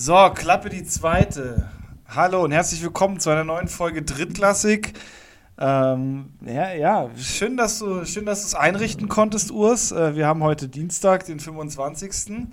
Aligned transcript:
So, 0.00 0.30
Klappe 0.32 0.68
die 0.68 0.84
zweite. 0.84 1.68
Hallo 2.06 2.44
und 2.44 2.52
herzlich 2.52 2.80
willkommen 2.84 3.18
zu 3.18 3.30
einer 3.30 3.42
neuen 3.42 3.66
Folge 3.66 4.02
Drittklassik. 4.02 4.92
Ähm, 5.58 6.34
ja, 6.46 6.72
ja, 6.72 7.10
schön, 7.16 7.56
dass 7.56 7.80
du 7.80 8.04
schön, 8.04 8.24
dass 8.24 8.44
es 8.44 8.54
einrichten 8.54 9.08
konntest, 9.08 9.50
Urs. 9.50 9.90
Äh, 9.90 10.14
wir 10.14 10.28
haben 10.28 10.44
heute 10.44 10.68
Dienstag, 10.68 11.26
den 11.26 11.40
25. 11.40 12.46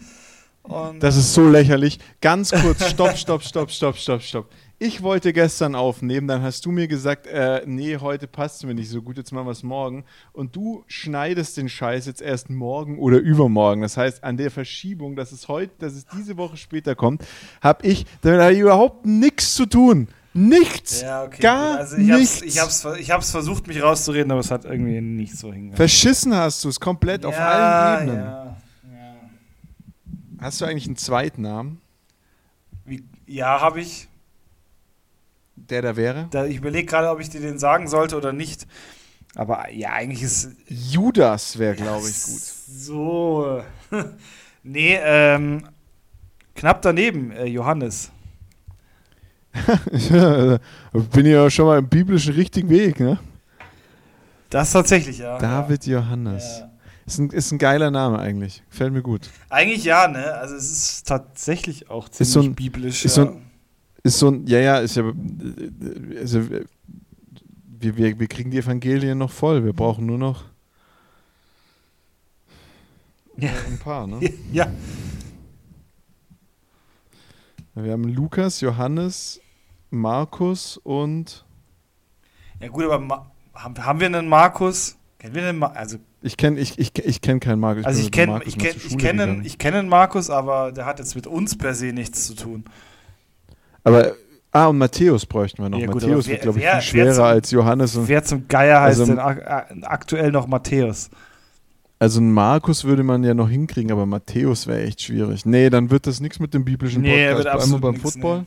Und 0.63 1.03
das 1.03 1.17
ist 1.17 1.35
so 1.35 1.47
lächerlich. 1.47 1.99
Ganz 2.19 2.49
kurz, 2.49 2.83
stopp, 2.89 3.15
stopp, 3.15 3.43
stopp, 3.43 3.69
stopp, 3.69 3.95
stopp, 3.95 4.23
stopp. 4.23 4.49
Ich 4.77 5.01
wollte 5.01 5.31
gestern 5.31 5.73
aufnehmen, 5.73 6.27
dann 6.27 6.41
hast 6.41 6.65
du 6.65 6.71
mir 6.71 6.89
gesagt, 6.89 7.27
äh, 7.27 7.61
nee, 7.65 7.97
heute 7.97 8.27
passt 8.27 8.57
es 8.57 8.63
mir 8.65 8.73
nicht 8.73 8.89
so 8.89 9.01
gut, 9.01 9.15
jetzt 9.15 9.31
machen 9.31 9.47
wir 9.47 9.51
es 9.51 9.63
morgen. 9.63 10.03
Und 10.33 10.53
du 10.53 10.83
schneidest 10.87 11.55
den 11.55 11.69
Scheiß 11.69 12.05
jetzt 12.07 12.21
erst 12.21 12.49
morgen 12.49 12.99
oder 12.99 13.17
übermorgen. 13.19 13.81
Das 13.81 13.95
heißt, 13.95 14.25
an 14.25 14.35
der 14.35 14.51
Verschiebung, 14.51 15.15
dass 15.15 15.31
es 15.31 15.47
heute, 15.47 15.71
dass 15.79 15.93
es 15.93 16.05
diese 16.07 16.35
Woche 16.35 16.57
später 16.57 16.93
kommt, 16.93 17.23
habe 17.61 17.87
ich 17.87 18.05
da 18.19 18.51
überhaupt 18.51 19.05
nichts 19.05 19.55
zu 19.55 19.65
tun. 19.65 20.09
Nichts. 20.33 20.99
Ja, 20.99 21.23
okay. 21.23 21.41
Gar 21.41 21.77
also 21.77 21.95
ich 21.95 22.07
nichts. 22.07 22.41
Hab's, 22.41 22.43
ich 22.43 22.59
habe 22.59 22.69
es 22.69 22.99
ich 22.99 23.11
hab's 23.11 23.31
versucht, 23.31 23.67
mich 23.67 23.81
rauszureden, 23.81 24.29
aber 24.31 24.41
es 24.41 24.51
hat 24.51 24.65
irgendwie 24.65 24.99
nicht 24.99 25.37
so 25.37 25.53
hingegangen. 25.53 25.77
Verschissen 25.77 26.35
hast 26.35 26.65
du 26.65 26.67
es 26.67 26.81
komplett 26.81 27.23
ja, 27.23 27.29
auf 27.29 27.39
allen 27.39 28.09
Ebenen. 28.09 28.25
Ja, 28.25 28.57
ja. 28.91 29.15
Hast 30.41 30.59
du 30.59 30.65
eigentlich 30.65 30.87
einen 30.87 30.97
zweiten 30.97 31.43
Namen? 31.43 31.79
Wie, 32.83 33.05
ja, 33.25 33.61
habe 33.61 33.79
ich 33.79 34.09
der 35.55 35.81
da 35.81 35.95
wäre? 35.95 36.27
Da, 36.31 36.45
ich 36.45 36.57
überlege 36.57 36.85
gerade, 36.85 37.09
ob 37.09 37.19
ich 37.19 37.29
dir 37.29 37.41
den 37.41 37.59
sagen 37.59 37.87
sollte 37.87 38.17
oder 38.17 38.33
nicht. 38.33 38.67
Aber 39.35 39.69
ja, 39.71 39.91
eigentlich 39.91 40.23
ist. 40.23 40.51
Judas 40.67 41.57
wäre, 41.57 41.75
glaube 41.75 42.07
ich, 42.07 42.23
gut. 42.23 42.41
So. 42.41 43.61
nee, 44.63 44.97
ähm, 45.01 45.67
knapp 46.55 46.81
daneben, 46.81 47.31
äh, 47.31 47.45
Johannes. 47.45 48.11
Bin 51.13 51.25
ja 51.25 51.49
schon 51.49 51.65
mal 51.65 51.79
im 51.79 51.87
biblischen 51.87 52.33
richtigen 52.33 52.69
Weg, 52.69 52.99
ne? 52.99 53.19
Das 54.49 54.71
tatsächlich, 54.71 55.19
ja. 55.19 55.37
David 55.37 55.85
ja. 55.85 55.99
Johannes. 55.99 56.59
Ja. 56.59 56.71
Ist 57.05 57.19
ein, 57.19 57.29
ist 57.29 57.51
ein 57.51 57.57
geiler 57.57 57.91
Name 57.91 58.19
eigentlich. 58.19 58.63
Gefällt 58.69 58.93
mir 58.93 59.01
gut. 59.01 59.29
Eigentlich 59.49 59.83
ja, 59.83 60.07
ne? 60.07 60.33
Also 60.33 60.55
es 60.55 60.71
ist 60.71 61.07
tatsächlich 61.07 61.89
auch 61.89 62.09
ziemlich 62.09 62.21
ist 62.21 62.33
so 62.33 62.41
ein, 62.41 62.55
biblisch. 62.55 63.05
Ist 63.05 63.17
ja. 63.17 63.25
so 63.25 63.31
ein, 63.31 63.44
ist 64.05 64.19
so 64.19 64.27
ein, 64.27 64.45
ja, 64.45 64.59
ja, 64.59 64.77
ist 64.77 64.95
ja, 64.95 65.03
also 66.19 66.47
wir, 66.47 67.97
wir, 67.97 68.19
wir 68.19 68.27
kriegen 68.27 68.51
die 68.51 68.59
Evangelien 68.59 69.17
noch 69.17 69.31
voll. 69.31 69.65
Wir 69.65 69.73
brauchen 69.73 70.05
nur 70.05 70.19
noch 70.19 70.43
ja. 73.35 73.49
ein 73.67 73.79
paar, 73.79 74.05
ne? 74.05 74.19
Ja. 74.53 74.71
Wir 77.73 77.91
haben 77.91 78.03
Lukas, 78.03 78.61
Johannes, 78.61 79.41
Markus 79.89 80.77
und. 80.77 81.43
Ja, 82.61 82.67
gut, 82.69 82.85
aber 82.85 82.99
Ma 82.99 83.31
haben, 83.55 83.85
haben 83.85 83.99
wir 83.99 84.07
einen 84.07 84.29
Markus? 84.29 84.97
Kennen 85.17 85.33
wir 85.33 85.49
einen 85.49 85.57
Markus? 85.57 85.77
Also 85.77 85.97
ich 86.21 86.37
kenne 86.37 86.59
ich, 86.59 86.77
ich, 86.77 86.95
ich 86.97 87.21
kenn 87.21 87.39
keinen 87.39 87.59
Markus. 87.59 87.85
Also 87.85 88.01
ich 88.01 88.11
kenne 88.11 88.41
ich 88.45 88.57
kenn, 88.57 88.75
ich 88.75 88.97
kenn, 88.97 89.41
ich 89.43 89.57
kenn 89.57 89.73
einen 89.73 89.89
Markus, 89.89 90.29
aber 90.29 90.71
der 90.71 90.85
hat 90.85 90.99
jetzt 90.99 91.15
mit 91.15 91.25
uns 91.25 91.57
per 91.57 91.73
se 91.73 91.87
nichts 91.87 92.27
zu 92.27 92.35
tun. 92.35 92.65
Aber, 93.85 94.13
ah, 94.51 94.67
und 94.67 94.77
Matthäus 94.77 95.25
bräuchten 95.25 95.63
wir 95.63 95.69
noch. 95.69 95.79
Ja, 95.79 95.87
Matthäus 95.87 96.27
wird, 96.27 96.41
glaube 96.41 96.59
ich, 96.59 96.65
wer, 96.65 96.81
viel 96.81 96.81
schwerer 96.81 97.13
zum, 97.13 97.23
als 97.23 97.51
Johannes. 97.51 97.97
wer 98.07 98.23
zum 98.23 98.47
Geier 98.47 98.81
heißt 98.81 98.99
also, 98.99 99.13
denn 99.13 99.83
aktuell 99.83 100.31
noch 100.31 100.47
Matthäus? 100.47 101.09
Also 101.97 102.19
einen 102.19 102.33
Markus 102.33 102.83
würde 102.83 103.03
man 103.03 103.23
ja 103.23 103.33
noch 103.33 103.49
hinkriegen, 103.49 103.91
aber 103.91 104.05
Matthäus 104.05 104.67
wäre 104.67 104.83
echt 104.83 105.01
schwierig. 105.03 105.45
Nee, 105.45 105.69
dann 105.69 105.91
wird 105.91 106.07
das 106.07 106.19
nichts 106.19 106.39
mit 106.39 106.53
dem 106.53 106.65
biblischen 106.65 107.03
nee, 107.03 107.27
Podcast. 107.33 107.45
Wird 107.45 107.63
einmal 107.63 107.79
beim 107.79 108.01
Football. 108.01 108.39
Nee. 108.39 108.45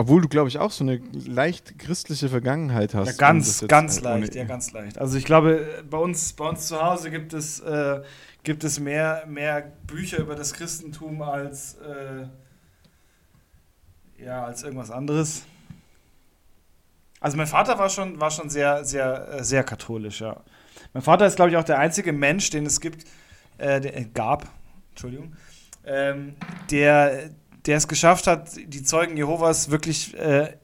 Obwohl 0.00 0.22
du, 0.22 0.28
glaube 0.28 0.48
ich, 0.48 0.58
auch 0.58 0.70
so 0.70 0.84
eine 0.84 1.00
leicht 1.26 1.76
christliche 1.78 2.28
Vergangenheit 2.28 2.94
hast. 2.94 3.08
Ja, 3.08 3.12
ganz, 3.14 3.64
ganz 3.66 4.00
leicht, 4.00 4.34
ja, 4.36 4.44
ganz 4.44 4.72
leicht. 4.72 4.98
Also 4.98 5.18
ich 5.18 5.24
glaube, 5.24 5.66
bei 5.90 5.98
uns, 5.98 6.34
bei 6.34 6.48
uns 6.48 6.68
zu 6.68 6.80
Hause 6.80 7.10
gibt 7.10 7.32
es 7.32 7.58
äh, 7.58 8.00
gibt 8.48 8.64
es 8.64 8.80
mehr, 8.80 9.24
mehr 9.26 9.60
Bücher 9.86 10.20
über 10.20 10.34
das 10.34 10.54
Christentum 10.54 11.20
als, 11.20 11.74
äh, 11.74 12.24
ja, 14.24 14.42
als 14.42 14.62
irgendwas 14.62 14.90
anderes. 14.90 15.42
Also 17.20 17.36
mein 17.36 17.46
Vater 17.46 17.78
war 17.78 17.90
schon, 17.90 18.18
war 18.18 18.30
schon 18.30 18.48
sehr, 18.48 18.86
sehr, 18.86 19.28
äh, 19.34 19.44
sehr 19.44 19.64
katholisch, 19.64 20.22
ja. 20.22 20.42
Mein 20.94 21.02
Vater 21.02 21.26
ist, 21.26 21.36
glaube 21.36 21.50
ich, 21.50 21.58
auch 21.58 21.64
der 21.64 21.78
einzige 21.78 22.10
Mensch, 22.14 22.48
den 22.48 22.64
es 22.64 22.80
gibt, 22.80 23.04
äh, 23.58 23.82
der, 23.82 23.98
äh, 23.98 24.06
gab, 24.06 24.48
Entschuldigung, 24.92 25.36
ähm, 25.84 26.34
der, 26.70 27.28
der 27.66 27.76
es 27.76 27.86
geschafft 27.86 28.26
hat, 28.26 28.56
die 28.56 28.82
Zeugen 28.82 29.18
Jehovas 29.18 29.70
wirklich 29.70 30.16
äh, 30.16 30.56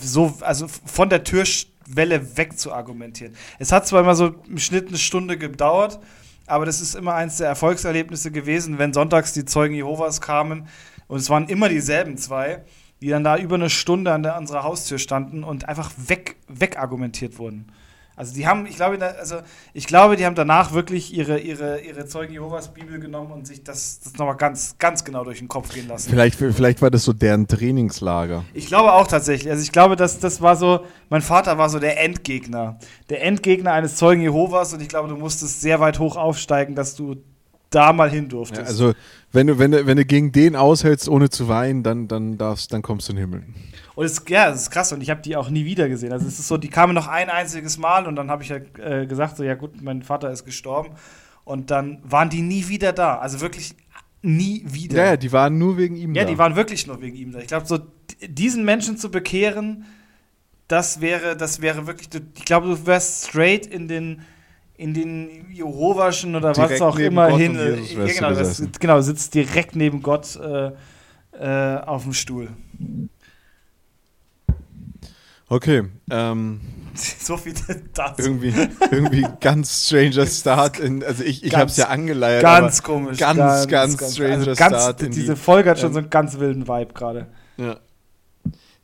so, 0.00 0.36
also 0.40 0.66
von 0.66 1.08
der 1.08 1.22
Türschwelle 1.22 2.36
weg 2.36 2.58
zu 2.58 2.72
argumentieren. 2.72 3.36
Es 3.60 3.70
hat 3.70 3.86
zwar 3.86 4.00
immer 4.00 4.16
so 4.16 4.34
im 4.48 4.58
Schnitt 4.58 4.88
eine 4.88 4.98
Stunde 4.98 5.38
gedauert, 5.38 6.00
aber 6.48 6.66
das 6.66 6.80
ist 6.80 6.94
immer 6.94 7.14
eins 7.14 7.38
der 7.38 7.48
Erfolgserlebnisse 7.48 8.30
gewesen, 8.30 8.78
wenn 8.78 8.92
sonntags 8.92 9.32
die 9.32 9.44
Zeugen 9.44 9.74
Jehovas 9.74 10.20
kamen 10.20 10.68
und 11.06 11.18
es 11.18 11.30
waren 11.30 11.48
immer 11.48 11.68
dieselben 11.68 12.16
zwei, 12.16 12.64
die 13.00 13.08
dann 13.08 13.24
da 13.24 13.36
über 13.36 13.54
eine 13.54 13.70
Stunde 13.70 14.12
an 14.12 14.22
der, 14.22 14.36
unserer 14.36 14.64
Haustür 14.64 14.98
standen 14.98 15.44
und 15.44 15.68
einfach 15.68 15.90
weg, 15.96 16.36
wegargumentiert 16.48 17.38
wurden. 17.38 17.72
Also 18.18 18.34
die 18.34 18.48
haben, 18.48 18.66
ich 18.66 18.74
glaube, 18.74 18.98
also 19.18 19.36
ich 19.72 19.86
glaube, 19.86 20.16
die 20.16 20.26
haben 20.26 20.34
danach 20.34 20.72
wirklich 20.72 21.14
ihre, 21.14 21.38
ihre, 21.38 21.80
ihre 21.80 22.04
Zeugen 22.06 22.32
Jehovas 22.32 22.74
Bibel 22.74 22.98
genommen 22.98 23.30
und 23.30 23.46
sich 23.46 23.62
das, 23.62 24.00
das 24.00 24.14
nochmal 24.14 24.36
ganz, 24.36 24.74
ganz 24.76 25.04
genau 25.04 25.22
durch 25.22 25.38
den 25.38 25.46
Kopf 25.46 25.72
gehen 25.72 25.86
lassen. 25.86 26.10
Vielleicht, 26.10 26.34
vielleicht 26.36 26.82
war 26.82 26.90
das 26.90 27.04
so 27.04 27.12
deren 27.12 27.46
Trainingslager. 27.46 28.44
Ich 28.54 28.66
glaube 28.66 28.92
auch 28.92 29.06
tatsächlich. 29.06 29.48
Also 29.52 29.62
ich 29.62 29.70
glaube, 29.70 29.94
dass 29.94 30.18
das 30.18 30.42
war 30.42 30.56
so, 30.56 30.84
mein 31.10 31.22
Vater 31.22 31.58
war 31.58 31.70
so 31.70 31.78
der 31.78 32.02
Endgegner. 32.02 32.80
Der 33.08 33.22
Endgegner 33.22 33.72
eines 33.72 33.94
Zeugen 33.94 34.20
Jehovas 34.20 34.74
und 34.74 34.82
ich 34.82 34.88
glaube, 34.88 35.08
du 35.08 35.16
musstest 35.16 35.60
sehr 35.60 35.78
weit 35.78 36.00
hoch 36.00 36.16
aufsteigen, 36.16 36.74
dass 36.74 36.96
du 36.96 37.22
da 37.70 37.92
mal 37.92 38.10
hin 38.10 38.28
durftest. 38.28 38.62
Ja, 38.62 38.66
also 38.66 38.94
wenn 39.32 39.46
du, 39.46 39.58
wenn, 39.58 39.70
du, 39.72 39.86
wenn 39.86 39.96
du 39.96 40.04
gegen 40.04 40.32
den 40.32 40.56
aushältst, 40.56 41.08
ohne 41.08 41.28
zu 41.28 41.48
weinen, 41.48 41.82
dann, 41.82 42.08
dann, 42.08 42.38
darfst, 42.38 42.72
dann 42.72 42.82
kommst 42.82 43.08
du 43.08 43.12
in 43.12 43.16
den 43.16 43.30
Himmel. 43.30 43.44
Und 43.94 44.04
es, 44.06 44.22
ja, 44.28 44.50
das 44.50 44.62
ist 44.62 44.70
krass 44.70 44.92
und 44.92 45.02
ich 45.02 45.10
habe 45.10 45.20
die 45.20 45.36
auch 45.36 45.50
nie 45.50 45.64
wieder 45.64 45.88
gesehen. 45.88 46.12
Also 46.12 46.26
es 46.26 46.38
ist 46.38 46.48
so, 46.48 46.56
die 46.56 46.68
kamen 46.68 46.94
noch 46.94 47.08
ein 47.08 47.28
einziges 47.28 47.78
Mal 47.78 48.06
und 48.06 48.16
dann 48.16 48.30
habe 48.30 48.42
ich 48.42 48.48
ja 48.48 48.56
äh, 48.78 49.06
gesagt, 49.06 49.36
so 49.36 49.44
ja 49.44 49.54
gut, 49.54 49.82
mein 49.82 50.02
Vater 50.02 50.30
ist 50.30 50.44
gestorben 50.44 50.90
und 51.44 51.70
dann 51.70 52.00
waren 52.04 52.30
die 52.30 52.42
nie 52.42 52.68
wieder 52.68 52.92
da. 52.92 53.18
Also 53.18 53.40
wirklich 53.40 53.74
nie 54.22 54.64
wieder. 54.66 54.96
Ja, 54.96 55.04
ja 55.10 55.16
die 55.16 55.32
waren 55.32 55.58
nur 55.58 55.76
wegen 55.76 55.96
ihm 55.96 56.14
ja, 56.14 56.22
da. 56.22 56.28
Ja, 56.28 56.34
die 56.34 56.38
waren 56.38 56.56
wirklich 56.56 56.86
nur 56.86 57.00
wegen 57.00 57.16
ihm 57.16 57.32
da. 57.32 57.40
Ich 57.40 57.48
glaube, 57.48 57.66
so 57.66 57.80
diesen 58.26 58.64
Menschen 58.64 58.96
zu 58.96 59.10
bekehren, 59.10 59.84
das 60.68 61.00
wäre, 61.00 61.36
das 61.36 61.60
wäre 61.60 61.86
wirklich, 61.86 62.08
ich 62.36 62.44
glaube, 62.44 62.68
du 62.68 62.86
wärst 62.86 63.28
straight 63.28 63.66
in 63.66 63.88
den 63.88 64.22
in 64.78 64.94
den 64.94 65.50
Jehovaschen 65.50 66.34
oder 66.36 66.52
direkt 66.52 66.74
was 66.74 66.80
auch 66.80 66.98
immer 66.98 67.28
Gott 67.30 67.40
hin. 67.40 67.54
Ja, 67.54 68.06
genau, 68.06 68.32
das, 68.32 68.62
genau, 68.78 69.00
sitzt 69.00 69.34
direkt 69.34 69.74
neben 69.74 70.00
Gott 70.02 70.36
äh, 70.36 70.70
äh, 71.32 71.80
auf 71.80 72.04
dem 72.04 72.12
Stuhl. 72.12 72.48
Okay, 75.48 75.84
ähm, 76.10 76.60
so 76.94 77.36
viel 77.36 77.54
dazu. 77.92 78.22
Irgendwie, 78.22 78.54
irgendwie 78.90 79.26
ganz 79.40 79.86
stranger 79.86 80.26
Start. 80.28 80.78
In, 80.78 81.02
also 81.02 81.24
ich, 81.24 81.42
ich 81.42 81.56
habe 81.56 81.70
es 81.70 81.76
ja 81.76 81.88
angeleiert. 81.88 82.42
Ganz 82.42 82.82
komisch. 82.82 83.18
Ganz, 83.18 83.38
ganz, 83.38 83.68
ganz, 83.68 83.96
ganz 83.96 84.14
stranger 84.14 84.34
also 84.34 84.54
ganz, 84.54 84.76
Start. 84.76 85.00
diese 85.00 85.34
die, 85.34 85.40
Folge 85.40 85.70
hat 85.70 85.80
schon 85.80 85.88
ähm, 85.88 85.94
so 85.94 85.98
einen 85.98 86.10
ganz 86.10 86.38
wilden 86.38 86.68
Vibe 86.68 86.92
gerade. 86.94 87.26
Ja. 87.56 87.80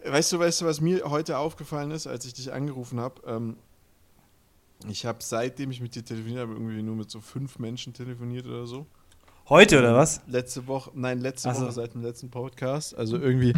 Weißt 0.05 0.32
du, 0.32 0.41
weißt 0.41 0.62
du, 0.62 0.66
was 0.66 0.81
mir 0.81 1.03
heute 1.05 1.38
aufgefallen 1.38 1.93
ist, 1.93 2.08
als 2.08 2.25
ich 2.25 2.35
dich 2.35 2.52
angerufen 2.52 2.99
habe? 2.99 3.23
Ähm, 3.26 3.56
ich 4.89 5.07
habe 5.07 5.19
seitdem 5.21 5.71
ich 5.71 5.81
mit 5.81 5.95
dir 5.95 6.05
telefoniert 6.05 6.41
habe, 6.41 6.53
irgendwie 6.53 6.83
nur 6.83 6.97
mit 6.97 7.11
so 7.11 7.21
fünf 7.21 7.59
Menschen 7.59 7.93
telefoniert 7.93 8.47
oder 8.47 8.67
so. 8.67 8.87
Heute 9.49 9.79
oder 9.79 9.95
was? 9.95 10.23
Letzte 10.27 10.67
Woche, 10.67 10.91
nein, 10.95 11.21
letzte 11.21 11.53
so. 11.53 11.61
Woche 11.61 11.73
seit 11.73 11.93
dem 11.93 12.03
letzten 12.03 12.31
Podcast. 12.31 12.97
Also 12.97 13.19
irgendwie, 13.19 13.53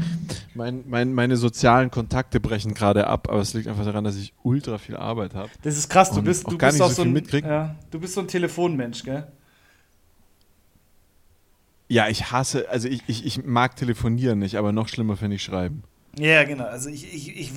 mein, 0.55 0.82
mein, 0.88 1.12
meine 1.12 1.37
sozialen 1.37 1.93
Kontakte 1.93 2.40
brechen 2.40 2.75
gerade 2.75 3.06
ab, 3.06 3.28
aber 3.31 3.40
es 3.40 3.55
liegt 3.55 3.69
einfach 3.69 3.84
daran, 3.84 4.02
dass 4.02 4.17
ich 4.17 4.34
ultra 4.43 4.78
viel 4.78 4.96
Arbeit 4.96 5.34
habe. 5.34 5.49
Das 5.62 5.78
ist 5.78 5.88
krass, 5.88 6.11
du 6.11 6.23
bist, 6.23 6.50
du 6.50 6.58
bist 6.58 6.82
auch 6.82 6.90
so, 6.90 7.02
ein, 7.02 7.14
ja, 7.31 7.76
du 7.93 8.00
bist 8.00 8.14
so 8.14 8.20
ein 8.20 8.26
Telefonmensch, 8.26 9.05
gell? 9.05 9.28
Ja, 11.88 12.08
ich 12.08 12.32
hasse, 12.32 12.69
also 12.69 12.88
ich, 12.88 13.05
ich, 13.06 13.25
ich 13.25 13.44
mag 13.44 13.76
telefonieren 13.76 14.40
nicht, 14.40 14.56
aber 14.56 14.73
noch 14.73 14.88
schlimmer 14.88 15.17
finde 15.17 15.37
ich 15.37 15.44
schreiben. 15.44 15.84
Ja, 16.19 16.43
genau. 16.43 16.64
Also 16.64 16.88
ich, 16.88 17.14
ich, 17.14 17.37
ich 17.37 17.52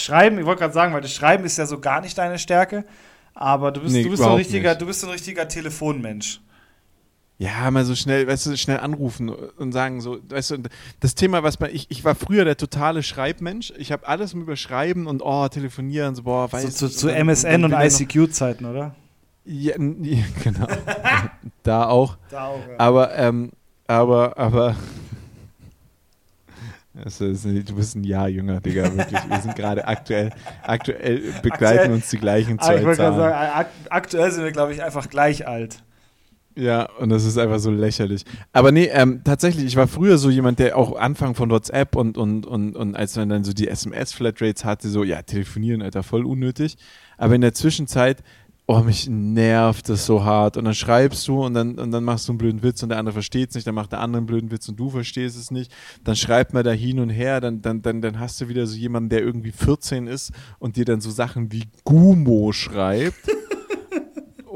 schreiben, 0.00 0.38
ich 0.38 0.46
wollte 0.46 0.60
gerade 0.60 0.72
sagen, 0.72 0.94
weil 0.94 1.02
das 1.02 1.12
Schreiben 1.12 1.44
ist 1.44 1.58
ja 1.58 1.66
so 1.66 1.80
gar 1.80 2.00
nicht 2.00 2.16
deine 2.16 2.38
Stärke, 2.38 2.86
aber 3.34 3.72
du 3.72 3.80
bist, 3.80 3.94
nee, 3.94 4.04
du 4.04 4.10
bist 4.10 4.22
ein 4.22 4.32
richtiger, 4.32 4.74
du 4.74 4.86
bist 4.86 5.04
ein 5.04 5.10
richtiger 5.10 5.48
Telefonmensch. 5.48 6.40
Ja, 7.36 7.68
mal 7.72 7.84
so 7.84 7.96
schnell, 7.96 8.28
weißt 8.28 8.46
du, 8.46 8.56
schnell 8.56 8.78
anrufen 8.78 9.28
und 9.28 9.72
sagen 9.72 10.00
so, 10.00 10.18
weißt 10.28 10.52
du, 10.52 10.58
das 11.00 11.16
Thema, 11.16 11.42
was 11.42 11.58
man, 11.58 11.70
ich, 11.74 11.90
ich 11.90 12.04
war 12.04 12.14
früher 12.14 12.44
der 12.44 12.56
totale 12.56 13.02
Schreibmensch. 13.02 13.72
Ich 13.76 13.90
habe 13.90 14.06
alles 14.06 14.34
mit 14.34 14.44
Überschreiben 14.44 15.08
und 15.08 15.20
oh, 15.20 15.48
telefonieren, 15.48 16.14
so, 16.14 16.22
boah, 16.22 16.50
weißt 16.52 16.78
so, 16.78 16.86
du. 16.86 16.92
Zu, 16.92 17.08
zu 17.08 17.12
MSN 17.12 17.64
und 17.64 17.72
ICQ-Zeiten, 17.72 18.66
oder? 18.66 18.94
Ja, 19.44 19.74
genau. 20.44 20.66
da 21.64 21.88
auch. 21.88 22.16
Da 22.30 22.46
auch, 22.46 22.68
ja. 22.68 22.78
Aber, 22.78 23.16
ähm, 23.16 23.50
aber, 23.88 24.38
aber. 24.38 24.76
Also, 27.02 27.32
du 27.32 27.74
bist 27.74 27.96
ein 27.96 28.04
Jahr 28.04 28.28
jünger, 28.28 28.60
Digga, 28.60 28.84
wirklich. 28.96 29.20
Wir 29.28 29.40
sind 29.40 29.56
gerade 29.56 29.86
aktuell, 29.86 30.30
aktuell 30.62 31.20
begleiten 31.42 31.78
aktuell, 31.78 31.92
uns 31.92 32.10
die 32.10 32.18
gleichen 32.18 32.58
zwei 32.58 32.76
ich 32.76 32.96
Zahlen. 32.96 33.16
Sagen, 33.16 33.66
aktuell 33.90 34.30
sind 34.30 34.44
wir, 34.44 34.52
glaube 34.52 34.72
ich, 34.72 34.82
einfach 34.82 35.08
gleich 35.08 35.46
alt. 35.46 35.82
Ja, 36.56 36.88
und 37.00 37.08
das 37.08 37.24
ist 37.24 37.36
einfach 37.36 37.58
so 37.58 37.72
lächerlich. 37.72 38.24
Aber 38.52 38.70
nee, 38.70 38.88
ähm, 38.92 39.22
tatsächlich, 39.24 39.64
ich 39.64 39.74
war 39.74 39.88
früher 39.88 40.18
so 40.18 40.30
jemand, 40.30 40.60
der 40.60 40.78
auch 40.78 40.96
Anfang 40.96 41.34
von 41.34 41.50
WhatsApp 41.50 41.96
und, 41.96 42.16
und, 42.16 42.46
und, 42.46 42.76
und 42.76 42.94
als 42.94 43.16
man 43.16 43.28
dann 43.28 43.42
so 43.42 43.52
die 43.52 43.66
SMS-Flatrates 43.66 44.64
hatte, 44.64 44.88
so, 44.88 45.02
ja, 45.02 45.22
telefonieren, 45.22 45.82
Alter, 45.82 46.04
voll 46.04 46.24
unnötig. 46.24 46.76
Aber 47.18 47.34
in 47.34 47.40
der 47.40 47.54
Zwischenzeit 47.54 48.22
oh, 48.66 48.80
mich 48.80 49.08
nervt 49.08 49.88
das 49.88 50.06
so 50.06 50.24
hart. 50.24 50.56
Und 50.56 50.64
dann 50.64 50.74
schreibst 50.74 51.26
du 51.28 51.44
und 51.44 51.54
dann, 51.54 51.78
und 51.78 51.90
dann 51.90 52.04
machst 52.04 52.28
du 52.28 52.32
einen 52.32 52.38
blöden 52.38 52.62
Witz 52.62 52.82
und 52.82 52.88
der 52.88 52.98
andere 52.98 53.12
versteht 53.12 53.50
es 53.50 53.54
nicht, 53.54 53.66
dann 53.66 53.74
macht 53.74 53.92
der 53.92 54.00
andere 54.00 54.18
einen 54.18 54.26
blöden 54.26 54.50
Witz 54.50 54.68
und 54.68 54.78
du 54.78 54.90
verstehst 54.90 55.36
es 55.36 55.50
nicht. 55.50 55.72
Dann 56.02 56.16
schreibt 56.16 56.54
man 56.54 56.64
da 56.64 56.70
hin 56.70 56.98
und 56.98 57.10
her, 57.10 57.40
dann, 57.40 57.60
dann, 57.62 57.82
dann, 57.82 58.00
dann 58.00 58.18
hast 58.18 58.40
du 58.40 58.48
wieder 58.48 58.66
so 58.66 58.76
jemanden, 58.76 59.10
der 59.10 59.20
irgendwie 59.20 59.52
14 59.52 60.06
ist 60.06 60.32
und 60.58 60.76
dir 60.76 60.84
dann 60.84 61.00
so 61.00 61.10
Sachen 61.10 61.52
wie 61.52 61.64
Gumo 61.84 62.52
schreibt. 62.52 63.20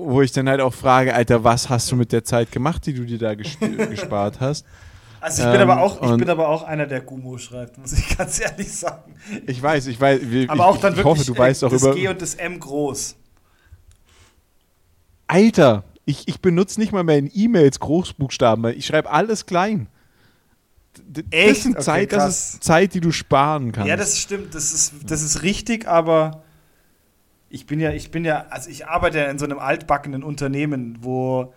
wo 0.01 0.23
ich 0.23 0.33
dann 0.33 0.49
halt 0.49 0.61
auch 0.61 0.73
frage, 0.73 1.13
Alter, 1.13 1.43
was 1.45 1.69
hast 1.69 1.91
du 1.91 1.97
mit 1.97 2.13
der 2.13 2.25
Zeit 2.25 2.53
gemacht, 2.53 2.87
die 2.87 2.95
du 2.95 3.05
dir 3.05 3.19
da 3.19 3.35
gespart 3.35 4.41
hast? 4.41 4.65
Also 5.21 5.43
ich 5.43 5.51
bin 5.51 5.61
ähm, 5.61 5.71
aber 5.71 5.83
auch, 5.83 6.01
ich 6.01 6.17
bin 6.17 6.31
aber 6.31 6.49
auch 6.49 6.63
einer, 6.63 6.87
der 6.87 7.01
Gumo 7.01 7.39
schreibt, 7.39 7.77
muss 7.77 7.93
ich 7.93 8.09
ganz 8.17 8.41
ehrlich 8.41 8.73
sagen. 8.73 9.15
Ich 9.47 9.61
weiß, 9.61 9.89
ich 9.89 10.01
weiß. 10.01 10.23
Ich, 10.23 10.49
aber 10.49 10.67
auch 10.67 10.77
dann 10.79 10.93
ich, 10.93 10.99
wirklich 10.99 11.19
hoffe, 11.19 11.33
du 11.33 11.37
weißt 11.37 11.65
auch 11.65 11.71
das 11.71 11.83
über 11.83 11.95
G 11.95 12.09
und 12.09 12.23
das 12.23 12.37
M 12.37 12.61
groß. 12.61 13.17
Alter, 15.29 15.85
ich, 16.05 16.27
ich 16.27 16.41
benutze 16.41 16.81
nicht 16.81 16.93
mal 16.93 17.05
mehr 17.05 17.19
in 17.19 17.31
E-Mails 17.33 17.81
Großbuchstaben, 17.81 18.65
ich 18.77 18.87
schreibe 18.87 19.11
alles 19.11 19.47
klein. 19.47 19.89
D 20.97 21.23
Echt? 21.31 21.51
Das, 21.51 21.63
sind 21.63 21.83
Zeit, 21.83 22.13
das 22.13 22.29
ist 22.29 22.65
Zeit, 22.65 22.95
die 22.95 23.01
du 23.01 23.13
sparen 23.13 23.71
kannst. 23.73 23.89
Ja, 23.89 23.97
das 23.97 24.19
stimmt, 24.19 24.55
das 24.55 24.73
ist, 24.73 24.95
das 25.07 25.23
ist 25.23 25.43
richtig, 25.43 25.87
aber 25.87 26.43
ich 27.51 27.67
bin 27.67 27.79
ja, 27.79 27.93
ich 27.93 28.11
bin 28.11 28.25
ja, 28.25 28.47
also 28.51 28.69
ich 28.69 28.87
arbeite 28.87 29.19
ja 29.19 29.31
in 29.31 29.39
so 29.39 29.45
einem 29.45 29.59
altbackenen 29.59 30.25
Unternehmen, 30.25 30.99
wo 31.01 31.53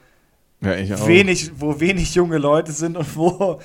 ja, 0.61 1.07
wenig, 1.07 1.51
wo 1.55 1.79
wenig 1.79 2.13
junge 2.13 2.37
Leute 2.37 2.71
sind 2.71 2.97
und 2.97 3.15
wo 3.15 3.59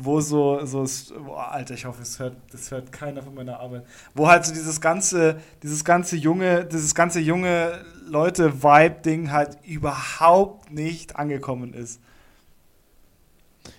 wo 0.00 0.20
so, 0.20 0.64
so 0.64 0.86
boah, 1.24 1.50
Alter, 1.52 1.74
ich 1.74 1.84
hoffe, 1.84 2.02
es 2.02 2.18
hört, 2.18 2.36
das 2.52 2.70
hört 2.70 2.92
keiner 2.92 3.22
von 3.22 3.34
meiner 3.34 3.58
Arbeit, 3.58 3.84
wo 4.14 4.28
halt 4.28 4.44
so 4.44 4.54
dieses 4.54 4.80
ganze, 4.80 5.40
dieses 5.62 5.84
ganze 5.84 6.16
junge, 6.16 6.64
dieses 6.64 6.94
ganze 6.94 7.20
junge 7.20 7.84
Leute-Vibe-Ding 8.08 9.30
halt 9.30 9.58
überhaupt 9.64 10.70
nicht 10.70 11.16
angekommen 11.16 11.74
ist. 11.74 12.00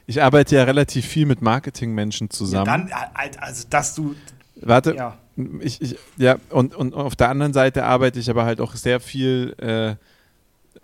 Ich 0.06 0.22
arbeite 0.22 0.56
ja 0.56 0.64
relativ 0.64 1.06
viel 1.06 1.26
mit 1.26 1.42
Marketingmenschen 1.42 2.30
zusammen. 2.30 2.90
Ja, 2.90 3.12
dann, 3.14 3.32
also 3.40 3.66
dass 3.70 3.96
du. 3.96 4.16
Warte, 4.56 4.96
ja. 4.96 5.18
Ich, 5.62 5.82
ich, 5.82 5.98
ja, 6.18 6.38
und, 6.50 6.76
und 6.76 6.94
auf 6.94 7.16
der 7.16 7.30
anderen 7.30 7.54
Seite 7.54 7.86
arbeite 7.86 8.20
ich 8.20 8.30
aber 8.30 8.44
halt 8.44 8.60
auch 8.60 8.76
sehr 8.76 9.00
viel 9.00 9.56
äh, 9.58 9.96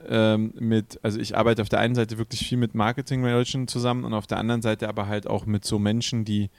ähm, 0.08 0.54
mit, 0.58 1.00
also 1.04 1.20
ich 1.20 1.36
arbeite 1.36 1.62
auf 1.62 1.70
der 1.70 1.80
einen 1.80 1.96
Seite 1.96 2.18
wirklich 2.18 2.48
viel 2.48 2.58
mit 2.58 2.74
Marketing-Menschen 2.74 3.68
zusammen 3.68 4.06
und 4.06 4.14
auf 4.14 4.28
der 4.28 4.38
anderen 4.38 4.62
Seite 4.62 4.88
aber 4.88 5.08
halt 5.08 5.28
auch 5.28 5.46
mit 5.46 5.66
so 5.66 5.78
Menschen, 5.80 6.24
die 6.24 6.50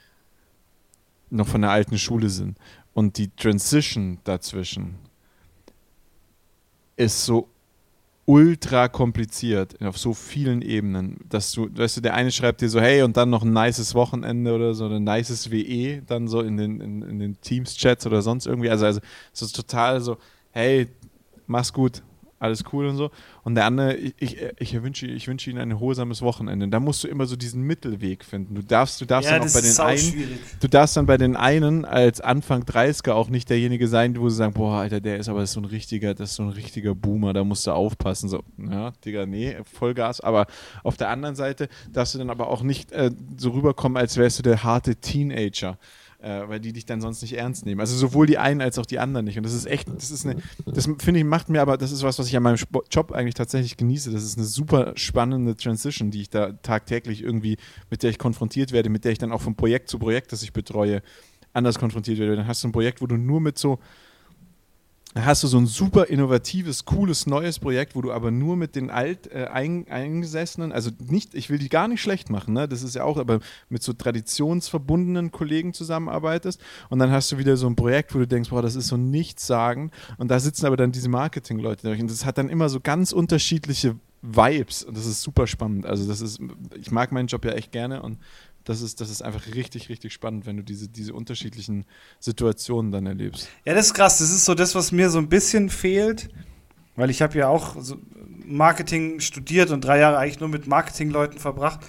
noch 1.29 1.47
von 1.47 1.61
der 1.61 1.71
alten 1.71 1.97
Schule 1.97 2.29
sind. 2.29 2.57
Und 2.93 3.17
die 3.17 3.29
Transition 3.35 4.19
dazwischen 4.23 4.95
ist 6.97 7.25
so 7.25 7.47
ultra 8.25 8.89
kompliziert 8.89 9.81
auf 9.81 9.97
so 9.97 10.13
vielen 10.13 10.61
Ebenen, 10.61 11.17
dass 11.29 11.53
du, 11.53 11.69
weißt 11.73 11.97
du, 11.97 12.01
der 12.01 12.13
eine 12.13 12.29
schreibt 12.29 12.59
dir 12.59 12.67
so, 12.67 12.81
hey, 12.81 13.01
und 13.01 13.15
dann 13.15 13.29
noch 13.29 13.43
ein 13.43 13.53
nices 13.53 13.95
Wochenende 13.95 14.53
oder 14.53 14.73
so, 14.73 14.87
ein 14.87 15.03
nices 15.05 15.49
WE, 15.49 16.01
dann 16.05 16.27
so 16.27 16.41
in 16.41 16.57
den, 16.57 16.81
in, 16.81 17.01
in 17.03 17.19
den 17.19 17.39
Teams-Chats 17.39 18.05
oder 18.05 18.21
sonst 18.21 18.45
irgendwie. 18.45 18.69
Also, 18.69 18.85
also 18.85 18.99
es 19.33 19.41
ist 19.41 19.55
total 19.55 20.01
so, 20.01 20.17
hey, 20.51 20.89
mach's 21.45 21.71
gut, 21.71 22.03
alles 22.39 22.63
cool 22.71 22.87
und 22.87 22.97
so. 22.97 23.09
Und 23.43 23.55
der 23.55 23.65
andere, 23.65 23.95
ich, 23.95 24.13
ich, 24.19 24.37
ich, 24.59 24.83
wünsche, 24.83 25.07
ich 25.07 25.27
wünsche 25.27 25.49
ihnen 25.49 25.59
ein 25.59 25.71
erholsames 25.71 26.21
Wochenende. 26.21 26.67
Da 26.67 26.79
musst 26.79 27.03
du 27.03 27.07
immer 27.07 27.25
so 27.25 27.35
diesen 27.35 27.63
Mittelweg 27.63 28.23
finden. 28.23 28.55
Du 28.55 28.61
darfst, 28.61 29.01
du 29.01 29.05
darfst 29.05 29.29
ja, 29.29 29.39
dann 29.39 29.47
auch 29.47 29.53
bei 29.53 29.61
den 29.61 29.79
einen, 29.79 29.97
schwierig. 29.97 30.39
du 30.59 30.67
darfst 30.67 30.97
dann 30.97 31.05
bei 31.05 31.17
den 31.17 31.35
einen 31.35 31.85
als 31.85 32.21
Anfang 32.21 32.63
30er 32.63 33.11
auch 33.11 33.29
nicht 33.29 33.49
derjenige 33.49 33.87
sein, 33.87 34.17
wo 34.19 34.29
sie 34.29 34.35
sagen, 34.35 34.53
boah, 34.53 34.79
Alter, 34.79 35.01
der 35.01 35.17
ist 35.17 35.29
aber 35.29 35.45
so 35.47 35.59
ein 35.59 35.65
richtiger, 35.65 36.13
das 36.13 36.31
ist 36.31 36.35
so 36.35 36.43
ein 36.43 36.49
richtiger 36.49 36.93
Boomer, 36.93 37.33
da 37.33 37.43
musst 37.43 37.65
du 37.65 37.71
aufpassen. 37.71 38.29
So, 38.29 38.43
ja, 38.57 38.91
Digga, 39.03 39.25
nee, 39.25 39.57
Vollgas. 39.63 40.21
Aber 40.21 40.45
auf 40.83 40.97
der 40.97 41.09
anderen 41.09 41.35
Seite 41.35 41.69
darfst 41.91 42.13
du 42.13 42.19
dann 42.19 42.29
aber 42.29 42.47
auch 42.49 42.61
nicht 42.61 42.91
äh, 42.91 43.11
so 43.37 43.51
rüberkommen, 43.51 43.97
als 43.97 44.17
wärst 44.17 44.39
du 44.39 44.43
der 44.43 44.63
harte 44.63 44.95
Teenager 44.95 45.77
äh, 46.27 46.49
weil 46.49 46.59
die 46.59 46.73
dich 46.73 46.85
dann 46.85 46.99
sonst 46.99 47.21
nicht 47.21 47.37
ernst 47.37 47.65
nehmen. 47.65 47.79
Also 47.79 47.95
sowohl 47.95 48.27
die 48.27 48.37
einen 48.37 48.59
als 48.59 48.77
auch 48.77 48.85
die 48.85 48.99
anderen 48.99 49.25
nicht. 49.25 49.37
Und 49.37 49.45
das 49.45 49.53
ist 49.53 49.65
echt, 49.65 49.87
das 49.87 50.11
ist 50.11 50.25
eine, 50.25 50.41
das 50.65 50.85
finde 50.85 51.19
ich, 51.19 51.25
macht 51.25 51.47
mir 51.47 51.61
aber, 51.61 51.77
das 51.77 51.93
ist 51.93 52.03
was, 52.03 52.19
was 52.19 52.27
ich 52.27 52.35
an 52.35 52.43
meinem 52.43 52.57
Job 52.91 53.13
eigentlich 53.13 53.35
tatsächlich 53.35 53.77
genieße. 53.77 54.11
Das 54.11 54.23
ist 54.23 54.37
eine 54.37 54.45
super 54.45 54.91
spannende 54.95 55.55
Transition, 55.55 56.11
die 56.11 56.21
ich 56.21 56.29
da 56.29 56.51
tagtäglich 56.51 57.23
irgendwie, 57.23 57.57
mit 57.89 58.03
der 58.03 58.09
ich 58.09 58.17
konfrontiert 58.17 58.73
werde, 58.73 58.89
mit 58.89 59.05
der 59.05 59.13
ich 59.13 59.19
dann 59.19 59.31
auch 59.31 59.41
von 59.41 59.55
Projekt 59.55 59.89
zu 59.89 59.99
Projekt, 59.99 60.33
das 60.33 60.43
ich 60.43 60.51
betreue, 60.51 61.01
anders 61.53 61.79
konfrontiert 61.79 62.19
werde. 62.19 62.35
Dann 62.35 62.47
hast 62.47 62.61
du 62.63 62.67
ein 62.67 62.73
Projekt, 62.73 63.01
wo 63.01 63.07
du 63.07 63.15
nur 63.15 63.39
mit 63.39 63.57
so 63.57 63.79
da 65.17 65.25
hast 65.25 65.41
du 65.41 65.47
so 65.47 65.57
ein 65.57 65.65
super 65.65 66.05
innovatives, 66.05 66.85
cooles, 66.85 67.25
neues 67.25 67.57
Projekt, 67.57 67.95
wo 67.95 68.01
du 68.01 68.11
aber 68.11 68.29
nur 68.29 68.55
mit 68.55 68.75
den 68.75 68.91
alt 68.91 69.31
äh, 69.31 69.47
ein, 69.47 69.87
eingesessenen, 69.89 70.71
also 70.71 70.91
nicht, 70.99 71.33
ich 71.33 71.49
will 71.49 71.57
die 71.57 71.69
gar 71.69 71.87
nicht 71.87 72.03
schlecht 72.03 72.29
machen, 72.29 72.53
ne? 72.53 72.67
das 72.67 72.83
ist 72.83 72.93
ja 72.93 73.03
auch, 73.03 73.17
aber 73.17 73.39
mit 73.67 73.81
so 73.81 73.93
traditionsverbundenen 73.93 75.31
Kollegen 75.31 75.73
zusammenarbeitest. 75.73 76.61
Und 76.89 76.99
dann 76.99 77.09
hast 77.09 77.31
du 77.31 77.39
wieder 77.39 77.57
so 77.57 77.65
ein 77.65 77.75
Projekt, 77.75 78.13
wo 78.13 78.19
du 78.19 78.27
denkst, 78.27 78.51
boah, 78.51 78.61
das 78.61 78.75
ist 78.75 78.89
so 78.89 78.97
nichts 78.97 79.47
sagen 79.47 79.89
und 80.19 80.29
da 80.29 80.39
sitzen 80.39 80.67
aber 80.67 80.77
dann 80.77 80.91
diese 80.91 81.09
Marketing-Leute 81.09 81.89
und 81.89 82.11
das 82.11 82.23
hat 82.23 82.37
dann 82.37 82.49
immer 82.49 82.69
so 82.69 82.79
ganz 82.79 83.11
unterschiedliche 83.11 83.95
Vibes. 84.21 84.83
Und 84.83 84.97
das 84.97 85.05
ist 85.05 85.21
super 85.21 85.47
spannend. 85.47 85.85
Also 85.85 86.07
das 86.07 86.21
ist, 86.21 86.39
ich 86.75 86.91
mag 86.91 87.11
meinen 87.11 87.27
Job 87.27 87.45
ja 87.45 87.51
echt 87.51 87.71
gerne. 87.71 88.01
Und 88.01 88.17
das 88.67 88.81
ist, 88.81 88.99
das 88.99 89.09
ist 89.09 89.21
einfach 89.21 89.55
richtig, 89.55 89.87
richtig 89.87 90.11
spannend, 90.11 90.45
wenn 90.45 90.57
du 90.57 90.63
diese, 90.63 90.89
diese 90.89 91.13
unterschiedlichen 91.13 91.85
Situationen 92.19 92.91
dann 92.91 93.05
erlebst. 93.05 93.47
Ja, 93.63 93.73
das 93.73 93.87
ist 93.87 93.93
krass. 93.93 94.17
Das 94.17 94.29
ist 94.29 94.43
so 94.43 94.55
das, 94.55 94.75
was 94.75 94.91
mir 94.91 95.09
so 95.09 95.19
ein 95.19 95.29
bisschen 95.29 95.69
fehlt, 95.69 96.27
weil 96.97 97.09
ich 97.09 97.21
habe 97.21 97.37
ja 97.37 97.47
auch 97.47 97.77
so 97.79 97.95
Marketing 98.45 99.21
studiert 99.21 99.71
und 99.71 99.85
drei 99.85 99.99
Jahre 99.99 100.17
eigentlich 100.17 100.41
nur 100.41 100.49
mit 100.49 100.67
Marketingleuten 100.67 101.39
verbracht. 101.39 101.79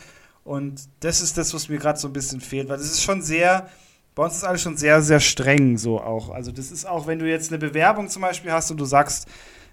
Und 0.45 0.89
das 1.01 1.21
ist 1.21 1.37
das, 1.37 1.53
was 1.53 1.69
mir 1.69 1.79
gerade 1.79 1.99
so 1.99 2.07
ein 2.07 2.13
bisschen 2.13 2.41
fehlt, 2.41 2.69
weil 2.69 2.79
das 2.79 2.87
ist 2.87 3.03
schon 3.03 3.23
sehr, 3.23 3.69
bei 4.15 4.23
uns 4.23 4.37
ist 4.37 4.45
alles 4.45 4.63
schon 4.63 4.77
sehr, 4.77 5.03
sehr 5.03 5.21
streng 5.21 5.79
so 5.79 6.01
auch. 6.01 6.31
Also 6.31 6.53
das 6.53 6.71
ist 6.71 6.87
auch, 6.87 7.09
wenn 7.09 7.19
du 7.19 7.29
jetzt 7.29 7.51
eine 7.51 7.59
Bewerbung 7.59 8.09
zum 8.09 8.23
Beispiel 8.23 8.53
hast 8.53 8.71
und 8.71 8.77
du 8.79 8.85
sagst, 8.85 9.27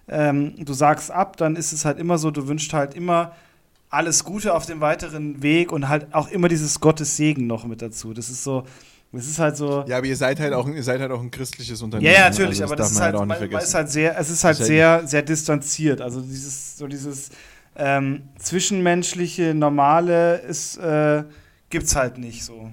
ähm, 0.07 0.55
du 0.57 0.73
sagst 0.73 1.11
ab, 1.11 1.37
dann 1.37 1.55
ist 1.55 1.71
es 1.71 1.85
halt 1.85 1.99
immer 1.99 2.17
so, 2.17 2.31
du 2.31 2.47
wünschst 2.47 2.73
halt 2.73 2.95
immer 2.95 3.35
alles 3.95 4.23
Gute 4.23 4.53
auf 4.53 4.65
dem 4.65 4.81
weiteren 4.81 5.41
Weg 5.41 5.71
und 5.71 5.89
halt 5.89 6.13
auch 6.13 6.29
immer 6.29 6.47
dieses 6.47 6.79
Gottes 6.79 7.17
Segen 7.17 7.47
noch 7.47 7.65
mit 7.65 7.81
dazu. 7.81 8.13
Das 8.13 8.29
ist 8.29 8.43
so, 8.43 8.65
das 9.11 9.25
ist 9.25 9.39
halt 9.39 9.57
so. 9.57 9.85
Ja, 9.87 9.97
aber 9.97 10.05
ihr 10.05 10.17
seid 10.17 10.39
halt 10.39 10.53
auch, 10.53 10.67
ihr 10.67 10.83
seid 10.83 10.99
halt 10.99 11.11
auch 11.11 11.21
ein 11.21 11.31
christliches 11.31 11.81
Unternehmen. 11.81 12.11
Ja, 12.11 12.19
ja 12.19 12.29
natürlich, 12.29 12.61
also 12.61 12.65
aber 12.65 12.75
das, 12.75 12.91
ist 12.91 12.99
halt, 12.99 13.15
halt 13.15 13.27
man, 13.27 13.49
man 13.49 13.61
ist 13.61 13.73
halt 13.73 13.89
sehr, 13.89 14.17
es 14.19 14.29
ist 14.29 14.43
halt 14.43 14.57
sehr, 14.57 15.07
sehr 15.07 15.21
distanziert. 15.21 16.01
Also 16.01 16.21
dieses, 16.21 16.77
so 16.77 16.87
dieses 16.87 17.29
ähm, 17.77 18.23
zwischenmenschliche, 18.37 19.53
normale 19.53 20.37
ist, 20.37 20.77
äh, 20.77 21.23
gibt's 21.69 21.95
halt 21.95 22.17
nicht 22.17 22.43
so. 22.43 22.71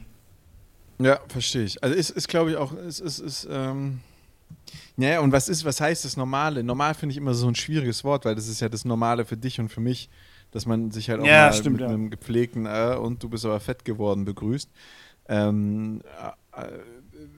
Ja, 0.98 1.20
verstehe 1.28 1.64
ich. 1.64 1.82
Also 1.82 1.96
ist, 1.96 2.10
ist 2.10 2.28
glaube 2.28 2.50
ich 2.50 2.56
auch, 2.56 2.72
ist, 2.72 3.00
ist, 3.00 3.18
ist 3.20 3.48
ähm 3.50 4.00
ja, 4.96 5.20
und 5.20 5.32
was 5.32 5.48
ist, 5.48 5.64
was 5.64 5.80
heißt 5.80 6.04
das 6.04 6.16
Normale? 6.16 6.62
Normal 6.62 6.94
finde 6.94 7.12
ich 7.12 7.16
immer 7.16 7.34
so 7.34 7.48
ein 7.48 7.54
schwieriges 7.54 8.04
Wort, 8.04 8.24
weil 8.24 8.34
das 8.34 8.48
ist 8.48 8.60
ja 8.60 8.68
das 8.68 8.84
Normale 8.84 9.24
für 9.24 9.36
dich 9.36 9.58
und 9.58 9.70
für 9.70 9.80
mich 9.80 10.10
dass 10.52 10.66
man 10.66 10.90
sich 10.90 11.10
halt 11.10 11.20
auch 11.20 11.26
ja, 11.26 11.46
mal 11.46 11.52
stimmt, 11.52 11.78
mit 11.78 11.80
ja. 11.82 11.88
einem 11.88 12.10
gepflegten 12.10 12.66
äh, 12.66 12.96
und 13.00 13.22
du 13.22 13.28
bist 13.28 13.44
aber 13.44 13.58
fett 13.58 13.84
geworden 13.84 14.24
begrüßt. 14.24 14.70
Ähm, 15.28 16.02
äh, 16.52 16.66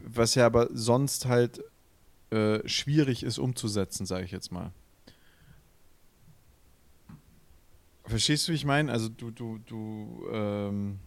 was 0.04 0.34
ja 0.34 0.46
aber 0.46 0.68
sonst 0.72 1.26
halt 1.26 1.62
äh, 2.30 2.66
schwierig 2.68 3.22
ist 3.22 3.38
umzusetzen, 3.38 4.06
sage 4.06 4.24
ich 4.24 4.32
jetzt 4.32 4.52
mal. 4.52 4.72
Verstehst 8.04 8.46
du, 8.46 8.52
wie 8.52 8.56
ich 8.56 8.66
meine? 8.66 8.92
Also 8.92 9.08
du, 9.08 9.30
du, 9.30 9.58
du, 9.64 10.26
ähm, 10.30 10.98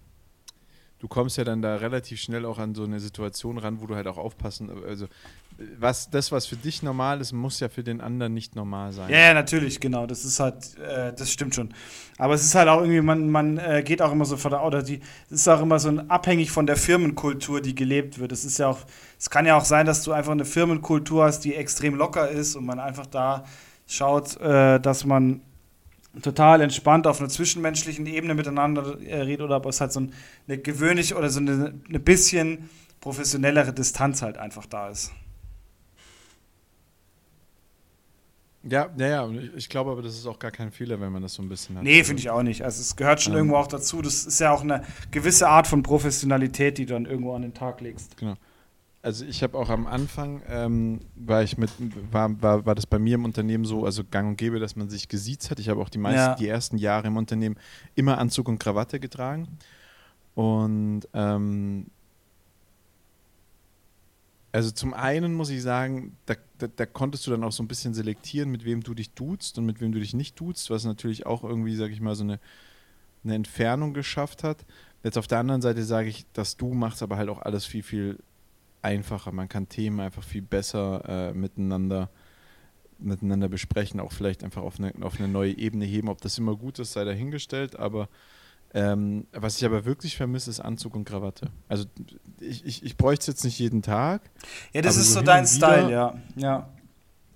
du 1.00 1.08
kommst 1.08 1.38
ja 1.38 1.44
dann 1.44 1.62
da 1.62 1.76
relativ 1.76 2.20
schnell 2.20 2.46
auch 2.46 2.60
an 2.60 2.76
so 2.76 2.84
eine 2.84 3.00
Situation 3.00 3.58
ran, 3.58 3.82
wo 3.82 3.88
du 3.88 3.96
halt 3.96 4.08
auch 4.08 4.18
aufpassen, 4.18 4.70
also 4.88 5.08
was, 5.80 6.10
das, 6.10 6.32
was 6.32 6.46
für 6.46 6.56
dich 6.56 6.84
normal 6.84 7.20
ist, 7.22 7.34
muss 7.34 7.60
ja 7.60 7.70
für 7.70 7.84
den 7.84 8.00
anderen 8.02 8.34
nicht 8.34 8.56
normal 8.56 8.92
sein. 8.92 9.10
Ja, 9.10 9.20
ja 9.20 9.34
natürlich, 9.34 9.80
genau. 9.80 10.06
Das 10.06 10.24
ist 10.24 10.40
halt, 10.40 10.78
äh, 10.78 11.14
das 11.14 11.32
stimmt 11.32 11.56
schon. 11.56 11.74
Aber 12.18 12.36
es 12.36 12.44
ist 12.44 12.54
halt 12.54 12.68
auch 12.68 12.82
irgendwie, 12.82 13.02
man, 13.02 13.30
man 13.30 13.58
äh, 13.58 13.84
geht 13.84 14.02
auch 14.02 14.12
immer 14.12 14.26
so 14.26 14.38
von 14.38 14.52
der, 14.52 14.64
oder 14.64 14.84
die, 14.84 15.02
es 15.30 15.42
ist 15.42 15.48
auch 15.48 15.62
immer 15.62 15.80
so 15.80 15.90
ein, 15.90 16.10
abhängig 16.10 16.52
von 16.52 16.68
der 16.68 16.78
Firmenkultur, 16.78 17.62
die 17.62 17.74
gelebt 17.74 18.20
wird. 18.20 18.32
Es 18.32 18.46
ist 18.46 18.60
ja 18.60 18.68
auch, 18.68 18.80
es 19.18 19.30
kann 19.30 19.46
ja 19.46 19.58
auch 19.58 19.66
sein, 19.66 19.86
dass 19.86 20.04
du 20.04 20.12
einfach 20.12 20.32
eine 20.32 20.46
Firmenkultur 20.46 21.24
hast, 21.24 21.40
die 21.40 21.56
extrem 21.56 21.96
locker 21.96 22.30
ist 22.30 22.56
und 22.56 22.66
man 22.66 22.80
einfach 22.80 23.08
da 23.08 23.46
schaut, 23.88 24.40
äh, 24.40 24.80
dass 24.80 25.06
man 25.06 25.42
total 26.22 26.62
entspannt 26.62 27.08
auf 27.08 27.20
einer 27.20 27.30
zwischenmenschlichen 27.30 28.06
Ebene 28.06 28.34
miteinander 28.34 29.00
äh, 29.02 29.22
redet 29.22 29.46
oder 29.46 29.58
ob 29.58 29.66
es 29.66 29.82
halt 29.82 29.92
so 29.92 30.02
ein, 30.02 30.14
eine 30.48 30.58
gewöhnliche 30.58 31.16
oder 31.16 31.30
so 31.30 31.40
eine, 31.40 31.74
eine 31.88 32.00
bisschen 32.00 32.70
professionellere 33.00 33.74
Distanz 33.74 34.22
halt 34.22 34.38
einfach 34.38 34.66
da 34.66 34.90
ist. 34.90 35.12
Ja, 38.70 38.90
ja, 38.98 39.08
ja, 39.08 39.30
ich 39.56 39.70
glaube 39.70 39.92
aber, 39.92 40.02
das 40.02 40.16
ist 40.16 40.26
auch 40.26 40.40
gar 40.40 40.52
kein 40.52 40.72
Fehler, 40.72 41.00
wenn 41.00 41.12
man 41.12 41.22
das 41.22 41.36
so 41.36 41.42
ein 41.42 41.48
bisschen 41.48 41.78
hat. 41.78 41.84
Nee, 41.84 42.04
finde 42.04 42.20
ich 42.20 42.30
auch 42.30 42.44
nicht. 42.44 42.64
Also 42.64 42.82
es 42.82 42.96
gehört 42.98 43.22
schon 43.22 43.34
ähm, 43.34 43.38
irgendwo 43.38 43.56
auch 43.58 43.68
dazu. 43.68 44.02
Das 44.02 44.26
ist 44.26 44.40
ja 44.40 44.52
auch 44.52 44.62
eine 44.62 44.84
gewisse 45.12 45.48
Art 45.48 45.68
von 45.68 45.84
Professionalität, 45.84 46.78
die 46.78 46.86
du 46.86 46.94
dann 46.94 47.06
irgendwo 47.06 47.34
an 47.34 47.44
den 47.44 47.54
Tag 47.54 47.80
legst. 47.80 48.18
Genau. 48.18 48.36
Also 49.08 49.24
ich 49.24 49.42
habe 49.42 49.58
auch 49.58 49.70
am 49.70 49.88
Anfang, 49.88 50.42
ähm, 50.50 51.00
war 51.16 51.42
ich 51.42 51.58
mit, 51.58 51.70
war, 52.12 52.42
war, 52.42 52.66
war 52.66 52.76
das 52.76 52.86
bei 52.86 53.00
mir 53.00 53.16
im 53.16 53.24
Unternehmen 53.24 53.64
so, 53.64 53.86
also 53.86 54.04
gang 54.04 54.28
und 54.28 54.36
gäbe, 54.36 54.60
dass 54.60 54.76
man 54.76 54.90
sich 54.90 55.08
gesiezt 55.08 55.50
hat. 55.50 55.60
Ich 55.60 55.70
habe 55.70 55.80
auch 55.80 55.88
die 55.88 55.98
meisten, 55.98 56.18
ja. 56.18 56.36
die 56.36 56.50
ersten 56.50 56.78
Jahre 56.78 57.08
im 57.08 57.16
Unternehmen 57.16 57.56
immer 57.96 58.18
Anzug 58.18 58.50
und 58.50 58.60
Krawatte 58.60 59.00
getragen. 59.00 59.48
Und 60.36 61.08
ähm, 61.14 61.86
also 64.52 64.72
zum 64.72 64.94
einen 64.94 65.36
muss 65.36 65.52
ich 65.52 65.62
sagen, 65.62 66.18
da, 66.26 66.34
da, 66.58 66.68
da, 66.68 66.86
konntest 66.86 67.26
du 67.28 67.32
dann 67.32 67.46
auch 67.46 67.54
so 67.54 67.64
ein 67.64 67.70
bisschen 67.70 67.94
selektieren, 67.94 68.52
mit 68.52 68.66
wem 68.66 68.84
du 68.84 68.94
dich 68.94 69.12
duzt 69.12 69.58
und 69.58 69.66
mit 69.66 69.80
wem 69.80 69.94
du 69.94 70.02
dich 70.02 70.16
nicht 70.16 70.38
duzt, 70.38 70.70
was 70.70 70.84
natürlich 70.84 71.26
auch 71.26 71.46
irgendwie, 71.46 71.78
sag 71.78 71.92
ich 71.92 72.02
mal, 72.02 72.16
so 72.16 72.26
eine, 72.26 72.42
eine 73.24 73.36
Entfernung 73.36 73.94
geschafft 73.94 74.44
hat. 74.44 74.66
Jetzt 75.02 75.18
auf 75.18 75.28
der 75.28 75.40
anderen 75.40 75.62
Seite 75.62 75.86
sage 75.86 76.10
ich, 76.10 76.26
dass 76.34 76.58
du 76.58 76.74
machst 76.74 77.02
aber 77.02 77.16
halt 77.16 77.30
auch 77.30 77.42
alles 77.42 77.66
viel, 77.66 77.84
viel 77.84 78.18
einfacher. 78.82 79.32
Man 79.32 79.50
kann 79.50 79.70
Themen 79.70 80.00
einfach 80.00 80.24
viel 80.24 80.42
besser 80.42 81.04
äh, 81.08 81.34
miteinander, 81.34 82.10
miteinander 83.00 83.50
besprechen, 83.50 84.00
auch 84.00 84.12
vielleicht 84.12 84.44
einfach 84.44 84.62
auf 84.62 84.80
eine, 84.80 84.94
auf 85.02 85.20
eine 85.20 85.28
neue 85.28 85.58
Ebene 85.58 85.86
heben. 85.86 86.10
Ob 86.10 86.22
das 86.22 86.38
immer 86.38 86.56
gut 86.56 86.80
ist, 86.80 86.94
sei 86.94 87.04
dahingestellt, 87.04 87.78
aber 87.78 88.10
ähm, 88.74 89.28
was 89.32 89.58
ich 89.58 89.66
aber 89.66 89.86
wirklich 89.86 90.18
vermisse, 90.18 90.50
ist 90.50 90.60
Anzug 90.60 90.96
und 90.96 91.06
Krawatte. 91.06 91.50
Also 91.68 91.86
ich, 92.40 92.66
ich, 92.66 92.84
ich 92.84 92.98
bräuchte 92.98 93.22
es 93.22 93.28
jetzt 93.28 93.44
nicht 93.44 93.60
jeden 93.60 93.82
Tag. 93.82 94.30
Ja, 94.74 94.82
das 94.82 94.98
ist 94.98 95.14
so 95.14 95.22
dein 95.22 95.48
Style, 95.48 95.92
ja. 95.92 96.16
ja. 96.36 96.70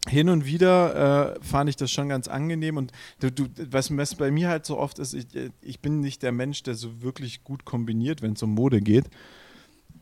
Hin 0.07 0.29
und 0.29 0.45
wieder 0.45 1.36
äh, 1.36 1.43
fand 1.43 1.69
ich 1.69 1.75
das 1.75 1.91
schon 1.91 2.10
ganz 2.10 2.27
angenehm 2.27 2.77
und 2.77 2.91
du, 3.19 3.31
du, 3.31 3.45
was, 3.69 3.95
was 3.95 4.15
bei 4.15 4.31
mir 4.31 4.50
halt 4.50 4.65
so 4.65 4.77
oft 4.77 4.98
ist, 4.98 5.13
ich, 5.13 5.27
ich 5.62 5.79
bin 5.79 6.00
nicht 6.00 6.24
der 6.24 6.31
Mensch, 6.31 6.63
der 6.63 6.74
so 6.74 7.01
wirklich 7.03 7.43
gut 7.43 7.65
kombiniert, 7.65 8.21
wenn 8.24 8.33
es 8.33 8.41
um 8.41 8.53
Mode 8.53 8.81
geht. 8.81 9.10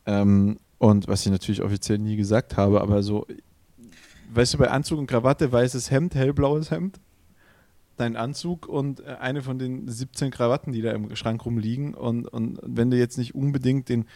Ähm, 0.06 0.58
und 0.80 1.08
was 1.08 1.26
ich 1.26 1.30
natürlich 1.30 1.60
offiziell 1.60 1.98
nie 1.98 2.16
gesagt 2.16 2.56
habe, 2.56 2.80
aber 2.80 3.02
so, 3.02 3.26
weißt 4.32 4.54
du, 4.54 4.58
bei 4.58 4.70
Anzug 4.70 4.98
und 4.98 5.06
Krawatte 5.06 5.52
weißes 5.52 5.90
Hemd, 5.90 6.14
hellblaues 6.14 6.70
Hemd, 6.70 6.98
dein 7.98 8.16
Anzug 8.16 8.66
und 8.66 9.00
äh, 9.00 9.16
eine 9.20 9.42
von 9.42 9.58
den 9.58 9.86
17 9.86 10.30
Krawatten, 10.30 10.72
die 10.72 10.80
da 10.80 10.92
im 10.92 11.14
Schrank 11.16 11.44
rumliegen. 11.44 11.92
Und, 11.92 12.26
und 12.26 12.60
wenn 12.62 12.90
du 12.90 12.96
jetzt 12.96 13.18
nicht 13.18 13.34
unbedingt 13.34 13.90
den 13.90 14.06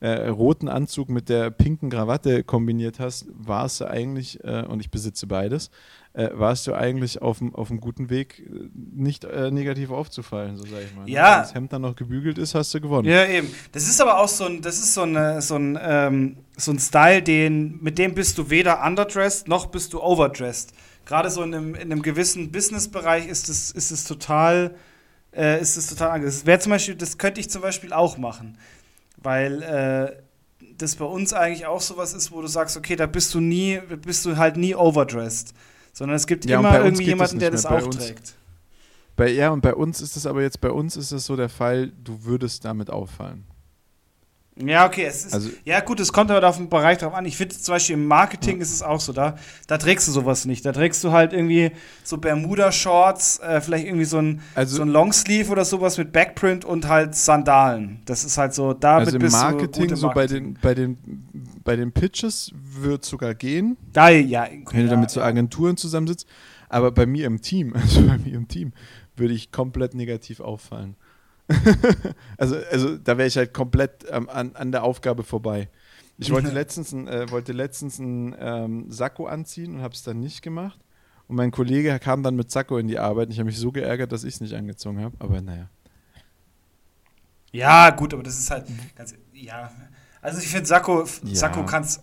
äh, 0.00 0.26
roten 0.26 0.68
Anzug 0.68 1.08
mit 1.08 1.28
der 1.28 1.52
pinken 1.52 1.88
Krawatte 1.88 2.42
kombiniert 2.42 2.98
hast, 2.98 3.26
warst 3.32 3.80
du 3.80 3.88
eigentlich, 3.88 4.42
äh, 4.42 4.64
und 4.64 4.80
ich 4.80 4.90
besitze 4.90 5.28
beides, 5.28 5.70
äh, 6.18 6.30
warst 6.32 6.66
du 6.66 6.74
eigentlich 6.74 7.22
auf 7.22 7.40
einem 7.40 7.80
guten 7.80 8.10
Weg, 8.10 8.40
äh, 8.40 8.68
nicht 8.74 9.24
äh, 9.24 9.50
negativ 9.50 9.90
aufzufallen, 9.90 10.56
so 10.56 10.64
sage 10.64 10.82
ich 10.84 10.94
mal. 10.96 11.04
Ne? 11.04 11.10
Ja. 11.10 11.32
Wenn 11.32 11.42
das 11.42 11.54
Hemd 11.54 11.72
dann 11.72 11.82
noch 11.82 11.94
gebügelt 11.94 12.38
ist, 12.38 12.54
hast 12.54 12.74
du 12.74 12.80
gewonnen. 12.80 13.08
Ja, 13.08 13.24
eben. 13.24 13.48
Das 13.72 13.84
ist 13.84 14.00
aber 14.00 14.18
auch 14.18 14.28
so 14.28 14.46
ein, 14.46 14.60
das 14.60 14.78
ist 14.78 14.94
so, 14.94 15.02
eine, 15.02 15.40
so, 15.40 15.54
ein, 15.54 15.78
ähm, 15.80 16.36
so 16.56 16.72
ein 16.72 16.78
Style, 16.78 17.22
den, 17.22 17.78
mit 17.82 17.98
dem 17.98 18.14
bist 18.14 18.36
du 18.36 18.50
weder 18.50 18.84
underdressed 18.84 19.46
noch 19.46 19.66
bist 19.66 19.92
du 19.92 20.02
overdressed. 20.02 20.72
Gerade 21.06 21.30
so 21.30 21.42
in 21.42 21.54
einem, 21.54 21.74
in 21.74 21.92
einem 21.92 22.02
gewissen 22.02 22.50
Business-Bereich 22.50 23.28
ist 23.28 23.48
es, 23.48 23.70
ist 23.70 23.90
es 23.92 24.04
total, 24.04 24.74
äh, 25.34 25.60
ist 25.60 25.76
es 25.76 25.86
total. 25.86 26.20
Das 26.20 26.44
wäre 26.44 26.58
zum 26.58 26.70
Beispiel, 26.70 26.96
das 26.96 27.16
könnte 27.18 27.40
ich 27.40 27.48
zum 27.48 27.62
Beispiel 27.62 27.92
auch 27.92 28.18
machen 28.18 28.58
weil 29.22 29.62
äh, 29.62 30.22
das 30.76 30.96
bei 30.96 31.04
uns 31.04 31.32
eigentlich 31.32 31.66
auch 31.66 31.80
sowas 31.80 32.14
ist, 32.14 32.30
wo 32.30 32.40
du 32.40 32.46
sagst, 32.46 32.76
okay, 32.76 32.96
da 32.96 33.06
bist 33.06 33.34
du 33.34 33.40
nie, 33.40 33.80
bist 34.04 34.24
du 34.24 34.36
halt 34.36 34.56
nie 34.56 34.74
overdressed, 34.74 35.54
sondern 35.92 36.16
es 36.16 36.26
gibt 36.26 36.44
ja, 36.44 36.58
immer 36.58 36.78
irgendwie 36.82 37.04
jemanden, 37.04 37.38
der 37.38 37.50
das 37.50 37.66
auch 37.66 37.84
uns, 37.84 37.96
trägt. 37.96 38.34
Bei, 39.16 39.28
ja, 39.30 39.50
und 39.50 39.62
bei 39.62 39.74
uns 39.74 40.00
ist 40.00 40.16
es 40.16 40.26
aber 40.26 40.42
jetzt, 40.42 40.60
bei 40.60 40.70
uns 40.70 40.96
ist 40.96 41.12
es 41.12 41.26
so 41.26 41.36
der 41.36 41.48
Fall, 41.48 41.92
du 42.04 42.24
würdest 42.24 42.64
damit 42.64 42.90
auffallen. 42.90 43.44
Ja, 44.64 44.86
okay, 44.86 45.04
es 45.04 45.24
ist, 45.24 45.34
also, 45.34 45.50
ja 45.64 45.80
gut, 45.80 46.00
es 46.00 46.12
kommt 46.12 46.30
aber 46.30 46.46
auf 46.46 46.56
den 46.56 46.68
Bereich 46.68 46.98
drauf 46.98 47.14
an. 47.14 47.24
Ich 47.26 47.36
finde 47.36 47.56
zum 47.56 47.74
Beispiel 47.74 47.94
im 47.94 48.06
Marketing 48.06 48.56
ja. 48.56 48.62
ist 48.62 48.72
es 48.72 48.82
auch 48.82 49.00
so, 49.00 49.12
da, 49.12 49.36
da 49.68 49.78
trägst 49.78 50.08
du 50.08 50.12
sowas 50.12 50.46
nicht. 50.46 50.64
Da 50.64 50.72
trägst 50.72 51.02
du 51.04 51.12
halt 51.12 51.32
irgendwie 51.32 51.70
so 52.02 52.18
Bermuda-Shorts, 52.18 53.38
äh, 53.38 53.60
vielleicht 53.60 53.86
irgendwie 53.86 54.04
so 54.04 54.18
ein, 54.18 54.40
also, 54.56 54.76
so 54.76 54.82
ein 54.82 54.88
Longsleeve 54.88 55.50
oder 55.52 55.64
sowas 55.64 55.96
mit 55.96 56.12
Backprint 56.12 56.64
und 56.64 56.88
halt 56.88 57.14
Sandalen. 57.14 58.00
Das 58.04 58.24
ist 58.24 58.36
halt 58.36 58.52
so, 58.52 58.72
damit 58.72 59.14
also 59.14 59.18
im 59.18 59.30
Marketing, 59.30 59.94
so 59.94 60.10
bei 60.10 60.26
den, 60.26 60.58
bei 60.60 60.74
den, 60.74 60.98
bei 61.68 61.76
den 61.76 61.92
Pitches 61.92 62.50
wird 62.54 63.04
sogar 63.04 63.34
gehen. 63.34 63.76
Da, 63.92 64.08
ja. 64.08 64.48
Wenn 64.70 64.84
du 64.84 64.88
damit 64.88 65.10
so 65.10 65.20
Agenturen 65.20 65.76
zusammensitzt. 65.76 66.26
Aber 66.70 66.92
bei 66.92 67.04
mir 67.04 67.26
im 67.26 67.42
Team, 67.42 67.74
also 67.74 68.06
bei 68.06 68.16
mir 68.16 68.36
im 68.36 68.48
Team, 68.48 68.72
würde 69.16 69.34
ich 69.34 69.52
komplett 69.52 69.92
negativ 69.92 70.40
auffallen. 70.40 70.96
also, 72.38 72.56
also 72.70 72.96
da 72.96 73.18
wäre 73.18 73.28
ich 73.28 73.36
halt 73.36 73.52
komplett 73.52 74.06
ähm, 74.10 74.30
an, 74.30 74.56
an 74.56 74.72
der 74.72 74.82
Aufgabe 74.82 75.24
vorbei. 75.24 75.68
Ich 76.16 76.30
wollte 76.30 76.48
letztens, 76.52 76.92
ein, 76.92 77.06
äh, 77.06 77.30
wollte 77.30 77.52
letztens 77.52 78.00
einen 78.00 78.34
ähm, 78.38 78.90
Sakko 78.90 79.26
anziehen 79.26 79.74
und 79.74 79.82
habe 79.82 79.92
es 79.92 80.02
dann 80.02 80.20
nicht 80.20 80.40
gemacht. 80.40 80.80
Und 81.26 81.36
mein 81.36 81.50
Kollege 81.50 81.98
kam 81.98 82.22
dann 82.22 82.34
mit 82.34 82.50
Sakko 82.50 82.78
in 82.78 82.88
die 82.88 82.98
Arbeit. 82.98 83.26
Und 83.26 83.32
ich 83.32 83.40
habe 83.40 83.48
mich 83.48 83.58
so 83.58 83.72
geärgert, 83.72 84.10
dass 84.10 84.24
ich 84.24 84.32
es 84.32 84.40
nicht 84.40 84.54
angezogen 84.54 85.02
habe. 85.02 85.14
Aber 85.18 85.42
naja. 85.42 85.68
Ja, 87.52 87.90
gut, 87.90 88.14
aber 88.14 88.22
das 88.22 88.38
ist 88.38 88.50
halt 88.50 88.64
ganz, 88.96 89.14
ja, 89.34 89.70
also 90.20 90.40
ich 90.40 90.48
finde 90.48 90.66
Sakko, 90.66 91.04
ja. 91.22 91.34
Sakko 91.34 91.64
kannst, 91.64 92.02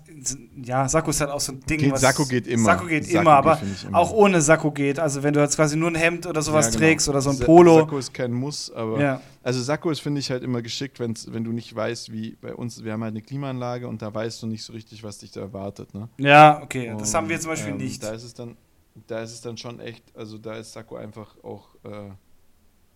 ja, 0.56 0.88
Sakko 0.88 1.10
ist 1.10 1.20
halt 1.20 1.32
auch 1.32 1.40
so 1.40 1.52
ein 1.52 1.60
Ding, 1.62 1.80
geht, 1.80 1.92
was, 1.92 2.02
Sakko 2.02 2.26
geht 2.26 2.48
immer. 2.48 2.66
Sakko 2.66 2.86
geht 2.86 3.06
Sakko 3.06 3.20
immer, 3.22 3.34
aber 3.34 3.60
immer. 3.88 3.98
auch 3.98 4.12
ohne 4.12 4.42
Sakko 4.42 4.72
geht. 4.72 5.00
Also 5.00 5.22
wenn 5.24 5.34
du 5.34 5.42
jetzt 5.42 5.56
quasi 5.56 5.76
nur 5.76 5.90
ein 5.90 5.96
Hemd 5.96 6.26
oder 6.26 6.42
sowas 6.42 6.68
ja, 6.68 6.72
genau. 6.72 6.86
trägst 6.86 7.10
oder 7.10 7.22
so 7.22 7.32
ein 7.32 7.40
Polo. 7.40 7.80
Sakko 7.80 7.98
ist 7.98 8.14
kein 8.14 8.32
Muss, 8.32 8.72
aber 8.72 9.00
ja. 9.02 9.22
also 9.44 9.62
Sakko 9.62 9.92
ist 9.92 10.00
finde 10.00 10.20
ich 10.20 10.32
halt 10.32 10.44
immer 10.44 10.62
geschickt, 10.62 11.00
wenn's, 11.00 11.32
wenn 11.32 11.44
du 11.44 11.52
nicht 11.52 11.76
weißt, 11.76 12.12
wie 12.12 12.38
bei 12.42 12.54
uns, 12.54 12.84
wir 12.84 12.94
haben 12.94 13.04
halt 13.04 13.12
eine 13.12 13.22
Klimaanlage 13.22 13.88
und 13.88 14.02
da 14.02 14.14
weißt 14.14 14.42
du 14.44 14.48
nicht 14.48 14.64
so 14.64 14.74
richtig, 14.74 15.04
was 15.04 15.18
dich 15.18 15.32
da 15.32 15.42
erwartet, 15.42 15.94
ne? 15.94 16.08
Ja, 16.18 16.62
okay, 16.64 16.92
und, 16.92 17.02
das 17.02 17.14
haben 17.14 17.28
wir 17.28 17.40
zum 17.40 17.52
Beispiel 17.52 17.72
ähm, 17.72 17.78
nicht. 17.78 18.02
Da 18.02 18.12
ist 18.12 18.24
es 18.24 18.34
dann, 18.34 18.56
da 19.08 19.22
ist 19.22 19.34
es 19.34 19.42
dann 19.42 19.58
schon 19.58 19.80
echt, 19.80 20.04
also 20.16 20.38
da 20.38 20.56
ist 20.56 20.72
Sakko 20.72 20.96
einfach 20.96 21.36
auch 21.44 21.76
äh, 21.84 22.12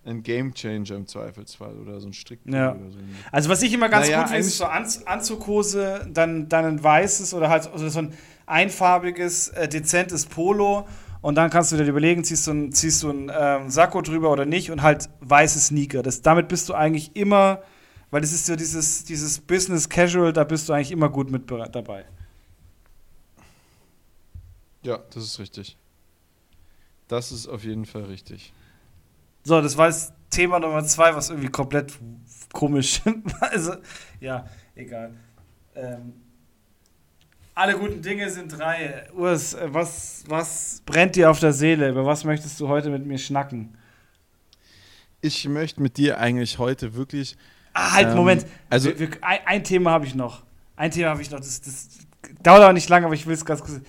ein 0.10 0.24
Game 0.24 0.54
Changer 0.54 0.96
im 0.96 1.08
Zweifelsfall 1.08 1.78
oder 1.78 2.00
so 2.00 2.08
ein 2.08 2.14
Strick. 2.14 2.40
Ja. 2.46 2.76
So. 2.90 2.98
Also 3.32 3.50
was 3.50 3.62
ich 3.62 3.74
immer 3.74 3.90
ganz 3.90 4.08
naja, 4.08 4.22
gut 4.22 4.30
finde, 4.30 4.48
ist 4.48 4.58
so 4.58 4.66
Anz 4.66 5.04
Anzughose, 5.06 6.08
dann, 6.12 6.50
dann 6.50 6.66
ein 6.66 6.84
weißes 6.84 7.34
oder 7.34 7.50
halt 7.50 7.72
also 7.72 7.88
so 7.90 8.00
ein 8.00 8.14
einfarbiges, 8.46 9.50
äh, 9.50 9.68
dezentes 9.68 10.26
Polo 10.26 10.88
und 11.22 11.36
dann 11.36 11.50
kannst 11.50 11.72
du 11.72 11.78
dir 11.78 11.86
überlegen, 11.86 12.24
ziehst 12.24 12.48
du 12.48 12.52
ein, 12.52 12.72
ziehst 12.72 13.04
du 13.04 13.10
ein 13.10 13.32
ähm, 13.34 13.70
Sakko 13.70 14.02
drüber 14.02 14.32
oder 14.32 14.46
nicht 14.46 14.72
und 14.72 14.82
halt 14.82 15.10
weiße 15.22 15.60
Sneaker. 15.60 16.02
Das, 16.02 16.22
damit 16.22 16.48
bist 16.48 16.70
du 16.70 16.74
eigentlich 16.74 17.16
immer, 17.16 17.62
weil 18.10 18.22
das 18.22 18.32
ist 18.32 18.46
so 18.46 18.56
dieses, 18.56 19.04
dieses 19.04 19.40
Business 19.40 19.90
Casual, 19.90 20.34
da 20.34 20.44
bist 20.44 20.70
du 20.70 20.74
eigentlich 20.74 20.92
immer 20.92 21.10
gut 21.10 21.30
mit 21.30 21.50
dabei. 21.50 22.06
Ja, 24.82 25.00
das 25.14 25.24
ist 25.24 25.40
richtig. 25.40 25.78
Das 27.10 27.32
ist 27.32 27.48
auf 27.48 27.64
jeden 27.64 27.86
Fall 27.86 28.04
richtig. 28.04 28.54
So, 29.44 29.62
das 29.62 29.78
war 29.78 29.88
das 29.88 30.14
Thema 30.30 30.60
Nummer 30.60 30.84
zwei, 30.84 31.16
was 31.16 31.30
irgendwie 31.30 31.50
komplett 31.50 31.94
komisch. 32.54 33.02
also, 33.40 33.74
ja, 34.20 34.46
egal. 34.76 35.14
Ähm, 35.76 36.14
alle 37.56 37.78
guten 37.78 38.02
Dinge 38.02 38.30
sind 38.30 38.58
drei. 38.58 39.10
Urs, 39.14 39.54
äh, 39.54 39.68
was, 39.74 40.24
was 40.28 40.82
brennt 40.86 41.16
dir 41.16 41.30
auf 41.30 41.40
der 41.40 41.52
Seele? 41.52 41.90
Über 41.90 42.06
was 42.06 42.24
möchtest 42.24 42.60
du 42.60 42.68
heute 42.68 42.90
mit 42.90 43.06
mir 43.06 43.18
schnacken? 43.18 43.78
Ich 45.22 45.48
möchte 45.48 45.82
mit 45.82 45.98
dir 45.98 46.20
eigentlich 46.20 46.58
heute 46.58 46.96
wirklich. 46.96 47.36
Ah, 47.74 47.94
halt, 47.94 48.10
ähm, 48.10 48.16
Moment. 48.16 48.46
Also, 48.70 48.90
wir, 48.90 49.00
wir, 49.00 49.10
ein, 49.22 49.40
ein, 49.46 49.64
Thema 49.64 49.92
habe 49.92 50.06
ich 50.06 50.16
noch. 50.16 50.44
Ein 50.78 50.92
Thema 50.92 51.10
habe 51.10 51.22
ich 51.22 51.30
noch. 51.30 51.40
Das, 51.40 51.62
das 51.62 51.90
dauert 52.42 52.64
auch 52.64 52.72
nicht 52.72 52.88
lange, 52.88 53.06
aber 53.06 53.16
ich 53.16 53.28
will 53.28 53.34
es 53.34 53.44
ganz 53.44 53.62
kurz. 53.62 53.82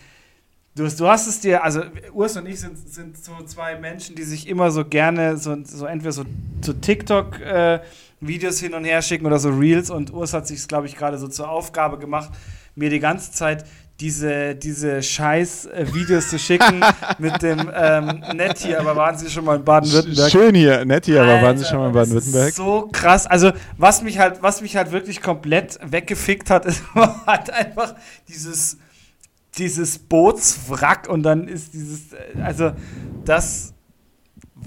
Du, 0.76 0.86
du 0.88 1.08
hast 1.08 1.26
es 1.26 1.40
dir, 1.40 1.64
also 1.64 1.82
Urs 2.12 2.36
und 2.36 2.46
ich 2.46 2.60
sind, 2.60 2.78
sind 2.78 3.22
so 3.22 3.32
zwei 3.44 3.76
Menschen, 3.76 4.14
die 4.14 4.22
sich 4.22 4.46
immer 4.46 4.70
so 4.70 4.84
gerne 4.84 5.36
so, 5.36 5.56
so 5.64 5.84
entweder 5.84 6.12
so, 6.12 6.24
so 6.60 6.72
TikTok-Videos 6.72 8.62
äh, 8.62 8.66
hin 8.66 8.74
und 8.74 8.84
her 8.84 9.02
schicken 9.02 9.26
oder 9.26 9.40
so 9.40 9.50
Reels 9.50 9.90
und 9.90 10.12
Urs 10.12 10.32
hat 10.32 10.46
sich, 10.46 10.68
glaube 10.68 10.86
ich, 10.86 10.94
gerade 10.96 11.18
so 11.18 11.26
zur 11.26 11.50
Aufgabe 11.50 11.98
gemacht, 11.98 12.30
mir 12.76 12.88
die 12.88 13.00
ganze 13.00 13.32
Zeit 13.32 13.64
diese, 13.98 14.54
diese 14.54 15.02
scheiß 15.02 15.66
äh, 15.66 15.86
Videos 15.92 16.30
zu 16.30 16.38
schicken 16.38 16.82
mit 17.18 17.42
dem 17.42 17.68
ähm, 17.74 18.22
nett 18.34 18.58
hier, 18.58 18.78
aber 18.80 18.94
waren 18.94 19.18
Sie 19.18 19.28
schon 19.28 19.44
mal 19.44 19.56
in 19.56 19.64
Baden-Württemberg? 19.64 20.30
Schön 20.30 20.54
hier, 20.54 20.84
nett 20.84 21.04
hier, 21.04 21.20
aber 21.20 21.42
waren 21.42 21.58
Sie 21.58 21.64
schon 21.64 21.78
mal 21.78 21.88
in 21.88 21.94
Baden-Württemberg? 21.94 22.54
So 22.54 22.88
krass. 22.92 23.26
Also, 23.26 23.50
was 23.76 24.02
mich 24.02 24.20
halt, 24.20 24.40
was 24.40 24.62
mich 24.62 24.76
halt 24.76 24.92
wirklich 24.92 25.20
komplett 25.20 25.80
weggefickt 25.82 26.48
hat, 26.48 26.64
ist 26.64 26.82
halt 27.26 27.50
einfach 27.50 27.96
dieses 28.28 28.78
dieses 29.58 29.98
Bootswrack 29.98 31.08
und 31.08 31.22
dann 31.22 31.48
ist 31.48 31.74
dieses, 31.74 32.12
äh, 32.12 32.40
also 32.42 32.72
das, 33.24 33.74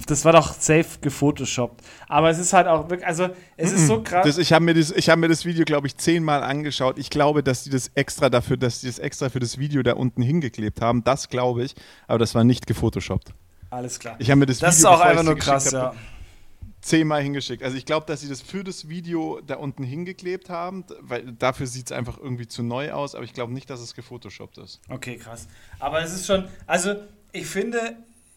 das 0.08 0.26
war 0.26 0.34
doch 0.34 0.54
safe 0.54 1.00
gefotoshoppt. 1.02 1.82
Aber 2.08 2.30
es 2.30 2.40
ist 2.40 2.54
halt 2.54 2.68
auch 2.68 2.90
wirklich, 2.90 3.08
also 3.08 3.30
es 3.58 3.72
ist 3.72 3.88
so 3.88 4.02
krass. 4.02 4.26
Das, 4.26 4.38
ich 4.38 4.52
habe 4.52 4.66
mir, 4.66 4.74
das, 4.74 4.92
ich 4.92 5.10
hab 5.10 5.20
mir 5.20 5.28
das 5.28 5.46
Video, 5.46 5.66
glaube 5.66 5.88
ich, 5.88 5.98
zehnmal 5.98 6.44
angeschaut. 6.44 6.98
Ich 6.98 7.10
glaube, 7.10 7.44
dass 7.44 7.64
die 7.64 7.70
das 7.70 7.92
extra 7.96 8.30
dafür, 8.30 8.58
dass 8.58 8.82
die 8.82 8.88
das 8.88 9.00
extra 9.00 9.30
für 9.30 9.40
das 9.40 9.58
Video 9.58 9.84
da 9.84 9.94
unten 9.94 10.22
hingeklebt 10.22 10.82
haben. 10.82 11.04
Das 11.04 11.30
glaube 11.30 11.64
ich, 11.64 11.76
aber 12.08 12.20
das 12.20 12.36
war 12.36 12.44
nicht 12.44 12.68
gefotoshoppt. 12.68 13.34
Alles 13.70 14.00
klar. 14.00 14.16
Ich 14.20 14.30
habe 14.30 14.40
mir 14.40 14.46
das, 14.46 14.60
das 14.60 14.80
Video, 14.80 14.90
ist 14.90 14.96
auch 14.96 15.02
einfach 15.02 15.24
nur 15.24 15.36
krass, 15.36 15.72
ja. 15.72 15.82
hab, 15.82 15.96
zehnmal 16.84 17.22
hingeschickt. 17.24 17.64
Also 17.64 17.78
ich 17.78 17.86
glaube, 17.86 18.06
dass 18.06 18.22
sie 18.22 18.28
das 18.30 18.42
für 18.42 18.64
das 18.64 18.90
Video 18.90 19.40
da 19.48 19.56
unten 19.56 19.84
hingeklebt 19.84 20.50
haben, 20.50 20.84
weil 21.00 21.32
dafür 21.32 21.66
sieht 21.66 21.86
es 21.88 21.92
einfach 21.92 22.18
irgendwie 22.20 22.48
zu 22.48 22.62
neu 22.62 22.92
aus, 22.92 23.16
aber 23.16 23.24
ich 23.24 23.34
glaube 23.34 23.54
nicht, 23.54 23.70
dass 23.70 23.80
es 23.80 23.96
gefotoshoppt 23.96 24.58
ist. 24.58 24.82
Okay, 24.90 25.18
krass. 25.18 25.48
Aber 25.80 26.02
es 26.04 26.14
ist 26.14 26.26
schon, 26.28 26.46
also 26.68 26.96
ich 27.32 27.48
finde, 27.48 27.96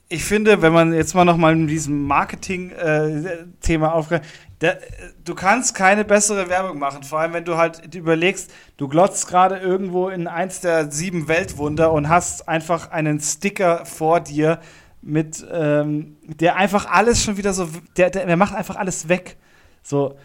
ich 0.08 0.24
finde, 0.24 0.62
wenn 0.62 0.72
man 0.72 0.94
jetzt 0.94 1.14
mal 1.14 1.24
nochmal 1.24 1.56
mit 1.56 1.68
diesem 1.68 2.04
Marketing-Thema 2.04 3.92
aufgreift, 3.92 4.24
da- 4.60 4.76
du 5.24 5.34
kannst 5.34 5.74
keine 5.74 6.04
bessere 6.04 6.48
Werbung 6.48 6.78
machen, 6.78 7.02
vor 7.02 7.18
allem 7.20 7.32
wenn 7.32 7.44
du 7.44 7.56
halt 7.56 7.94
überlegst, 7.94 8.50
du 8.76 8.88
glotzt 8.88 9.26
gerade 9.28 9.58
irgendwo 9.58 10.08
in 10.08 10.28
eins 10.28 10.60
der 10.60 10.90
sieben 10.90 11.28
Weltwunder 11.28 11.92
und 11.92 12.08
hast 12.08 12.48
einfach 12.48 12.90
einen 12.90 13.20
Sticker 13.20 13.84
vor 13.84 14.20
dir 14.20 14.60
mit, 15.06 15.46
ähm, 15.52 16.16
der 16.22 16.56
einfach 16.56 16.86
alles 16.86 17.22
schon 17.22 17.36
wieder 17.36 17.52
so, 17.52 17.68
der, 17.96 18.10
der, 18.10 18.26
der 18.26 18.36
macht 18.36 18.54
einfach 18.54 18.76
alles 18.76 19.08
weg. 19.08 19.36
So, 19.82 20.16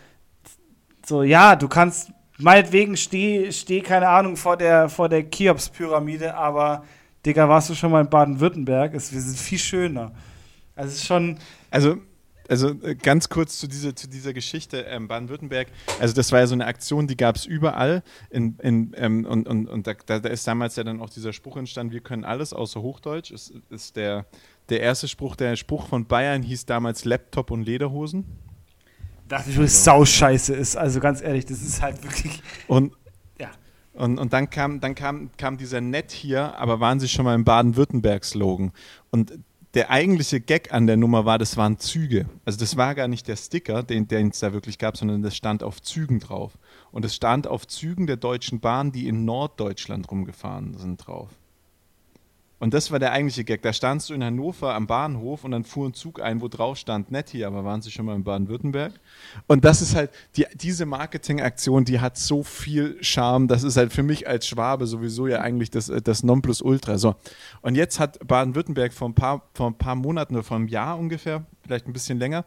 so 1.05 1.23
ja, 1.23 1.55
du 1.55 1.67
kannst 1.67 2.11
meinetwegen 2.37 2.97
steh, 2.97 3.51
steh 3.51 3.81
keine 3.81 4.09
Ahnung 4.09 4.35
vor 4.35 4.57
der, 4.57 4.89
vor 4.89 5.07
der 5.07 5.29
Cheops-Pyramide, 5.29 6.33
aber 6.35 6.83
Digga, 7.25 7.47
warst 7.47 7.69
du 7.69 7.75
schon 7.75 7.91
mal 7.91 8.01
in 8.01 8.09
Baden-Württemberg? 8.09 8.93
Wir 8.93 8.99
sind 8.99 9.37
viel 9.37 9.59
schöner. 9.59 10.11
Also 10.75 10.93
ist 10.93 11.05
schon, 11.05 11.37
Also, 11.69 11.97
also 12.49 12.69
äh, 12.81 12.95
ganz 12.95 13.29
kurz 13.29 13.59
zu 13.59 13.67
dieser, 13.67 13.95
zu 13.95 14.09
dieser 14.09 14.33
Geschichte 14.33 14.81
ähm, 14.81 15.07
Baden-Württemberg. 15.07 15.67
Also 15.99 16.15
das 16.15 16.31
war 16.31 16.39
ja 16.39 16.47
so 16.47 16.55
eine 16.55 16.65
Aktion, 16.65 17.07
die 17.07 17.15
gab 17.15 17.35
es 17.35 17.45
überall. 17.45 18.03
In, 18.29 18.57
in, 18.61 18.93
ähm, 18.97 19.25
und 19.25 19.47
und, 19.47 19.67
und 19.69 19.85
da, 19.85 19.93
da 20.05 20.19
da 20.19 20.29
ist 20.29 20.47
damals 20.47 20.75
ja 20.75 20.83
dann 20.83 20.99
auch 20.99 21.09
dieser 21.09 21.33
Spruch 21.33 21.57
entstanden, 21.57 21.93
wir 21.93 22.01
können 22.01 22.25
alles 22.25 22.51
außer 22.51 22.81
Hochdeutsch. 22.81 23.31
Ist, 23.31 23.53
ist 23.69 23.95
der, 23.95 24.25
der 24.69 24.81
erste 24.81 25.07
Spruch, 25.07 25.35
der 25.35 25.55
Spruch 25.55 25.87
von 25.87 26.05
Bayern 26.05 26.43
hieß 26.43 26.65
damals 26.65 27.05
Laptop 27.05 27.51
und 27.51 27.63
Lederhosen. 27.63 28.25
dachte 29.27 29.49
ich, 29.49 29.59
was 29.59 29.83
sau 29.83 30.05
scheiße 30.05 30.53
ist. 30.53 30.75
Also 30.77 30.99
ganz 30.99 31.21
ehrlich, 31.21 31.45
das 31.45 31.61
ist 31.61 31.81
halt 31.81 32.03
wirklich, 32.03 32.41
Und, 32.67 32.93
ja. 33.39 33.49
und, 33.93 34.17
und 34.17 34.33
dann, 34.33 34.49
kam, 34.49 34.79
dann 34.79 34.95
kam, 34.95 35.29
kam 35.37 35.57
dieser 35.57 35.81
Nett 35.81 36.11
hier, 36.11 36.57
aber 36.57 36.79
waren 36.79 36.99
Sie 36.99 37.07
schon 37.09 37.25
mal 37.25 37.35
im 37.35 37.43
Baden-Württemberg-Slogan. 37.43 38.71
Und 39.09 39.33
der 39.73 39.89
eigentliche 39.89 40.41
Gag 40.41 40.73
an 40.73 40.85
der 40.85 40.97
Nummer 40.97 41.23
war, 41.25 41.37
das 41.37 41.55
waren 41.55 41.77
Züge. 41.77 42.27
Also 42.43 42.59
das 42.59 42.75
war 42.75 42.93
gar 42.93 43.07
nicht 43.07 43.27
der 43.29 43.37
Sticker, 43.37 43.83
den 43.83 44.05
es 44.29 44.39
da 44.39 44.51
wirklich 44.51 44.77
gab, 44.77 44.97
sondern 44.97 45.21
das 45.21 45.35
stand 45.35 45.63
auf 45.63 45.81
Zügen 45.81 46.19
drauf. 46.19 46.57
Und 46.91 47.05
es 47.05 47.15
stand 47.15 47.47
auf 47.47 47.65
Zügen 47.67 48.05
der 48.05 48.17
Deutschen 48.17 48.59
Bahn, 48.59 48.91
die 48.91 49.07
in 49.07 49.23
Norddeutschland 49.23 50.11
rumgefahren 50.11 50.77
sind, 50.77 50.97
drauf. 50.97 51.29
Und 52.61 52.75
das 52.75 52.91
war 52.91 52.99
der 52.99 53.11
eigentliche 53.11 53.43
Gag. 53.43 53.63
Da 53.63 53.73
standst 53.73 54.11
du 54.11 54.13
in 54.13 54.23
Hannover 54.23 54.75
am 54.75 54.85
Bahnhof 54.85 55.43
und 55.43 55.49
dann 55.49 55.63
fuhr 55.63 55.89
ein 55.89 55.95
Zug 55.95 56.21
ein, 56.21 56.41
wo 56.41 56.47
drauf 56.47 56.77
stand, 56.77 57.09
nett 57.09 57.31
hier, 57.31 57.47
aber 57.47 57.65
waren 57.65 57.81
Sie 57.81 57.89
schon 57.89 58.05
mal 58.05 58.15
in 58.15 58.23
Baden-Württemberg? 58.23 58.93
Und 59.47 59.65
das 59.65 59.81
ist 59.81 59.95
halt, 59.95 60.11
die, 60.37 60.45
diese 60.53 60.85
Marketingaktion, 60.85 61.85
die 61.85 62.01
hat 62.01 62.19
so 62.19 62.43
viel 62.43 62.99
Charme. 63.01 63.47
Das 63.47 63.63
ist 63.63 63.77
halt 63.77 63.91
für 63.91 64.03
mich 64.03 64.27
als 64.27 64.45
Schwabe 64.45 64.85
sowieso 64.85 65.25
ja 65.25 65.41
eigentlich 65.41 65.71
das, 65.71 65.89
äh, 65.89 66.03
das 66.03 66.21
Nonplusultra. 66.21 66.99
So. 66.99 67.15
Und 67.63 67.73
jetzt 67.73 67.99
hat 67.99 68.19
Baden-Württemberg 68.27 68.93
vor 68.93 69.09
ein, 69.09 69.15
paar, 69.15 69.41
vor 69.55 69.65
ein 69.65 69.77
paar 69.79 69.95
Monaten 69.95 70.35
oder 70.35 70.43
vor 70.43 70.57
einem 70.57 70.67
Jahr 70.67 70.99
ungefähr, 70.99 71.43
vielleicht 71.65 71.87
ein 71.87 71.93
bisschen 71.93 72.19
länger, 72.19 72.45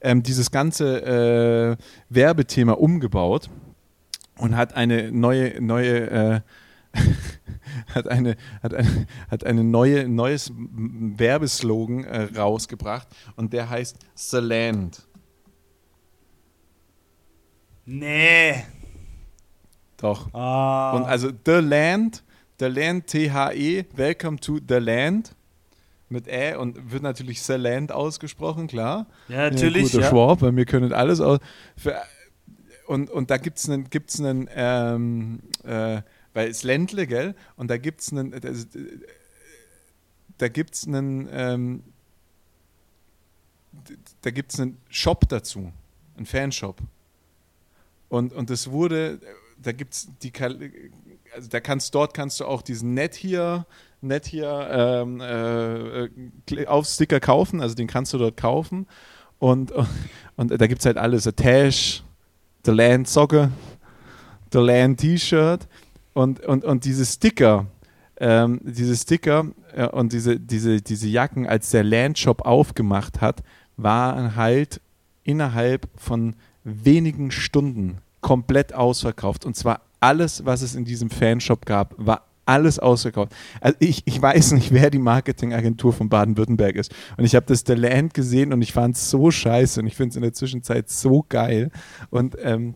ähm, 0.00 0.22
dieses 0.22 0.52
ganze 0.52 1.02
äh, 1.02 1.76
Werbethema 2.08 2.74
umgebaut 2.74 3.50
und 4.38 4.56
hat 4.56 4.74
eine 4.74 5.10
neue, 5.10 5.60
neue 5.60 6.10
äh, 6.10 6.40
hat 7.94 8.08
eine, 8.08 8.36
hat 8.62 8.74
eine, 8.74 9.06
hat 9.30 9.44
eine 9.44 9.64
neue, 9.64 10.08
neues 10.08 10.52
Werbeslogan 10.54 12.04
äh, 12.04 12.22
rausgebracht 12.36 13.08
und 13.36 13.52
der 13.52 13.68
heißt 13.68 13.98
The 14.14 14.38
Land. 14.38 15.06
nee. 17.84 18.64
Doch. 19.98 20.32
Ah. 20.34 20.92
Und 20.92 21.04
also 21.04 21.30
The 21.46 21.52
Land, 21.52 22.22
The 22.58 22.66
Land, 22.66 23.06
T-H-E, 23.06 23.86
Welcome 23.94 24.38
to 24.40 24.58
The 24.66 24.74
Land 24.74 25.34
mit 26.08 26.28
Ä 26.28 26.54
und 26.56 26.92
wird 26.92 27.02
natürlich 27.02 27.42
The 27.42 27.54
Land 27.54 27.92
ausgesprochen, 27.92 28.66
klar. 28.66 29.06
ja, 29.28 29.50
natürlich. 29.50 29.84
guter 29.84 30.02
Ja. 30.02 30.10
Schwab, 30.10 30.42
weil 30.42 30.54
wir 30.54 30.64
können 30.64 30.92
alles 30.92 31.20
aus. 31.20 31.40
Für, 31.76 31.96
und, 32.86 33.10
und 33.10 33.30
da 33.30 33.38
gibt 33.38 33.58
es 33.58 33.68
einen, 33.68 33.90
gibt's 33.90 34.20
einen 34.20 34.48
ähm, 34.54 35.40
äh, 35.64 36.02
weil 36.36 36.50
es 36.50 36.64
Ländle, 36.64 37.06
gell? 37.06 37.34
Und 37.56 37.68
da 37.68 37.78
gibt 37.78 38.02
es 38.02 38.12
einen, 38.12 38.34
äh, 38.34 38.40
das- 38.40 38.66
äh, 38.76 38.98
da 40.36 40.48
gibt 40.48 40.74
es 40.74 40.86
einen, 40.86 41.26
ähm, 41.32 41.82
da 44.20 44.30
gibt 44.30 44.52
es 44.52 44.60
einen 44.60 44.76
Shop 44.90 45.26
dazu, 45.30 45.72
einen 46.14 46.26
Fanshop. 46.26 46.78
Und, 48.10 48.34
und 48.34 48.50
das 48.50 48.70
wurde, 48.70 49.18
da 49.62 49.72
gibt 49.72 49.94
es 49.94 50.08
die, 50.22 50.30
also 51.34 51.48
da 51.48 51.60
kannst, 51.60 51.94
dort 51.94 52.12
kannst 52.12 52.38
du 52.40 52.44
auch 52.44 52.60
diesen 52.60 52.92
Net 52.92 53.14
hier, 53.14 53.64
Net 54.02 54.26
hier 54.26 54.68
ähm, 54.70 55.20
äh, 55.22 56.04
äh, 56.04 56.10
Kle- 56.46 56.66
Aufsticker 56.66 57.18
kaufen, 57.18 57.62
also 57.62 57.74
den 57.74 57.86
kannst 57.86 58.12
du 58.12 58.18
dort 58.18 58.36
kaufen. 58.36 58.86
Und, 59.38 59.72
und, 59.72 59.88
und 60.36 60.60
da 60.60 60.66
gibt 60.66 60.80
es 60.80 60.86
halt 60.86 60.98
alles, 60.98 61.24
The 61.24 61.32
Tash, 61.32 62.04
The 62.66 62.72
Land 62.72 63.08
Socke, 63.08 63.50
The 64.52 64.58
Land 64.58 65.00
T-Shirt 65.00 65.66
und, 66.16 66.40
und, 66.46 66.64
und 66.64 66.86
diese 66.86 67.04
Sticker, 67.04 67.66
ähm, 68.18 68.60
diese 68.64 68.96
Sticker 68.96 69.48
äh, 69.74 69.86
und 69.86 70.14
diese, 70.14 70.40
diese, 70.40 70.80
diese 70.80 71.08
Jacken, 71.08 71.46
als 71.46 71.70
der 71.72 71.84
Landshop 71.84 72.46
aufgemacht 72.46 73.20
hat, 73.20 73.42
waren 73.76 74.34
halt 74.34 74.80
innerhalb 75.24 75.90
von 75.94 76.34
wenigen 76.64 77.30
Stunden 77.30 77.98
komplett 78.22 78.72
ausverkauft. 78.72 79.44
Und 79.44 79.56
zwar 79.56 79.82
alles, 80.00 80.46
was 80.46 80.62
es 80.62 80.74
in 80.74 80.86
diesem 80.86 81.10
Fanshop 81.10 81.66
gab, 81.66 81.94
war 81.98 82.22
alles 82.46 82.78
ausverkauft. 82.78 83.34
Also 83.60 83.76
ich, 83.80 84.00
ich 84.06 84.20
weiß 84.20 84.52
nicht, 84.52 84.72
wer 84.72 84.88
die 84.88 84.98
Marketingagentur 84.98 85.92
von 85.92 86.08
Baden-Württemberg 86.08 86.76
ist. 86.76 86.94
Und 87.18 87.26
ich 87.26 87.34
habe 87.34 87.44
das 87.44 87.62
The 87.66 87.74
Land 87.74 88.14
gesehen 88.14 88.54
und 88.54 88.62
ich 88.62 88.72
fand 88.72 88.96
es 88.96 89.10
so 89.10 89.30
scheiße 89.30 89.80
und 89.80 89.86
ich 89.86 89.96
finde 89.96 90.10
es 90.12 90.16
in 90.16 90.22
der 90.22 90.32
Zwischenzeit 90.32 90.88
so 90.88 91.26
geil. 91.28 91.70
Und 92.08 92.38
ähm, 92.42 92.74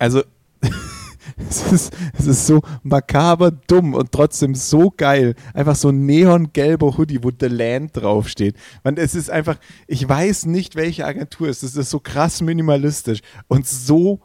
also 0.00 0.24
es 1.48 1.72
ist, 1.72 1.96
es 2.18 2.26
ist 2.26 2.46
so 2.46 2.62
makaber 2.82 3.50
dumm 3.50 3.94
und 3.94 4.12
trotzdem 4.12 4.54
so 4.54 4.90
geil. 4.96 5.34
Einfach 5.54 5.76
so 5.76 5.88
ein 5.90 6.06
neongelber 6.06 6.96
Hoodie, 6.96 7.22
wo 7.22 7.30
The 7.38 7.46
Land 7.46 7.96
draufsteht. 7.96 8.56
Man, 8.84 8.96
es 8.96 9.14
ist 9.14 9.30
einfach, 9.30 9.58
ich 9.86 10.08
weiß 10.08 10.46
nicht, 10.46 10.76
welche 10.76 11.04
Agentur 11.06 11.48
es 11.48 11.62
ist. 11.62 11.72
Es 11.72 11.84
ist 11.86 11.90
so 11.90 12.00
krass 12.00 12.40
minimalistisch 12.40 13.20
und 13.48 13.66
so 13.66 14.20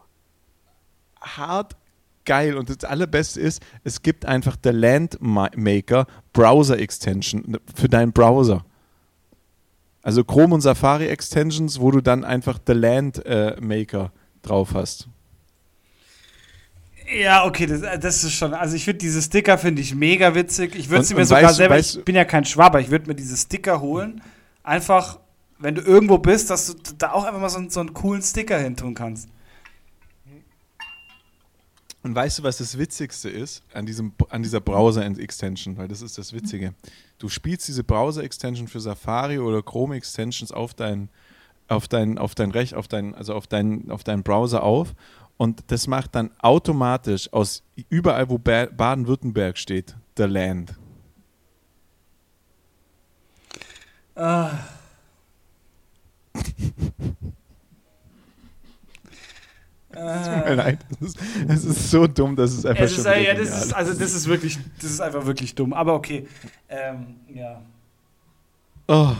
hart 1.21 1.75
geil. 2.25 2.55
Und 2.55 2.69
das 2.69 2.89
Allerbeste 2.89 3.39
ist, 3.41 3.61
es 3.83 4.01
gibt 4.01 4.25
einfach 4.25 4.57
The 4.63 4.69
Land 4.71 5.17
Ma- 5.21 5.51
Maker 5.55 6.07
Browser 6.31 6.79
Extension 6.79 7.57
für 7.73 7.89
deinen 7.89 8.13
Browser. 8.13 8.65
Also 10.01 10.23
Chrome 10.23 10.55
und 10.55 10.61
Safari 10.61 11.07
Extensions, 11.07 11.79
wo 11.79 11.91
du 11.91 12.01
dann 12.01 12.25
einfach 12.25 12.59
The 12.67 12.73
Land 12.73 13.25
äh, 13.25 13.55
Maker 13.61 14.11
drauf 14.41 14.73
hast. 14.73 15.07
Ja, 17.11 17.45
okay, 17.45 17.65
das, 17.65 17.81
das 17.99 18.23
ist 18.23 18.33
schon. 18.33 18.53
Also 18.53 18.75
ich 18.75 18.85
finde 18.85 18.99
diese 18.99 19.21
Sticker 19.21 19.57
finde 19.57 19.81
ich 19.81 19.93
mega 19.95 20.33
witzig. 20.35 20.75
Ich 20.75 20.89
würde 20.89 21.03
sie 21.03 21.15
mir 21.15 21.25
sogar 21.25 21.43
weißt 21.43 21.55
selber. 21.57 21.75
weißt 21.75 21.97
ich 21.97 22.05
bin 22.05 22.15
ja 22.15 22.25
kein 22.25 22.45
Schwaber. 22.45 22.79
Ich 22.79 22.89
würde 22.89 23.07
mir 23.07 23.15
diese 23.15 23.35
Sticker 23.35 23.81
holen. 23.81 24.21
Einfach, 24.63 25.19
wenn 25.59 25.75
du 25.75 25.81
irgendwo 25.81 26.17
bist, 26.17 26.49
dass 26.49 26.67
du 26.67 26.93
da 26.97 27.11
auch 27.11 27.25
einfach 27.25 27.41
mal 27.41 27.49
so, 27.49 27.57
einen- 27.57 27.69
so 27.69 27.79
einen 27.81 27.93
coolen 27.93 28.21
Sticker 28.21 28.57
hin 28.57 28.75
tun 28.77 28.93
kannst. 28.93 29.27
Und 32.03 32.15
weißt 32.15 32.39
du, 32.39 32.43
was 32.43 32.57
das 32.57 32.77
Witzigste 32.77 33.29
ist 33.29 33.63
an, 33.73 33.85
diesem, 33.85 34.11
an 34.29 34.43
dieser 34.43 34.59
Browser-Extension? 34.59 35.77
Weil 35.77 35.87
das 35.87 36.01
ist 36.01 36.17
das 36.17 36.33
Witzige. 36.33 36.73
Du 37.17 37.29
spielst 37.29 37.67
diese 37.69 37.83
Browser-Extension 37.83 38.67
für 38.67 38.81
Safari 38.81 39.39
oder 39.39 39.61
Chrome-Extensions 39.61 40.51
auf 40.51 40.73
dein, 40.73 41.07
auf 41.69 41.87
dein, 41.87 42.17
auf 42.17 42.35
dein 42.35 42.51
Recht, 42.51 42.73
auf 42.73 42.89
dein, 42.89 43.15
also 43.15 43.33
auf 43.33 43.47
deinen 43.47 43.89
auf 43.89 44.03
deinen 44.03 44.23
Browser 44.23 44.63
auf 44.63 44.93
und 45.37 45.63
das 45.67 45.87
macht 45.87 46.15
dann 46.15 46.31
automatisch 46.39 47.31
aus 47.33 47.63
überall, 47.89 48.29
wo 48.29 48.37
ba 48.37 48.65
Baden-Württemberg 48.65 49.57
steht, 49.57 49.95
The 50.17 50.23
Land. 50.23 50.75
Es 59.95 60.27
tut 60.27 60.45
mir 60.45 60.55
leid. 60.55 60.79
Es 61.01 61.15
ist, 61.15 61.65
ist 61.65 61.91
so 61.91 62.07
dumm, 62.07 62.35
dass 62.35 62.51
es 62.51 62.65
einfach 62.65 62.83
Es 62.83 62.97
ist, 62.97 63.05
schon 63.05 63.23
ja, 63.23 63.33
das 63.33 63.65
ist, 63.65 63.73
also 63.73 63.93
das 63.93 64.13
ist 64.13 64.27
wirklich, 64.27 64.57
das 64.81 64.91
ist 64.91 65.01
einfach 65.01 65.25
wirklich 65.25 65.53
dumm. 65.53 65.73
Aber 65.73 65.93
okay. 65.93 66.27
Ähm, 66.67 67.15
ja. 67.33 67.61
Oh, 68.87 69.13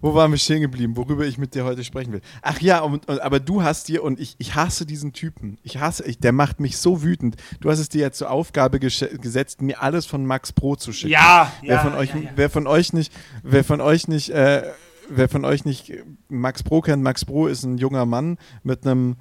wo 0.00 0.14
waren 0.14 0.30
wir 0.30 0.38
stehen 0.38 0.60
geblieben, 0.60 0.96
worüber 0.96 1.24
ich 1.24 1.38
mit 1.38 1.54
dir 1.54 1.64
heute 1.64 1.82
sprechen 1.82 2.12
will? 2.12 2.20
Ach 2.42 2.60
ja, 2.60 2.80
und, 2.80 3.08
und, 3.08 3.20
aber 3.20 3.40
du 3.40 3.62
hast 3.62 3.88
dir, 3.88 4.04
und 4.04 4.20
ich, 4.20 4.34
ich 4.38 4.54
hasse 4.54 4.84
diesen 4.84 5.12
Typen, 5.12 5.58
ich 5.62 5.78
hasse, 5.78 6.04
ich, 6.04 6.18
der 6.18 6.32
macht 6.32 6.60
mich 6.60 6.76
so 6.76 7.02
wütend. 7.02 7.36
Du 7.60 7.70
hast 7.70 7.78
es 7.78 7.88
dir 7.88 8.02
ja 8.02 8.12
zur 8.12 8.30
Aufgabe 8.30 8.78
gesetzt, 8.78 9.62
mir 9.62 9.82
alles 9.82 10.04
von 10.04 10.26
Max 10.26 10.52
Pro 10.52 10.76
zu 10.76 10.92
schicken. 10.92 11.12
Ja, 11.12 11.50
wer, 11.62 11.76
ja, 11.76 11.78
von 11.80 11.94
euch, 11.94 12.10
ja, 12.10 12.20
ja. 12.20 12.30
wer 12.36 12.50
von 12.50 12.66
euch 12.66 12.92
nicht, 12.92 13.12
wer 13.42 13.64
von 13.64 13.80
euch 13.80 14.06
nicht, 14.06 14.30
äh, 14.30 14.70
wer 15.08 15.28
von 15.28 15.44
euch 15.44 15.64
nicht 15.64 15.92
Max 16.28 16.62
Pro 16.62 16.82
kennt, 16.82 17.02
Max 17.02 17.24
Pro 17.24 17.46
ist 17.46 17.64
ein 17.64 17.78
junger 17.78 18.04
Mann 18.04 18.38
mit 18.62 18.86
einem 18.86 19.16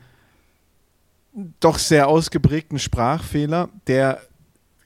doch 1.60 1.80
sehr 1.80 2.08
ausgeprägten 2.08 2.80
Sprachfehler, 2.80 3.70
der 3.88 4.22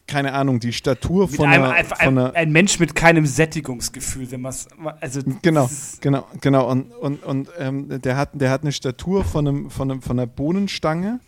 keine 0.10 0.34
Ahnung, 0.34 0.60
die 0.60 0.74
Statur 0.74 1.28
Mit 1.28 1.36
von 1.36 1.48
einem, 1.48 1.63
einer, 1.63 1.86
von 1.86 1.98
ein, 2.00 2.17
einer 2.17 2.36
ein 2.36 2.52
Mensch 2.52 2.80
mit 2.80 2.95
keinem 2.95 3.26
Sättigungsgefühl, 3.26 4.30
wenn 4.32 4.41
man 4.41 4.50
es. 4.50 4.67
Also, 5.00 5.22
Genau, 5.41 5.69
genau, 6.02 6.28
genau. 6.41 6.69
Und, 6.69 6.91
und, 6.91 7.24
und 7.24 7.50
ähm, 7.58 8.02
der, 8.02 8.17
hat, 8.17 8.32
der 8.34 8.50
hat 8.50 8.63
eine 8.63 8.72
Statur 8.72 9.24
von, 9.24 9.48
einem, 9.48 9.69
von, 9.69 9.91
einem, 9.91 10.02
von 10.02 10.19
einer 10.19 10.28
Bohnenstange 10.28 11.19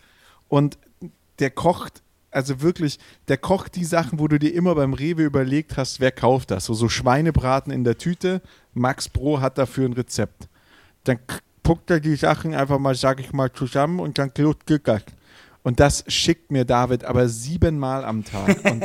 und 0.48 0.80
der 1.40 1.52
kocht, 1.52 2.02
also 2.32 2.62
wirklich, 2.62 2.98
der 3.28 3.38
kocht 3.38 3.76
die 3.76 3.86
Sachen, 3.86 4.20
wo 4.20 4.28
du 4.28 4.40
dir 4.40 4.54
immer 4.54 4.74
beim 4.74 4.94
Rewe 4.94 5.24
überlegt 5.24 5.78
hast, 5.78 6.00
wer 6.00 6.12
kauft 6.12 6.50
das. 6.52 6.66
So, 6.66 6.74
so 6.74 6.90
Schweinebraten 6.90 7.72
in 7.72 7.84
der 7.84 7.98
Tüte, 7.98 8.42
Max 8.74 9.08
Pro 9.08 9.42
hat 9.42 9.60
dafür 9.60 9.88
ein 9.88 9.94
Rezept. 9.94 10.50
Dann 11.04 11.20
puckt 11.62 11.92
er 11.92 12.00
die 12.00 12.16
Sachen 12.16 12.56
einfach 12.56 12.80
mal, 12.80 12.96
sag 12.96 13.20
ich 13.20 13.32
mal, 13.32 13.52
zusammen 13.52 14.00
und 14.00 14.18
dann 14.18 14.32
geht 14.34 14.88
das. 14.88 15.04
Und 15.64 15.80
das 15.80 16.04
schickt 16.08 16.52
mir 16.52 16.66
David 16.66 17.04
aber 17.04 17.30
siebenmal 17.30 18.04
am 18.04 18.24
Tag. 18.26 18.64
Und 18.66 18.84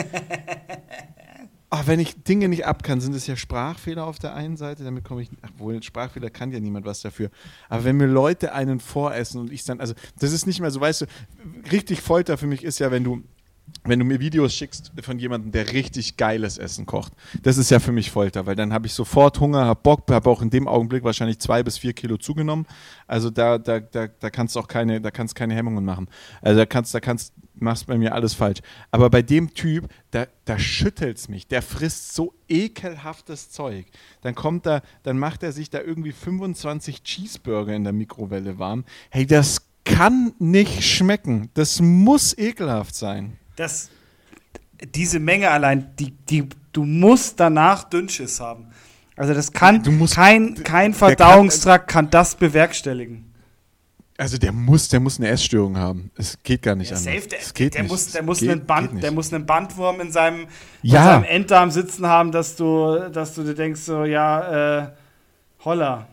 Ach, 1.70 1.86
wenn 1.86 2.00
ich 2.00 2.22
Dinge 2.22 2.48
nicht 2.48 2.66
ab 2.66 2.82
kann, 2.82 3.00
sind 3.00 3.14
es 3.14 3.26
ja 3.26 3.36
Sprachfehler 3.36 4.04
auf 4.04 4.18
der 4.18 4.34
einen 4.34 4.56
Seite, 4.56 4.84
damit 4.84 5.04
komme 5.04 5.22
ich, 5.22 5.30
ach 5.42 5.50
wohl, 5.58 5.82
Sprachfehler 5.82 6.30
kann 6.30 6.52
ja 6.52 6.60
niemand 6.60 6.86
was 6.86 7.00
dafür. 7.00 7.30
Aber 7.68 7.84
wenn 7.84 7.96
mir 7.96 8.06
Leute 8.06 8.52
einen 8.52 8.80
voressen 8.80 9.40
und 9.40 9.52
ich 9.52 9.64
dann, 9.64 9.80
also 9.80 9.94
das 10.18 10.32
ist 10.32 10.46
nicht 10.46 10.60
mehr 10.60 10.70
so, 10.70 10.80
weißt 10.80 11.02
du, 11.02 11.06
richtig 11.72 12.00
Folter 12.00 12.38
für 12.38 12.46
mich 12.46 12.62
ist 12.62 12.78
ja, 12.78 12.90
wenn 12.90 13.04
du, 13.04 13.22
wenn 13.88 13.98
du 13.98 14.04
mir 14.04 14.20
Videos 14.20 14.54
schickst 14.54 14.92
von 15.00 15.18
jemandem, 15.18 15.52
der 15.52 15.72
richtig 15.72 16.16
geiles 16.16 16.58
Essen 16.58 16.86
kocht. 16.86 17.12
Das 17.42 17.56
ist 17.56 17.70
ja 17.70 17.78
für 17.78 17.92
mich 17.92 18.10
Folter, 18.10 18.46
weil 18.46 18.56
dann 18.56 18.72
habe 18.72 18.86
ich 18.86 18.92
sofort 18.92 19.38
Hunger, 19.40 19.64
habe 19.64 19.80
Bock, 19.82 20.10
habe 20.10 20.28
auch 20.28 20.42
in 20.42 20.50
dem 20.50 20.68
Augenblick 20.68 21.04
wahrscheinlich 21.04 21.38
zwei 21.38 21.62
bis 21.62 21.78
vier 21.78 21.92
Kilo 21.92 22.16
zugenommen. 22.16 22.66
Also 23.06 23.30
da, 23.30 23.58
da, 23.58 23.80
da, 23.80 24.08
da 24.08 24.30
kannst 24.30 24.56
du 24.56 24.60
auch 24.60 24.68
keine, 24.68 25.00
da 25.00 25.10
kannst 25.10 25.34
keine 25.34 25.54
Hemmungen 25.54 25.84
machen. 25.84 26.08
Also 26.42 26.58
da 26.58 26.66
kannst, 26.66 26.94
da 26.94 27.00
kannst, 27.00 27.32
machst 27.54 27.86
bei 27.86 27.96
mir 27.96 28.14
alles 28.14 28.34
falsch. 28.34 28.60
Aber 28.90 29.10
bei 29.10 29.22
dem 29.22 29.54
Typ, 29.54 29.88
da, 30.10 30.26
da 30.44 30.58
schüttelt's 30.58 31.28
mich. 31.28 31.46
Der 31.46 31.62
frisst 31.62 32.14
so 32.14 32.34
ekelhaftes 32.48 33.50
Zeug. 33.50 33.86
Dann 34.22 34.34
kommt 34.34 34.66
da, 34.66 34.82
dann 35.02 35.18
macht 35.18 35.42
er 35.42 35.52
sich 35.52 35.70
da 35.70 35.80
irgendwie 35.80 36.12
25 36.12 37.02
Cheeseburger 37.02 37.74
in 37.74 37.84
der 37.84 37.92
Mikrowelle 37.92 38.58
warm. 38.58 38.84
Hey, 39.10 39.26
das 39.26 39.62
kann 39.84 40.32
nicht 40.38 40.82
schmecken. 40.82 41.50
Das 41.54 41.80
muss 41.80 42.36
ekelhaft 42.36 42.94
sein. 42.94 43.38
Das, 43.56 43.90
diese 44.94 45.18
Menge 45.18 45.50
allein, 45.50 45.90
die, 45.98 46.12
die, 46.12 46.48
du 46.72 46.84
musst 46.84 47.40
danach 47.40 47.84
Dünnschiss 47.84 48.40
haben. 48.40 48.66
Also 49.16 49.32
das 49.32 49.50
kann 49.52 49.82
kein, 50.10 50.54
kein 50.62 50.92
Verdauungstrakt 50.92 51.88
kann, 51.88 52.10
das 52.10 52.34
bewerkstelligen. 52.34 53.24
Also 54.18 54.38
der 54.38 54.52
muss, 54.52 54.88
der 54.88 55.00
muss 55.00 55.18
eine 55.18 55.28
Essstörung 55.28 55.76
haben. 55.76 56.10
Es 56.16 56.38
geht 56.42 56.62
gar 56.62 56.74
nicht 56.74 56.90
Ja, 56.90 56.96
anders. 56.96 57.14
safe, 57.14 57.28
der, 57.28 57.38
es 57.40 57.52
geht 57.52 57.74
der, 57.74 57.82
nicht. 57.82 57.90
muss, 57.92 58.12
der, 58.12 58.20
Es 58.22 58.26
muss 58.26 58.40
geht- 58.40 58.50
einen 58.50 58.64
Band, 58.66 59.02
der 59.02 59.10
muss 59.12 59.32
einen 59.32 59.44
Bandwurm 59.44 60.00
in 60.00 60.10
seinem, 60.12 60.46
Ja. 60.82 61.00
in 61.00 61.04
seinem 61.04 61.24
Enddarm 61.24 61.70
sitzen 61.70 62.06
haben, 62.06 62.32
dass 62.32 62.56
du, 62.56 63.10
dass 63.10 63.34
du 63.34 63.42
dir 63.42 63.54
denkst, 63.54 63.80
so, 63.82 64.04
ja, 64.04 64.84
äh, 64.84 64.88
holla. 65.64 66.06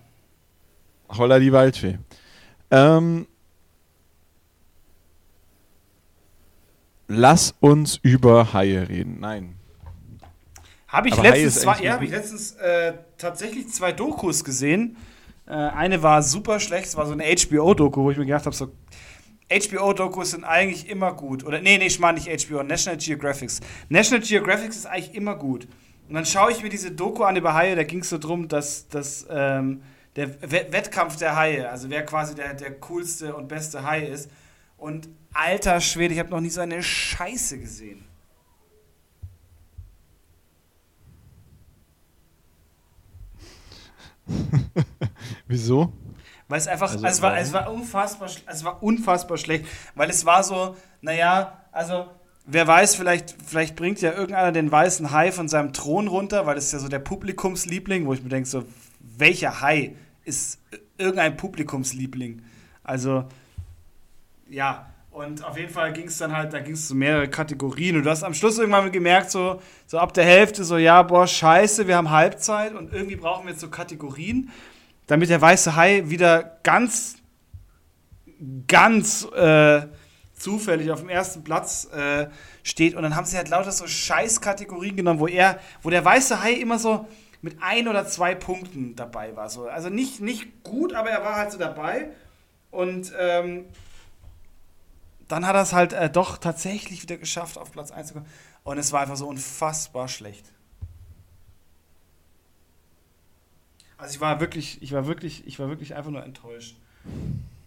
Holla 1.09 1.39
die 1.39 1.51
Waldfee. 1.53 1.97
Ähm, 2.71 3.25
lass 7.15 7.55
uns 7.59 7.99
über 8.01 8.53
Haie 8.53 8.87
reden. 8.87 9.19
Nein. 9.19 9.55
Habe 10.87 11.09
ich 11.09 11.17
letztens, 11.17 11.61
zwei, 11.61 11.81
ja, 11.81 11.93
habe 11.93 12.05
ich 12.05 12.11
letztens 12.11 12.51
äh, 12.53 12.93
tatsächlich 13.17 13.69
zwei 13.69 13.91
Dokus 13.91 14.43
gesehen. 14.43 14.97
Äh, 15.47 15.53
eine 15.53 16.03
war 16.03 16.21
super 16.21 16.59
schlecht, 16.59 16.85
es 16.85 16.95
war 16.95 17.07
so 17.07 17.13
eine 17.13 17.23
HBO-Doku, 17.23 18.03
wo 18.03 18.11
ich 18.11 18.17
mir 18.17 18.25
gedacht 18.25 18.45
habe, 18.45 18.55
so 18.55 18.71
HBO-Dokus 19.49 20.31
sind 20.31 20.43
eigentlich 20.43 20.89
immer 20.89 21.13
gut. 21.13 21.43
Oder 21.43 21.61
nee, 21.61 21.77
nee, 21.77 21.87
ich 21.87 21.99
meine 21.99 22.19
nicht 22.19 22.47
HBO, 22.47 22.63
National 22.63 22.97
Geographic. 22.97 23.49
National 23.89 24.23
Geographic 24.23 24.69
ist 24.69 24.85
eigentlich 24.85 25.15
immer 25.15 25.35
gut. 25.35 25.67
Und 26.07 26.15
dann 26.15 26.25
schaue 26.25 26.51
ich 26.51 26.61
mir 26.61 26.69
diese 26.69 26.91
Doku 26.91 27.23
an 27.23 27.35
über 27.35 27.53
Haie, 27.53 27.75
da 27.75 27.83
ging 27.83 27.99
es 27.99 28.09
so 28.09 28.17
drum, 28.17 28.47
dass, 28.47 28.87
dass 28.87 29.25
ähm, 29.29 29.81
der 30.15 30.29
We 30.41 30.67
Wettkampf 30.69 31.17
der 31.17 31.35
Haie, 31.35 31.69
also 31.69 31.89
wer 31.89 32.05
quasi 32.05 32.35
der, 32.35 32.53
der 32.53 32.71
coolste 32.79 33.35
und 33.35 33.47
beste 33.47 33.83
Hai 33.83 34.05
ist. 34.05 34.29
Und 34.83 35.07
alter 35.31 35.79
Schwede, 35.79 36.13
ich 36.13 36.19
habe 36.19 36.29
noch 36.29 36.41
nie 36.41 36.49
so 36.49 36.59
eine 36.59 36.83
Scheiße 36.83 37.57
gesehen. 37.57 38.03
Wieso? 45.47 45.93
Weil 46.49 46.57
es 46.57 46.67
einfach, 46.67 46.91
Also, 46.91 47.05
also, 47.05 47.17
es, 47.17 47.21
war, 47.21 47.37
es, 47.37 47.53
war 47.53 47.71
unfassbar, 47.71 48.29
es 48.45 48.63
war 48.65 48.83
unfassbar 48.83 49.37
schlecht, 49.37 49.63
weil 49.95 50.09
es 50.09 50.25
war 50.25 50.43
so, 50.43 50.75
naja, 50.99 51.61
also 51.71 52.07
wer 52.45 52.67
weiß, 52.67 52.95
vielleicht, 52.95 53.37
vielleicht 53.41 53.77
bringt 53.77 54.01
ja 54.01 54.11
irgendeiner 54.11 54.51
den 54.51 54.69
weißen 54.69 55.11
Hai 55.11 55.31
von 55.31 55.47
seinem 55.47 55.71
Thron 55.71 56.09
runter, 56.09 56.45
weil 56.45 56.55
das 56.55 56.65
ist 56.65 56.73
ja 56.73 56.79
so 56.79 56.89
der 56.89 56.99
Publikumsliebling, 56.99 58.05
wo 58.05 58.13
ich 58.13 58.21
mir 58.21 58.27
denke, 58.27 58.49
so, 58.49 58.65
welcher 58.99 59.61
Hai 59.61 59.95
ist 60.25 60.59
irgendein 60.97 61.37
Publikumsliebling? 61.37 62.41
Also, 62.83 63.29
ja, 64.53 64.89
und 65.11 65.43
auf 65.43 65.57
jeden 65.57 65.71
Fall 65.71 65.93
ging 65.93 66.07
es 66.07 66.17
dann 66.17 66.35
halt, 66.35 66.53
da 66.53 66.59
ging 66.59 66.73
es 66.73 66.87
so 66.87 66.95
mehrere 66.95 67.29
Kategorien 67.29 67.97
und 67.97 68.03
du 68.03 68.09
hast 68.09 68.23
am 68.23 68.33
Schluss 68.33 68.57
irgendwann 68.57 68.91
gemerkt, 68.91 69.29
so, 69.29 69.61
so 69.85 69.99
ab 69.99 70.13
der 70.13 70.23
Hälfte, 70.23 70.63
so, 70.63 70.77
ja, 70.77 71.03
boah, 71.03 71.27
scheiße, 71.27 71.87
wir 71.87 71.97
haben 71.97 72.09
Halbzeit 72.09 72.73
und 72.73 72.91
irgendwie 72.91 73.15
brauchen 73.15 73.45
wir 73.45 73.51
jetzt 73.51 73.61
so 73.61 73.69
Kategorien 73.69 74.51
damit 75.07 75.29
der 75.29 75.41
weiße 75.41 75.75
Hai 75.75 76.03
wieder 76.09 76.59
ganz, 76.63 77.17
ganz 78.67 79.25
äh, 79.35 79.81
zufällig 80.33 80.91
auf 80.91 80.99
dem 80.99 81.09
ersten 81.09 81.43
Platz 81.43 81.89
äh, 81.93 82.27
steht. 82.63 82.95
Und 82.95 83.03
dann 83.03 83.15
haben 83.15 83.25
sie 83.25 83.37
halt 83.37 83.49
lauter 83.49 83.71
so 83.71 83.87
Scheiß-Kategorien 83.87 84.95
genommen, 84.95 85.19
wo 85.19 85.27
er, 85.27 85.59
wo 85.81 85.89
der 85.89 86.03
weiße 86.03 86.41
Hai 86.41 86.53
immer 86.53 86.79
so 86.79 87.07
mit 87.41 87.57
ein 87.61 87.87
oder 87.87 88.05
zwei 88.07 88.35
Punkten 88.35 88.95
dabei 88.95 89.35
war. 89.35 89.49
So. 89.49 89.67
Also 89.67 89.89
nicht, 89.89 90.21
nicht 90.21 90.63
gut, 90.63 90.93
aber 90.93 91.09
er 91.09 91.23
war 91.23 91.35
halt 91.35 91.51
so 91.51 91.57
dabei. 91.57 92.09
Und 92.71 93.13
ähm, 93.19 93.65
dann 95.33 95.47
hat 95.47 95.55
er 95.55 95.63
es 95.63 95.73
halt 95.73 95.93
äh, 95.93 96.09
doch 96.09 96.37
tatsächlich 96.37 97.01
wieder 97.01 97.17
geschafft, 97.17 97.57
auf 97.57 97.71
Platz 97.71 97.91
1 97.91 98.09
zu 98.09 98.13
kommen. 98.13 98.27
Und 98.63 98.77
es 98.77 98.91
war 98.91 99.01
einfach 99.01 99.15
so 99.15 99.27
unfassbar 99.27 100.07
schlecht. 100.07 100.45
Also 103.97 104.13
ich 104.15 104.21
war 104.21 104.39
wirklich, 104.39 104.81
ich 104.81 104.91
war 104.91 105.07
wirklich, 105.07 105.47
ich 105.47 105.59
war 105.59 105.69
wirklich 105.69 105.95
einfach 105.95 106.11
nur 106.11 106.23
enttäuscht. 106.23 106.75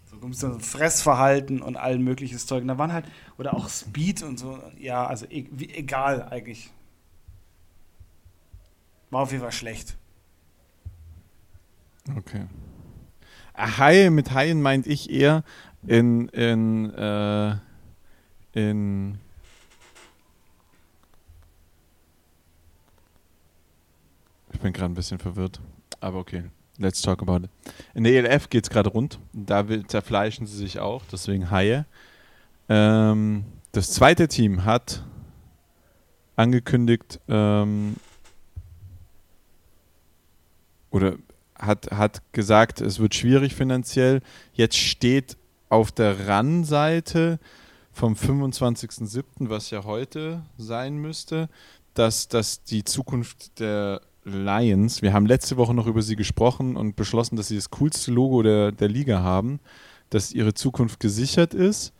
So 0.09 0.15
ein 0.15 0.29
bisschen 0.29 0.59
Fressverhalten 0.61 1.61
und 1.61 1.75
allen 1.75 2.03
mögliches 2.03 2.45
Zeug. 2.45 2.61
Und 2.61 2.69
da 2.69 2.77
waren 2.77 2.93
halt, 2.93 3.05
oder 3.37 3.53
auch 3.53 3.69
Speed 3.69 4.23
und 4.23 4.37
so, 4.37 4.61
ja, 4.77 5.05
also 5.05 5.25
e 5.25 5.45
egal 5.73 6.29
eigentlich. 6.29 6.71
War 9.09 9.23
auf 9.23 9.31
jeden 9.31 9.43
Fall 9.43 9.51
schlecht. 9.51 9.97
Okay. 12.15 12.45
Ah, 13.53 13.79
Haie, 13.79 14.11
mit 14.11 14.31
Haien 14.33 14.61
meint 14.61 14.85
ich 14.85 15.09
eher 15.09 15.43
in, 15.85 16.27
in, 16.29 16.93
äh, 16.93 17.55
in 18.53 19.19
Ich 24.57 24.61
bin 24.61 24.73
gerade 24.73 24.91
ein 24.91 24.95
bisschen 24.95 25.19
verwirrt, 25.19 25.61
aber 25.99 26.17
okay. 26.17 26.45
Let's 26.79 27.01
talk 27.01 27.21
about 27.21 27.45
it. 27.45 27.49
In 27.93 28.03
der 28.03 28.13
ELF 28.13 28.49
geht 28.49 28.63
es 28.63 28.69
gerade 28.71 28.89
rund. 28.89 29.19
Da 29.31 29.63
zerfleischen 29.87 30.47
sie 30.47 30.57
sich 30.57 30.79
auch, 30.79 31.03
deswegen 31.11 31.51
Haie. 31.51 31.85
Ähm, 32.67 33.45
das 33.71 33.91
zweite 33.91 34.27
Team 34.27 34.65
hat 34.65 35.03
angekündigt, 36.35 37.19
ähm, 37.27 37.97
oder 40.89 41.17
hat, 41.55 41.91
hat 41.91 42.21
gesagt, 42.31 42.81
es 42.81 42.99
wird 42.99 43.13
schwierig 43.13 43.53
finanziell. 43.53 44.21
Jetzt 44.53 44.77
steht 44.77 45.37
auf 45.69 45.91
der 45.91 46.27
RAN-Seite 46.27 47.39
vom 47.91 48.13
25.07., 48.13 49.49
was 49.49 49.69
ja 49.69 49.83
heute 49.83 50.43
sein 50.57 50.97
müsste, 50.97 51.49
dass, 51.93 52.27
dass 52.27 52.63
die 52.63 52.83
Zukunft 52.83 53.59
der 53.59 54.01
Lions, 54.23 55.01
wir 55.01 55.13
haben 55.13 55.25
letzte 55.25 55.57
Woche 55.57 55.73
noch 55.73 55.87
über 55.87 56.01
sie 56.01 56.15
gesprochen 56.15 56.75
und 56.75 56.95
beschlossen, 56.95 57.37
dass 57.37 57.47
sie 57.47 57.55
das 57.55 57.69
coolste 57.69 58.11
Logo 58.11 58.43
der, 58.43 58.71
der 58.71 58.89
Liga 58.89 59.21
haben, 59.21 59.59
dass 60.09 60.33
ihre 60.33 60.53
Zukunft 60.53 60.99
gesichert 60.99 61.53
ist. 61.53 61.93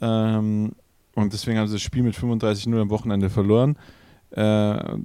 Ähm, 0.00 0.72
und 1.14 1.32
deswegen 1.32 1.58
haben 1.58 1.66
sie 1.66 1.74
das 1.74 1.82
Spiel 1.82 2.02
mit 2.02 2.14
35-0 2.14 2.80
am 2.80 2.90
Wochenende 2.90 3.30
verloren. 3.30 3.76
Äh, 4.30 4.96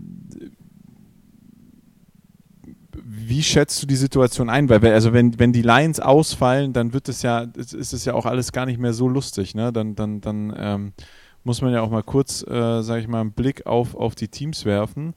wie 3.04 3.44
schätzt 3.44 3.82
du 3.82 3.88
die 3.88 3.96
Situation 3.96 4.50
ein? 4.50 4.70
Weil, 4.70 4.86
also 4.94 5.14
wenn, 5.14 5.40
wenn 5.40 5.54
die 5.54 5.62
Lions 5.62 6.00
ausfallen, 6.00 6.74
dann 6.74 6.94
wird 6.94 7.10
es 7.10 7.22
ja, 7.22 7.42
ist 7.56 7.94
es 7.94 8.06
ja 8.06 8.14
auch 8.14 8.26
alles 8.26 8.52
gar 8.52 8.66
nicht 8.66 8.80
mehr 8.80 8.94
so 8.94 9.08
lustig. 9.08 9.56
Ne? 9.56 9.72
Dann, 9.74 9.96
dann, 9.96 10.22
dann 10.22 10.54
ähm, 10.58 10.94
muss 11.44 11.62
man 11.62 11.74
ja 11.74 11.82
auch 11.82 11.90
mal 11.90 12.04
kurz, 12.04 12.44
äh, 12.44 12.82
sage 12.82 13.02
ich 13.02 13.08
mal, 13.08 13.22
einen 13.22 13.32
Blick 13.32 13.66
auf, 13.66 13.96
auf 13.96 14.16
die 14.16 14.28
Teams 14.28 14.66
werfen. 14.66 15.14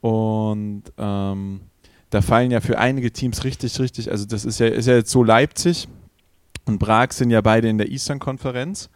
Und 0.00 0.84
ähm, 0.96 1.60
da 2.10 2.22
fallen 2.22 2.50
ja 2.50 2.60
für 2.60 2.78
einige 2.78 3.12
Teams 3.12 3.44
richtig, 3.44 3.78
richtig, 3.78 4.10
also 4.10 4.24
das 4.24 4.44
ist 4.44 4.60
ja, 4.60 4.68
ist 4.68 4.86
ja 4.86 4.94
jetzt 4.94 5.10
so 5.10 5.22
Leipzig 5.22 5.88
und 6.64 6.78
Prag 6.78 7.12
sind 7.12 7.30
ja 7.30 7.40
beide 7.40 7.68
in 7.68 7.78
der 7.78 7.90
Eastern-Konferenz. 7.90 8.88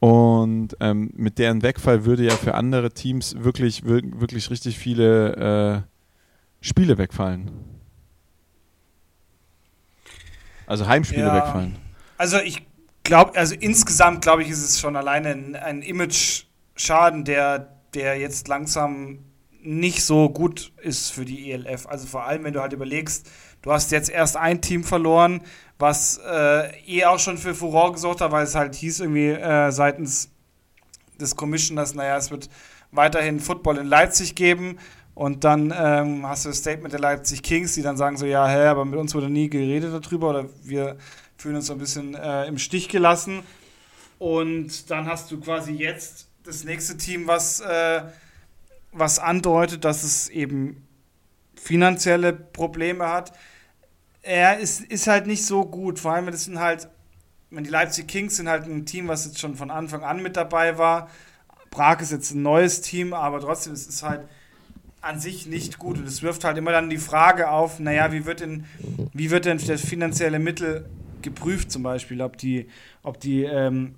Und 0.00 0.76
ähm, 0.80 1.10
mit 1.14 1.38
deren 1.38 1.62
Wegfall 1.62 2.04
würde 2.04 2.24
ja 2.24 2.34
für 2.34 2.54
andere 2.54 2.90
Teams 2.90 3.36
wirklich, 3.38 3.84
wirklich 3.86 4.50
richtig 4.50 4.78
viele 4.78 5.84
äh, 5.86 5.93
Spiele 6.64 6.96
wegfallen. 6.96 7.50
Also 10.66 10.86
Heimspiele 10.86 11.26
ja. 11.26 11.36
wegfallen. 11.36 11.76
Also 12.16 12.38
ich 12.38 12.66
glaube, 13.02 13.36
also 13.36 13.54
insgesamt 13.54 14.22
glaube 14.22 14.44
ich, 14.44 14.48
ist 14.48 14.64
es 14.64 14.80
schon 14.80 14.96
alleine 14.96 15.28
ein, 15.28 15.56
ein 15.56 15.82
Image-Schaden, 15.82 17.26
der, 17.26 17.76
der 17.92 18.16
jetzt 18.16 18.48
langsam 18.48 19.18
nicht 19.60 20.04
so 20.04 20.30
gut 20.30 20.72
ist 20.80 21.10
für 21.10 21.26
die 21.26 21.52
ELF. 21.52 21.86
Also 21.86 22.06
vor 22.06 22.24
allem, 22.24 22.44
wenn 22.44 22.54
du 22.54 22.62
halt 22.62 22.72
überlegst, 22.72 23.30
du 23.60 23.70
hast 23.70 23.92
jetzt 23.92 24.08
erst 24.08 24.38
ein 24.38 24.62
Team 24.62 24.84
verloren, 24.84 25.42
was 25.78 26.18
äh, 26.26 26.74
eh 26.86 27.04
auch 27.04 27.18
schon 27.18 27.36
für 27.36 27.54
Furore 27.54 27.92
gesorgt 27.92 28.22
hat, 28.22 28.32
weil 28.32 28.44
es 28.44 28.54
halt 28.54 28.74
hieß 28.74 29.00
irgendwie 29.00 29.28
äh, 29.28 29.70
seitens 29.70 30.30
des 31.20 31.36
Commissioners, 31.36 31.94
naja, 31.94 32.16
es 32.16 32.30
wird 32.30 32.48
weiterhin 32.90 33.38
Football 33.38 33.76
in 33.76 33.86
Leipzig 33.86 34.34
geben. 34.34 34.78
Und 35.14 35.44
dann 35.44 35.72
ähm, 35.76 36.26
hast 36.26 36.44
du 36.44 36.48
das 36.48 36.58
Statement 36.58 36.92
der 36.92 37.00
Leipzig 37.00 37.42
Kings, 37.42 37.74
die 37.74 37.82
dann 37.82 37.96
sagen 37.96 38.16
so, 38.16 38.26
ja, 38.26 38.48
hä, 38.48 38.66
aber 38.66 38.84
mit 38.84 38.98
uns 38.98 39.14
wurde 39.14 39.30
nie 39.30 39.48
geredet 39.48 39.92
darüber 39.92 40.30
oder 40.30 40.48
wir 40.64 40.96
fühlen 41.36 41.56
uns 41.56 41.66
so 41.66 41.72
ein 41.72 41.78
bisschen 41.78 42.14
äh, 42.14 42.46
im 42.46 42.58
Stich 42.58 42.88
gelassen. 42.88 43.42
Und 44.18 44.90
dann 44.90 45.06
hast 45.06 45.30
du 45.30 45.40
quasi 45.40 45.72
jetzt 45.72 46.28
das 46.42 46.64
nächste 46.64 46.96
Team, 46.96 47.26
was, 47.28 47.60
äh, 47.60 48.02
was 48.92 49.18
andeutet, 49.18 49.84
dass 49.84 50.02
es 50.02 50.28
eben 50.28 50.86
finanzielle 51.54 52.32
Probleme 52.32 53.08
hat. 53.08 53.32
Er 54.22 54.58
ist, 54.58 54.80
ist 54.80 55.06
halt 55.06 55.26
nicht 55.26 55.46
so 55.46 55.64
gut, 55.64 55.98
vor 55.98 56.12
allem, 56.12 56.26
das 56.26 56.44
sind 56.44 56.58
halt, 56.58 56.88
wenn 57.50 57.64
die 57.64 57.70
Leipzig 57.70 58.08
Kings 58.08 58.36
sind 58.36 58.48
halt 58.48 58.64
ein 58.64 58.84
Team, 58.84 59.06
was 59.06 59.26
jetzt 59.26 59.38
schon 59.38 59.54
von 59.54 59.70
Anfang 59.70 60.02
an 60.02 60.22
mit 60.22 60.36
dabei 60.36 60.76
war. 60.76 61.08
Prag 61.70 62.00
ist 62.00 62.10
jetzt 62.10 62.32
ein 62.32 62.42
neues 62.42 62.80
Team, 62.80 63.12
aber 63.12 63.40
trotzdem, 63.40 63.72
es 63.72 63.86
ist 63.86 64.02
halt 64.02 64.28
an 65.04 65.20
sich 65.20 65.46
nicht 65.46 65.78
gut. 65.78 65.98
Und 65.98 66.06
es 66.06 66.22
wirft 66.22 66.44
halt 66.44 66.58
immer 66.58 66.72
dann 66.72 66.90
die 66.90 66.98
Frage 66.98 67.50
auf, 67.50 67.78
naja, 67.78 68.12
wie 68.12 68.26
wird 68.26 68.40
denn, 68.40 68.64
wie 69.12 69.30
wird 69.30 69.44
denn 69.44 69.58
das 69.58 69.80
finanzielle 69.80 70.38
Mittel 70.38 70.88
geprüft 71.22 71.70
zum 71.70 71.82
Beispiel, 71.82 72.20
ob 72.20 72.36
die, 72.36 72.68
ob 73.02 73.20
die, 73.20 73.44
ähm, 73.44 73.94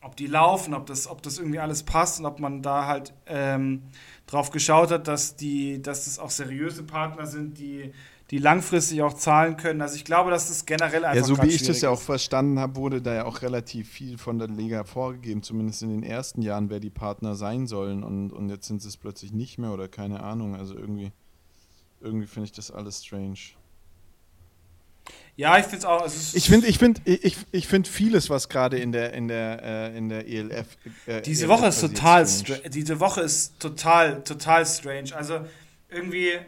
ob 0.00 0.16
die 0.16 0.26
laufen, 0.26 0.74
ob 0.74 0.86
das, 0.86 1.08
ob 1.08 1.22
das 1.22 1.38
irgendwie 1.38 1.58
alles 1.58 1.82
passt 1.82 2.20
und 2.20 2.26
ob 2.26 2.40
man 2.40 2.62
da 2.62 2.86
halt 2.86 3.12
ähm, 3.26 3.82
drauf 4.26 4.50
geschaut 4.50 4.90
hat, 4.90 5.08
dass 5.08 5.36
die, 5.36 5.80
dass 5.80 6.04
das 6.04 6.18
auch 6.18 6.30
seriöse 6.30 6.82
Partner 6.82 7.26
sind, 7.26 7.58
die 7.58 7.92
die 8.30 8.38
langfristig 8.38 9.02
auch 9.02 9.14
zahlen 9.14 9.56
können. 9.56 9.82
Also 9.82 9.96
ich 9.96 10.04
glaube, 10.04 10.30
dass 10.30 10.48
das 10.48 10.64
generell 10.64 11.04
einfach 11.04 11.16
Ja, 11.16 11.24
so 11.24 11.42
wie 11.42 11.48
ich 11.48 11.62
das 11.62 11.82
ja 11.82 11.90
auch 11.90 12.00
verstanden 12.00 12.58
habe, 12.58 12.76
wurde 12.76 13.02
da 13.02 13.14
ja 13.14 13.24
auch 13.26 13.42
relativ 13.42 13.90
viel 13.90 14.16
von 14.16 14.38
der 14.38 14.48
Liga 14.48 14.84
vorgegeben, 14.84 15.42
zumindest 15.42 15.82
in 15.82 15.90
den 15.90 16.02
ersten 16.02 16.40
Jahren, 16.40 16.70
wer 16.70 16.80
die 16.80 16.90
Partner 16.90 17.34
sein 17.34 17.66
sollen 17.66 18.02
und, 18.02 18.30
und 18.30 18.48
jetzt 18.48 18.66
sind 18.66 18.84
es 18.84 18.96
plötzlich 18.96 19.32
nicht 19.32 19.58
mehr 19.58 19.72
oder 19.72 19.88
keine 19.88 20.22
Ahnung. 20.22 20.56
Also 20.56 20.74
irgendwie, 20.74 21.12
irgendwie 22.00 22.26
finde 22.26 22.46
ich 22.46 22.52
das 22.52 22.70
alles 22.70 23.04
strange. 23.04 23.38
Ja, 25.36 25.58
ich 25.58 25.64
finde 25.64 25.78
es 25.78 25.84
auch. 25.84 26.06
ich 26.06 26.48
finde 26.48 26.66
ich 26.68 26.78
find, 26.78 27.02
ich, 27.04 27.36
ich 27.50 27.66
find 27.66 27.88
vieles, 27.88 28.30
was 28.30 28.48
gerade 28.48 28.78
in 28.78 28.92
der, 28.92 29.12
in 29.12 29.26
der, 29.26 29.62
äh, 29.62 29.98
in 29.98 30.08
der 30.08 30.28
ELF. 30.28 30.78
Äh, 31.06 31.22
diese 31.22 31.46
ELF 31.46 31.58
Woche 31.58 31.66
ist 31.66 31.80
total 31.80 32.26
strange. 32.26 32.70
Diese 32.70 33.00
Woche 33.00 33.20
ist 33.22 33.58
total, 33.58 34.22
total 34.22 34.64
strange. 34.64 35.14
Also 35.14 35.40
irgendwie 35.90 36.38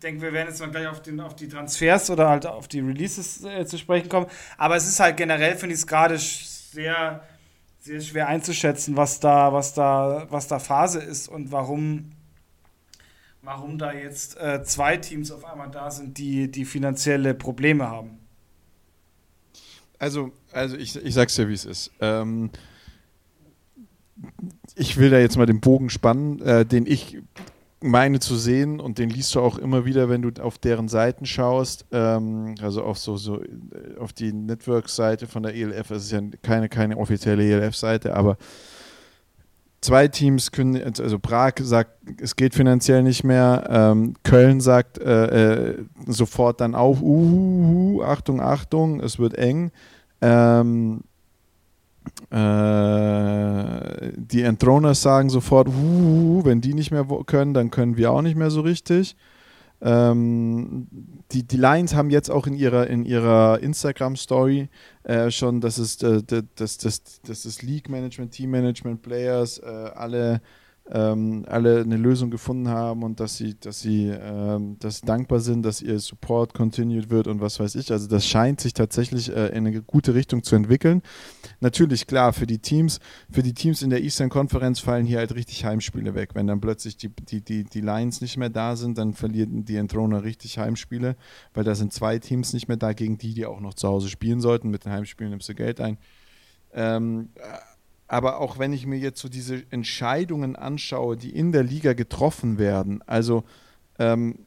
denke, 0.00 0.22
wir 0.22 0.32
werden 0.32 0.48
jetzt 0.48 0.60
mal 0.60 0.70
gleich 0.70 0.86
auf, 0.86 1.02
den, 1.02 1.20
auf 1.20 1.36
die 1.36 1.48
Transfers 1.48 2.10
oder 2.10 2.28
halt 2.28 2.46
auf 2.46 2.68
die 2.68 2.80
Releases 2.80 3.44
äh, 3.44 3.64
zu 3.66 3.78
sprechen 3.78 4.08
kommen. 4.08 4.26
Aber 4.56 4.76
es 4.76 4.88
ist 4.88 5.00
halt 5.00 5.16
generell, 5.16 5.56
finde 5.56 5.74
ich 5.74 5.80
es 5.80 5.86
gerade 5.86 6.18
sehr, 6.18 7.22
sehr 7.80 8.00
schwer 8.00 8.28
einzuschätzen, 8.28 8.96
was 8.96 9.20
da, 9.20 9.52
was 9.52 9.74
da, 9.74 10.26
was 10.30 10.48
da 10.48 10.58
Phase 10.58 11.00
ist 11.00 11.28
und 11.28 11.52
warum, 11.52 12.10
warum 13.42 13.78
da 13.78 13.92
jetzt 13.92 14.38
äh, 14.38 14.62
zwei 14.64 14.96
Teams 14.96 15.30
auf 15.30 15.44
einmal 15.44 15.70
da 15.70 15.90
sind, 15.90 16.18
die, 16.18 16.50
die 16.50 16.64
finanzielle 16.64 17.34
Probleme 17.34 17.88
haben. 17.88 18.18
Also, 19.98 20.32
also 20.52 20.76
ich, 20.76 20.96
ich 20.96 21.14
sag's 21.14 21.34
dir, 21.36 21.48
wie 21.48 21.54
es 21.54 21.66
ist. 21.66 21.92
Ähm, 22.00 22.50
ich 24.74 24.96
will 24.96 25.10
da 25.10 25.18
jetzt 25.18 25.36
mal 25.36 25.46
den 25.46 25.60
Bogen 25.60 25.90
spannen, 25.90 26.40
äh, 26.40 26.64
den 26.64 26.86
ich 26.86 27.18
meine 27.82 28.20
zu 28.20 28.36
sehen 28.36 28.78
und 28.80 28.98
den 28.98 29.10
liest 29.10 29.34
du 29.34 29.40
auch 29.40 29.58
immer 29.58 29.84
wieder, 29.84 30.08
wenn 30.08 30.22
du 30.22 30.30
auf 30.42 30.58
deren 30.58 30.88
Seiten 30.88 31.24
schaust, 31.24 31.86
ähm, 31.92 32.54
also 32.60 32.82
auf 32.82 32.98
so, 32.98 33.16
so 33.16 33.42
äh, 33.42 33.98
auf 33.98 34.12
die 34.12 34.32
Network-Seite 34.32 35.26
von 35.26 35.42
der 35.42 35.54
ELF, 35.54 35.90
es 35.90 36.04
ist 36.04 36.12
ja 36.12 36.20
keine, 36.42 36.68
keine 36.68 36.96
offizielle 36.98 37.42
ELF-Seite, 37.42 38.14
aber 38.14 38.36
zwei 39.80 40.08
Teams 40.08 40.52
können, 40.52 40.76
also 40.98 41.18
Prag 41.18 41.54
sagt, 41.60 41.92
es 42.20 42.36
geht 42.36 42.54
finanziell 42.54 43.02
nicht 43.02 43.24
mehr, 43.24 43.66
ähm, 43.70 44.14
Köln 44.24 44.60
sagt 44.60 44.98
äh, 44.98 45.70
äh, 45.70 45.84
sofort 46.06 46.60
dann 46.60 46.74
auf, 46.74 47.00
uh, 47.00 48.02
Achtung, 48.02 48.40
Achtung, 48.40 49.00
es 49.00 49.18
wird 49.18 49.34
eng. 49.36 49.70
Ähm, 50.20 51.00
äh, 52.30 54.12
die 54.16 54.42
Entthroners 54.42 55.02
sagen 55.02 55.30
sofort, 55.30 55.68
uh, 55.68 56.44
wenn 56.44 56.60
die 56.60 56.74
nicht 56.74 56.90
mehr 56.90 57.06
können, 57.26 57.54
dann 57.54 57.70
können 57.70 57.96
wir 57.96 58.12
auch 58.12 58.22
nicht 58.22 58.36
mehr 58.36 58.50
so 58.50 58.60
richtig. 58.60 59.16
Ähm, 59.82 60.86
die, 61.32 61.42
die 61.42 61.56
Lions 61.56 61.94
haben 61.94 62.10
jetzt 62.10 62.30
auch 62.30 62.46
in 62.46 62.54
ihrer, 62.54 62.86
in 62.88 63.04
ihrer 63.04 63.60
Instagram-Story 63.60 64.68
äh, 65.04 65.30
schon, 65.30 65.60
dass 65.60 65.78
es 65.78 66.02
äh, 66.02 66.22
das, 66.54 66.78
das, 66.78 67.02
das, 67.22 67.42
das 67.42 67.62
League-Management, 67.62 68.32
Team-Management, 68.32 69.00
Players, 69.02 69.58
äh, 69.58 69.66
alle 69.66 70.42
ähm, 70.92 71.44
alle 71.46 71.80
eine 71.80 71.96
Lösung 71.96 72.30
gefunden 72.30 72.68
haben 72.68 73.04
und 73.04 73.20
dass 73.20 73.36
sie, 73.36 73.58
dass 73.58 73.80
sie 73.80 74.08
ähm, 74.08 74.76
dass 74.80 75.00
dankbar 75.00 75.38
sind, 75.38 75.62
dass 75.62 75.82
ihr 75.82 75.98
Support 76.00 76.52
continued 76.52 77.10
wird 77.10 77.28
und 77.28 77.40
was 77.40 77.60
weiß 77.60 77.76
ich. 77.76 77.92
Also 77.92 78.08
das 78.08 78.26
scheint 78.26 78.60
sich 78.60 78.74
tatsächlich 78.74 79.34
äh, 79.34 79.48
in 79.48 79.66
eine 79.66 79.82
gute 79.82 80.14
Richtung 80.14 80.42
zu 80.42 80.56
entwickeln. 80.56 81.02
Natürlich, 81.60 82.06
klar, 82.06 82.32
für 82.32 82.46
die 82.46 82.58
Teams, 82.58 82.98
für 83.30 83.42
die 83.42 83.54
Teams 83.54 83.82
in 83.82 83.90
der 83.90 84.02
Eastern 84.02 84.30
Conference 84.30 84.80
fallen 84.80 85.06
hier 85.06 85.18
halt 85.18 85.34
richtig 85.34 85.64
Heimspiele 85.64 86.14
weg. 86.14 86.30
Wenn 86.34 86.48
dann 86.48 86.60
plötzlich 86.60 86.96
die, 86.96 87.08
die, 87.08 87.40
die, 87.40 87.64
die 87.64 87.80
Lions 87.80 88.20
nicht 88.20 88.36
mehr 88.36 88.50
da 88.50 88.74
sind, 88.74 88.98
dann 88.98 89.14
verlieren 89.14 89.64
die 89.64 89.76
Entroner 89.76 90.24
richtig 90.24 90.58
Heimspiele, 90.58 91.16
weil 91.54 91.62
da 91.62 91.76
sind 91.76 91.92
zwei 91.92 92.18
Teams 92.18 92.52
nicht 92.52 92.66
mehr 92.66 92.76
da, 92.76 92.92
gegen 92.94 93.16
die, 93.16 93.34
die 93.34 93.46
auch 93.46 93.60
noch 93.60 93.74
zu 93.74 93.86
Hause 93.86 94.08
spielen 94.08 94.40
sollten. 94.40 94.70
Mit 94.70 94.84
den 94.84 94.92
Heimspielen 94.92 95.30
nimmst 95.30 95.48
du 95.48 95.54
Geld 95.54 95.80
ein. 95.80 95.98
Ähm, 96.72 97.30
aber 98.10 98.40
auch 98.40 98.58
wenn 98.58 98.72
ich 98.72 98.86
mir 98.86 98.98
jetzt 98.98 99.20
so 99.20 99.28
diese 99.28 99.62
Entscheidungen 99.70 100.56
anschaue, 100.56 101.16
die 101.16 101.30
in 101.30 101.52
der 101.52 101.62
Liga 101.62 101.92
getroffen 101.92 102.58
werden, 102.58 103.04
also 103.06 103.44
ähm, 104.00 104.40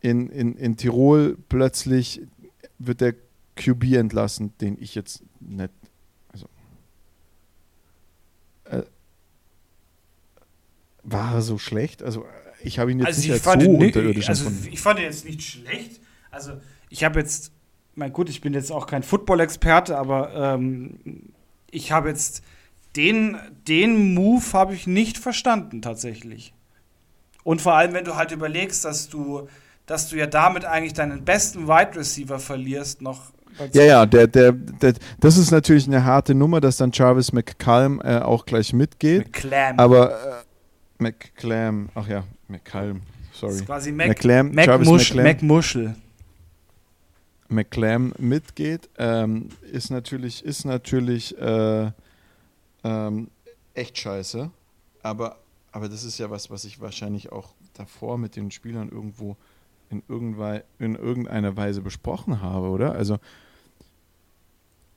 in, 0.00 0.28
in, 0.28 0.54
in 0.54 0.76
Tirol 0.76 1.38
plötzlich 1.48 2.20
wird 2.78 3.00
der 3.00 3.14
QB 3.56 3.94
entlassen, 3.94 4.52
den 4.60 4.76
ich 4.78 4.94
jetzt 4.94 5.22
nicht. 5.40 5.72
Also, 6.28 6.46
äh, 8.64 8.82
war 11.02 11.36
er 11.36 11.40
so 11.40 11.56
schlecht? 11.56 12.02
Also, 12.02 12.26
ich 12.62 12.78
habe 12.78 12.92
ihn 12.92 12.98
jetzt 12.98 13.06
also 13.06 13.20
nicht 13.22 13.32
als 13.32 13.64
so 13.64 13.70
unterirdisch 13.70 14.28
also, 14.28 14.52
Ich 14.70 14.80
fand 14.82 14.98
ihn 14.98 15.06
jetzt 15.06 15.24
nicht 15.24 15.40
schlecht. 15.40 16.02
Also, 16.30 16.60
ich 16.90 17.02
habe 17.02 17.18
jetzt, 17.18 17.50
mein 17.94 18.12
gut, 18.12 18.28
ich 18.28 18.42
bin 18.42 18.52
jetzt 18.52 18.70
auch 18.70 18.86
kein 18.86 19.02
Football-Experte, 19.02 19.96
aber 19.96 20.34
ähm, 20.34 21.32
ich 21.70 21.92
habe 21.92 22.10
jetzt 22.10 22.42
den, 22.96 23.36
den 23.68 24.14
Move 24.14 24.44
habe 24.52 24.74
ich 24.74 24.86
nicht 24.86 25.18
verstanden 25.18 25.82
tatsächlich. 25.82 26.52
Und 27.44 27.62
vor 27.62 27.74
allem, 27.74 27.94
wenn 27.94 28.04
du 28.04 28.16
halt 28.16 28.32
überlegst, 28.32 28.84
dass 28.84 29.08
du, 29.08 29.48
dass 29.86 30.08
du 30.08 30.16
ja 30.16 30.26
damit 30.26 30.64
eigentlich 30.64 30.92
deinen 30.92 31.24
besten 31.24 31.68
Wide 31.68 31.96
Receiver 31.96 32.38
verlierst, 32.38 33.02
noch. 33.02 33.32
Ja, 33.72 33.82
ja, 33.82 34.06
der, 34.06 34.26
der, 34.26 34.52
der, 34.52 34.94
das 35.18 35.36
ist 35.36 35.50
natürlich 35.50 35.86
eine 35.86 36.04
harte 36.04 36.34
Nummer, 36.34 36.60
dass 36.60 36.76
dann 36.76 36.90
Jarvis 36.92 37.32
McCallum 37.32 38.00
äh, 38.02 38.18
auch 38.18 38.46
gleich 38.46 38.72
mitgeht. 38.72 39.26
McClam. 39.26 39.78
Aber 39.78 40.12
äh, 40.12 41.02
McClam, 41.02 41.88
ach 41.94 42.06
ja, 42.08 42.24
McCallum, 42.48 43.02
sorry. 43.32 43.52
Das 43.52 43.60
ist 43.60 43.66
quasi 43.66 43.92
Mac, 43.92 44.08
McClam, 44.08 44.52
Mac, 44.52 44.66
Jarvis 44.66 44.88
Musch, 44.88 45.14
McClam. 45.14 45.24
McMuschel. 45.24 45.94
McClam 47.48 48.12
mitgeht, 48.18 48.88
ähm, 48.98 49.48
ist 49.72 49.90
natürlich, 49.90 50.44
ist 50.44 50.64
natürlich 50.64 51.36
äh, 51.38 51.90
ähm, 52.84 53.28
echt 53.74 53.98
scheiße. 53.98 54.50
Aber, 55.02 55.38
aber 55.72 55.88
das 55.88 56.04
ist 56.04 56.18
ja 56.18 56.30
was, 56.30 56.50
was 56.50 56.64
ich 56.64 56.80
wahrscheinlich 56.80 57.32
auch 57.32 57.54
davor 57.74 58.18
mit 58.18 58.36
den 58.36 58.50
Spielern 58.50 58.88
irgendwo 58.88 59.36
in, 59.90 60.02
in 60.78 60.94
irgendeiner 60.94 61.56
Weise 61.56 61.80
besprochen 61.80 62.42
habe, 62.42 62.68
oder? 62.68 62.92
Also 62.92 63.18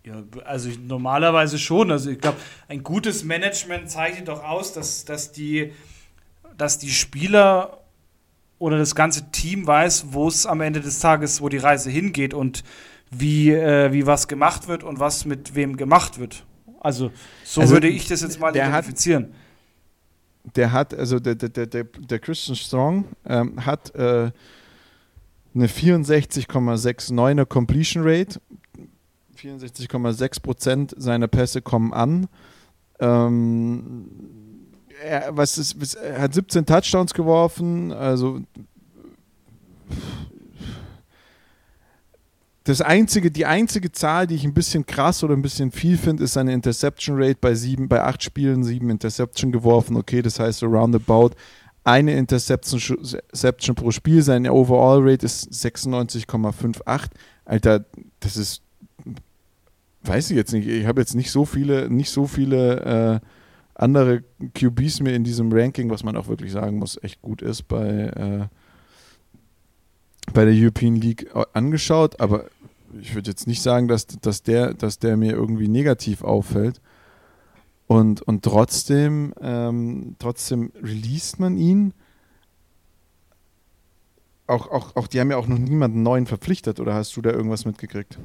ja, 0.06 0.22
also 0.44 0.70
normalerweise 0.86 1.58
schon. 1.58 1.90
Also 1.90 2.10
ich 2.10 2.20
glaube, 2.20 2.38
ein 2.68 2.84
gutes 2.84 3.24
Management 3.24 3.90
zeichnet 3.90 4.28
doch 4.28 4.44
aus, 4.44 4.74
dass, 4.74 5.06
dass, 5.06 5.32
die, 5.32 5.72
dass 6.58 6.78
die 6.78 6.90
Spieler 6.90 7.80
oder 8.60 8.78
das 8.78 8.96
ganze 8.96 9.32
Team 9.32 9.66
weiß, 9.66 10.08
wo 10.12 10.28
es 10.28 10.46
am 10.46 10.60
Ende 10.60 10.82
des 10.82 11.00
Tages, 11.00 11.42
wo 11.42 11.48
die 11.48 11.58
Reise 11.58 11.90
hingeht 11.90 12.34
und 12.34 12.64
wie, 13.12 13.52
äh, 13.52 13.94
wie 13.94 14.06
was 14.06 14.28
gemacht 14.28 14.68
wird 14.68 14.84
und 14.84 15.00
was 15.00 15.24
mit 15.26 15.56
wem 15.56 15.78
gemacht 15.78 16.20
wird. 16.20 16.46
Also 16.84 17.12
so 17.44 17.62
also, 17.62 17.74
würde 17.74 17.88
ich 17.88 18.08
das 18.08 18.22
jetzt 18.22 18.40
mal 18.40 18.56
identifizieren. 18.56 19.34
Hat, 20.46 20.56
der 20.56 20.72
hat, 20.72 20.94
also 20.94 21.20
der, 21.20 21.36
der, 21.36 21.66
der, 21.66 21.84
der 21.86 22.20
Christian 22.20 22.56
Strong 22.56 23.06
ähm, 23.26 23.66
hat 23.66 23.96
äh, 23.96 24.32
eine 25.56 25.68
64,69er 25.68 27.46
Completion 27.46 28.04
Rate 28.06 28.40
64,6 29.38 30.42
Prozent 30.42 30.94
seiner 30.98 31.28
Pässe 31.28 31.62
kommen 31.62 31.94
an. 31.94 32.28
Ähm, 33.00 34.10
er, 35.04 35.36
was 35.36 35.58
ist, 35.58 35.96
er 35.96 36.22
hat 36.22 36.34
17 36.34 36.66
Touchdowns 36.66 37.14
geworfen, 37.14 37.92
also 37.92 38.42
das 42.66 42.82
einzige, 42.82 43.30
die 43.30 43.46
einzige 43.46 43.92
Zahl, 43.92 44.28
die 44.28 44.36
ich 44.36 44.46
ein 44.46 44.54
bisschen 44.54 44.86
krass 44.86 45.24
oder 45.24 45.34
ein 45.34 45.42
bisschen 45.42 45.72
viel 45.72 45.98
finde, 45.98 46.24
ist 46.24 46.34
seine 46.34 46.54
Interception 46.54 47.22
Rate 47.22 47.38
bei 47.42 47.56
sieben, 47.56 47.90
bei 47.90 48.02
acht 48.02 48.24
Spielen 48.24 48.64
sieben 48.64 48.90
Interception 48.90 49.52
geworfen. 49.52 49.98
Okay, 49.98 50.22
das 50.22 50.40
heißt 50.40 50.60
so 50.60 50.68
roundabout 50.68 51.32
eine 51.84 52.14
Interception, 52.14 52.80
Interception 52.98 53.76
pro 53.76 53.92
Spiel. 53.92 54.22
Seine 54.22 54.54
Overall 54.54 55.00
Rate 55.02 55.26
ist 55.26 55.52
96,58. 55.52 57.10
Alter, 57.46 57.86
das 58.22 58.38
ist 58.38 58.62
weiß 60.04 60.32
ich 60.32 60.38
jetzt 60.38 60.54
nicht. 60.54 60.68
Ich 60.68 60.86
habe 60.86 61.02
jetzt 61.02 61.16
nicht 61.16 61.32
so 61.32 61.46
viele, 61.46 61.90
nicht 61.90 62.10
so 62.10 62.28
viele 62.28 63.22
äh, 63.22 63.28
andere 63.76 64.24
QBs 64.54 65.02
mir 65.02 65.14
in 65.14 65.24
diesem 65.24 65.52
Ranking, 65.52 65.90
was 65.90 66.04
man 66.04 66.16
auch 66.16 66.28
wirklich 66.28 66.52
sagen 66.52 66.78
muss, 66.78 67.02
echt 67.02 67.22
gut 67.22 67.42
ist 67.42 67.64
bei, 67.64 67.88
äh, 67.88 68.48
bei 70.32 70.46
der 70.46 70.54
European 70.54 70.96
League 70.96 71.30
angeschaut, 71.54 72.20
aber 72.20 72.46
ich 73.00 73.16
würde 73.16 73.32
jetzt 73.32 73.48
nicht 73.48 73.62
sagen, 73.62 73.88
dass, 73.88 74.08
dass, 74.08 74.44
der, 74.44 74.74
dass 74.74 75.00
der 75.00 75.18
mir 75.18 75.34
irgendwie 75.34 75.68
negativ 75.68 76.24
auffällt. 76.24 76.82
Und, 77.88 78.22
und 78.22 78.44
trotzdem, 78.44 79.34
ähm, 79.42 80.16
trotzdem 80.20 80.72
released 80.82 81.40
man 81.40 81.58
ihn. 81.58 81.94
Auch, 84.48 84.70
auch, 84.70 84.96
auch, 84.96 85.08
die 85.08 85.20
haben 85.20 85.32
ja 85.32 85.38
auch 85.38 85.48
noch 85.48 85.58
niemanden 85.58 86.04
neuen 86.04 86.26
verpflichtet, 86.26 86.80
oder 86.80 86.94
hast 86.94 87.16
du 87.16 87.22
da 87.22 87.32
irgendwas 87.32 87.66
mitgekriegt? 87.66 88.20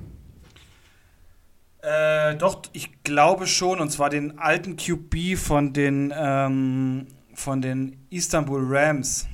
Äh, 1.80 2.34
doch, 2.36 2.62
ich 2.72 3.02
glaube 3.04 3.46
schon, 3.46 3.80
und 3.80 3.90
zwar 3.90 4.10
den 4.10 4.38
alten 4.38 4.76
QB 4.76 5.36
von 5.36 5.72
den, 5.72 6.12
ähm, 6.16 7.06
von 7.34 7.62
den 7.62 8.04
Istanbul 8.10 8.62
Rams. 8.64 9.26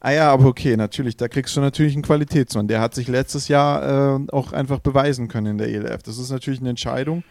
Ah 0.00 0.12
ja, 0.12 0.32
aber 0.32 0.46
okay, 0.46 0.76
natürlich, 0.76 1.16
da 1.16 1.28
kriegst 1.28 1.54
du 1.56 1.60
natürlich 1.60 1.92
einen 1.94 2.02
Qualitätsmann. 2.02 2.68
Der 2.68 2.80
hat 2.80 2.94
sich 2.94 3.06
letztes 3.06 3.48
Jahr 3.48 4.18
äh, 4.18 4.32
auch 4.32 4.52
einfach 4.52 4.80
beweisen 4.80 5.28
können 5.28 5.46
in 5.46 5.58
der 5.58 5.68
ELF. 5.68 6.02
Das 6.02 6.18
ist 6.18 6.30
natürlich 6.30 6.60
eine 6.60 6.70
Entscheidung, 6.70 7.22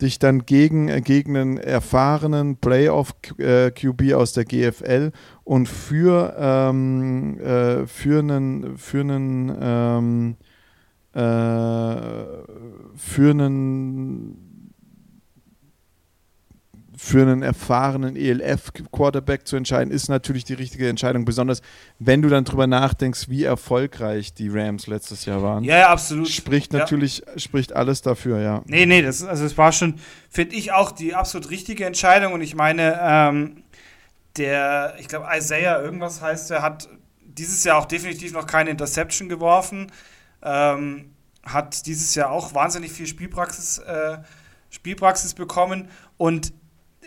dich 0.00 0.20
dann 0.20 0.46
gegen, 0.46 0.88
äh, 0.88 1.00
gegen 1.00 1.36
einen 1.36 1.58
erfahrenen 1.58 2.56
Playoff-QB 2.56 4.02
äh, 4.02 4.14
aus 4.14 4.32
der 4.32 4.44
GFL 4.44 5.10
und 5.42 5.68
für, 5.68 6.36
ähm, 6.38 7.38
äh, 7.40 7.86
für 7.88 8.20
einen, 8.20 8.78
für 8.78 9.00
einen 9.00 9.56
ähm, 9.60 10.36
äh, 11.14 11.16
für 12.96 13.30
einen 13.30 14.53
für 17.04 17.20
einen 17.20 17.42
erfahrenen 17.42 18.16
ELF-Quarterback 18.16 19.46
zu 19.46 19.56
entscheiden, 19.56 19.92
ist 19.92 20.08
natürlich 20.08 20.44
die 20.44 20.54
richtige 20.54 20.88
Entscheidung. 20.88 21.26
Besonders 21.26 21.60
wenn 21.98 22.22
du 22.22 22.30
dann 22.30 22.46
drüber 22.46 22.66
nachdenkst, 22.66 23.28
wie 23.28 23.44
erfolgreich 23.44 24.32
die 24.32 24.48
Rams 24.48 24.86
letztes 24.86 25.26
Jahr 25.26 25.42
waren. 25.42 25.64
Ja, 25.64 25.76
ja 25.80 25.88
absolut. 25.90 26.28
Spricht 26.28 26.72
natürlich, 26.72 27.18
ja. 27.18 27.38
spricht 27.38 27.74
alles 27.74 28.00
dafür, 28.00 28.40
ja. 28.40 28.62
Nee, 28.64 28.86
nee, 28.86 29.02
das, 29.02 29.22
also 29.22 29.44
es 29.44 29.58
war 29.58 29.70
schon, 29.72 29.96
finde 30.30 30.56
ich, 30.56 30.72
auch 30.72 30.92
die 30.92 31.14
absolut 31.14 31.50
richtige 31.50 31.84
Entscheidung. 31.84 32.32
Und 32.32 32.40
ich 32.40 32.54
meine, 32.54 32.98
ähm, 33.02 33.64
der, 34.38 34.94
ich 34.98 35.06
glaube, 35.06 35.26
Isaiah, 35.30 35.82
irgendwas 35.82 36.22
heißt, 36.22 36.52
er 36.52 36.62
hat 36.62 36.88
dieses 37.20 37.64
Jahr 37.64 37.76
auch 37.76 37.86
definitiv 37.86 38.32
noch 38.32 38.46
keine 38.46 38.70
Interception 38.70 39.28
geworfen. 39.28 39.92
Ähm, 40.42 41.10
hat 41.44 41.84
dieses 41.84 42.14
Jahr 42.14 42.30
auch 42.30 42.54
wahnsinnig 42.54 42.92
viel 42.92 43.06
Spielpraxis, 43.06 43.76
äh, 43.76 44.16
Spielpraxis 44.70 45.34
bekommen 45.34 45.90
und 46.16 46.54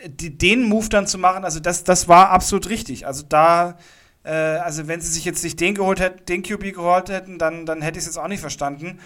den 0.06 0.64
Move 0.64 0.90
dann 0.90 1.08
zu 1.08 1.18
machen, 1.18 1.44
also 1.44 1.60
das, 1.60 1.84
das 1.84 2.08
war 2.08 2.30
absolut 2.30 2.70
richtig. 2.70 3.08
Also 3.08 3.24
da, 3.28 3.78
äh, 4.24 4.32
also 4.32 4.88
wenn 4.88 5.02
sie 5.02 5.10
sich 5.10 5.26
jetzt 5.26 5.44
nicht 5.44 5.60
den 5.60 5.76
geholt 5.76 6.00
hätten, 6.00 6.26
den 6.26 6.44
QB 6.44 6.74
geholt 6.74 7.10
hätten, 7.10 7.40
dann, 7.40 7.66
dann 7.66 7.82
hätte 7.82 7.98
ich 7.98 8.04
es 8.04 8.08
jetzt 8.08 8.18
auch 8.18 8.28
nicht 8.28 8.42
verstanden. 8.42 9.00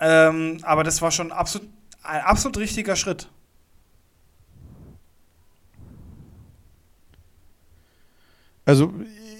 Ähm, 0.00 0.58
aber 0.62 0.84
das 0.84 1.02
war 1.02 1.10
schon 1.10 1.32
absolut, 1.32 1.68
ein 2.02 2.22
absolut 2.22 2.58
richtiger 2.58 2.96
Schritt. 2.96 3.28
Also 8.64 8.92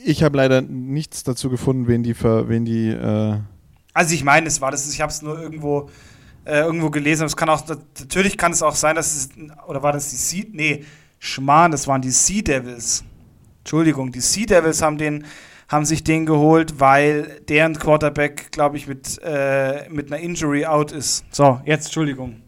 ich 0.05 0.23
habe 0.23 0.37
leider 0.37 0.61
nichts 0.61 1.23
dazu 1.23 1.51
gefunden, 1.51 1.87
wen 1.87 2.03
die, 2.03 2.15
wen 2.21 2.65
die 2.65 2.89
äh 2.89 3.39
also 3.93 4.15
ich 4.15 4.25
meine, 4.25 4.47
es 4.47 4.61
war 4.61 4.71
das, 4.71 4.93
ich 4.93 5.01
habe 5.01 5.11
es 5.11 5.23
nur 5.23 5.41
irgendwo, 5.41 5.91
äh, 6.45 6.61
irgendwo 6.61 6.91
gelesen. 6.91 7.27
Es 7.27 7.37
kann 7.37 7.49
auch, 7.49 7.65
natürlich 7.99 8.37
kann 8.37 8.53
es 8.53 8.63
auch 8.63 8.75
sein, 8.75 8.97
dass 8.97 9.15
es, 9.15 9.29
oder 9.67 9.83
war 9.83 9.93
das 9.93 10.11
die 10.11 10.17
Sea, 10.17 10.45
nee, 10.53 10.85
Schmarrn, 11.19 11.71
das 11.71 11.87
waren 11.87 12.03
die 12.03 12.11
Sea 12.11 12.43
Devils. 12.43 13.05
Entschuldigung, 13.61 14.11
die 14.11 14.21
Sea 14.21 14.47
Devils 14.47 14.83
haben 14.83 14.99
den, 14.99 15.25
haben 15.69 15.85
sich 15.85 16.03
den 16.03 16.27
geholt, 16.27 16.81
weil 16.81 17.41
deren 17.49 17.79
Quarterback, 17.79 18.51
glaube 18.51 18.77
ich, 18.77 18.89
mit, 18.89 19.21
äh, 19.23 19.89
mit 19.89 20.13
einer 20.13 20.21
Injury 20.21 20.67
out 20.67 20.93
ist. 20.93 21.25
So, 21.31 21.61
jetzt 21.65 21.87
Entschuldigung. 21.87 22.43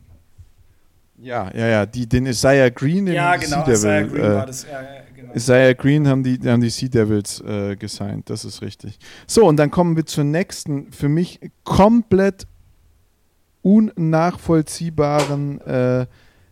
Ja, 1.18 1.48
ja, 1.54 1.68
ja, 1.68 1.86
die, 1.86 2.08
den 2.08 2.26
Isaiah 2.26 2.68
Green, 2.70 3.06
den 3.06 3.14
ja, 3.14 3.36
genau, 3.36 3.64
sea 3.64 3.74
Isaiah 3.74 4.02
Green 4.02 4.24
äh, 4.24 4.34
war 4.34 4.46
das. 4.46 4.64
Ja, 4.64 4.82
ja, 4.82 4.88
genau. 5.14 5.34
Isaiah 5.34 5.74
Green 5.74 6.08
haben 6.08 6.24
die, 6.24 6.36
haben 6.44 6.60
die 6.60 6.70
Sea 6.70 6.88
Devils 6.88 7.40
äh, 7.42 7.76
gesigned, 7.76 8.28
das 8.28 8.44
ist 8.44 8.60
richtig. 8.60 8.98
So, 9.28 9.46
und 9.46 9.56
dann 9.56 9.70
kommen 9.70 9.94
wir 9.94 10.04
zur 10.04 10.24
nächsten, 10.24 10.90
für 10.90 11.08
mich 11.08 11.38
komplett 11.62 12.48
unnachvollziehbaren 13.62 15.60
äh, 15.62 16.06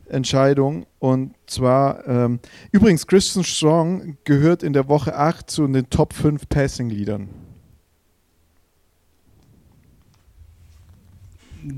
Entscheidung. 0.08 0.86
Und 0.98 1.34
zwar, 1.46 2.06
ähm, 2.06 2.40
übrigens, 2.72 3.06
Christian 3.06 3.44
Strong 3.44 4.16
gehört 4.24 4.62
in 4.62 4.72
der 4.72 4.88
Woche 4.88 5.14
8 5.16 5.50
zu 5.50 5.66
den 5.66 5.88
Top 5.90 6.12
5 6.12 6.48
Passing-Leadern. 6.48 7.28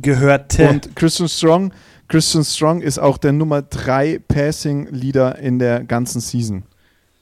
Gehörte. 0.01 0.69
Und 0.69 0.95
Christian 0.95 1.29
Strong 1.29 1.73
Christian 2.13 2.45
Strong 2.45 2.83
ist 2.83 2.99
auch 2.99 3.17
der 3.17 3.33
Nummer 3.33 3.63
3 3.63 4.19
Passing-Leader 4.29 5.39
in 5.39 5.59
der 5.59 5.83
ganzen 5.83 6.21
Season, 6.21 6.63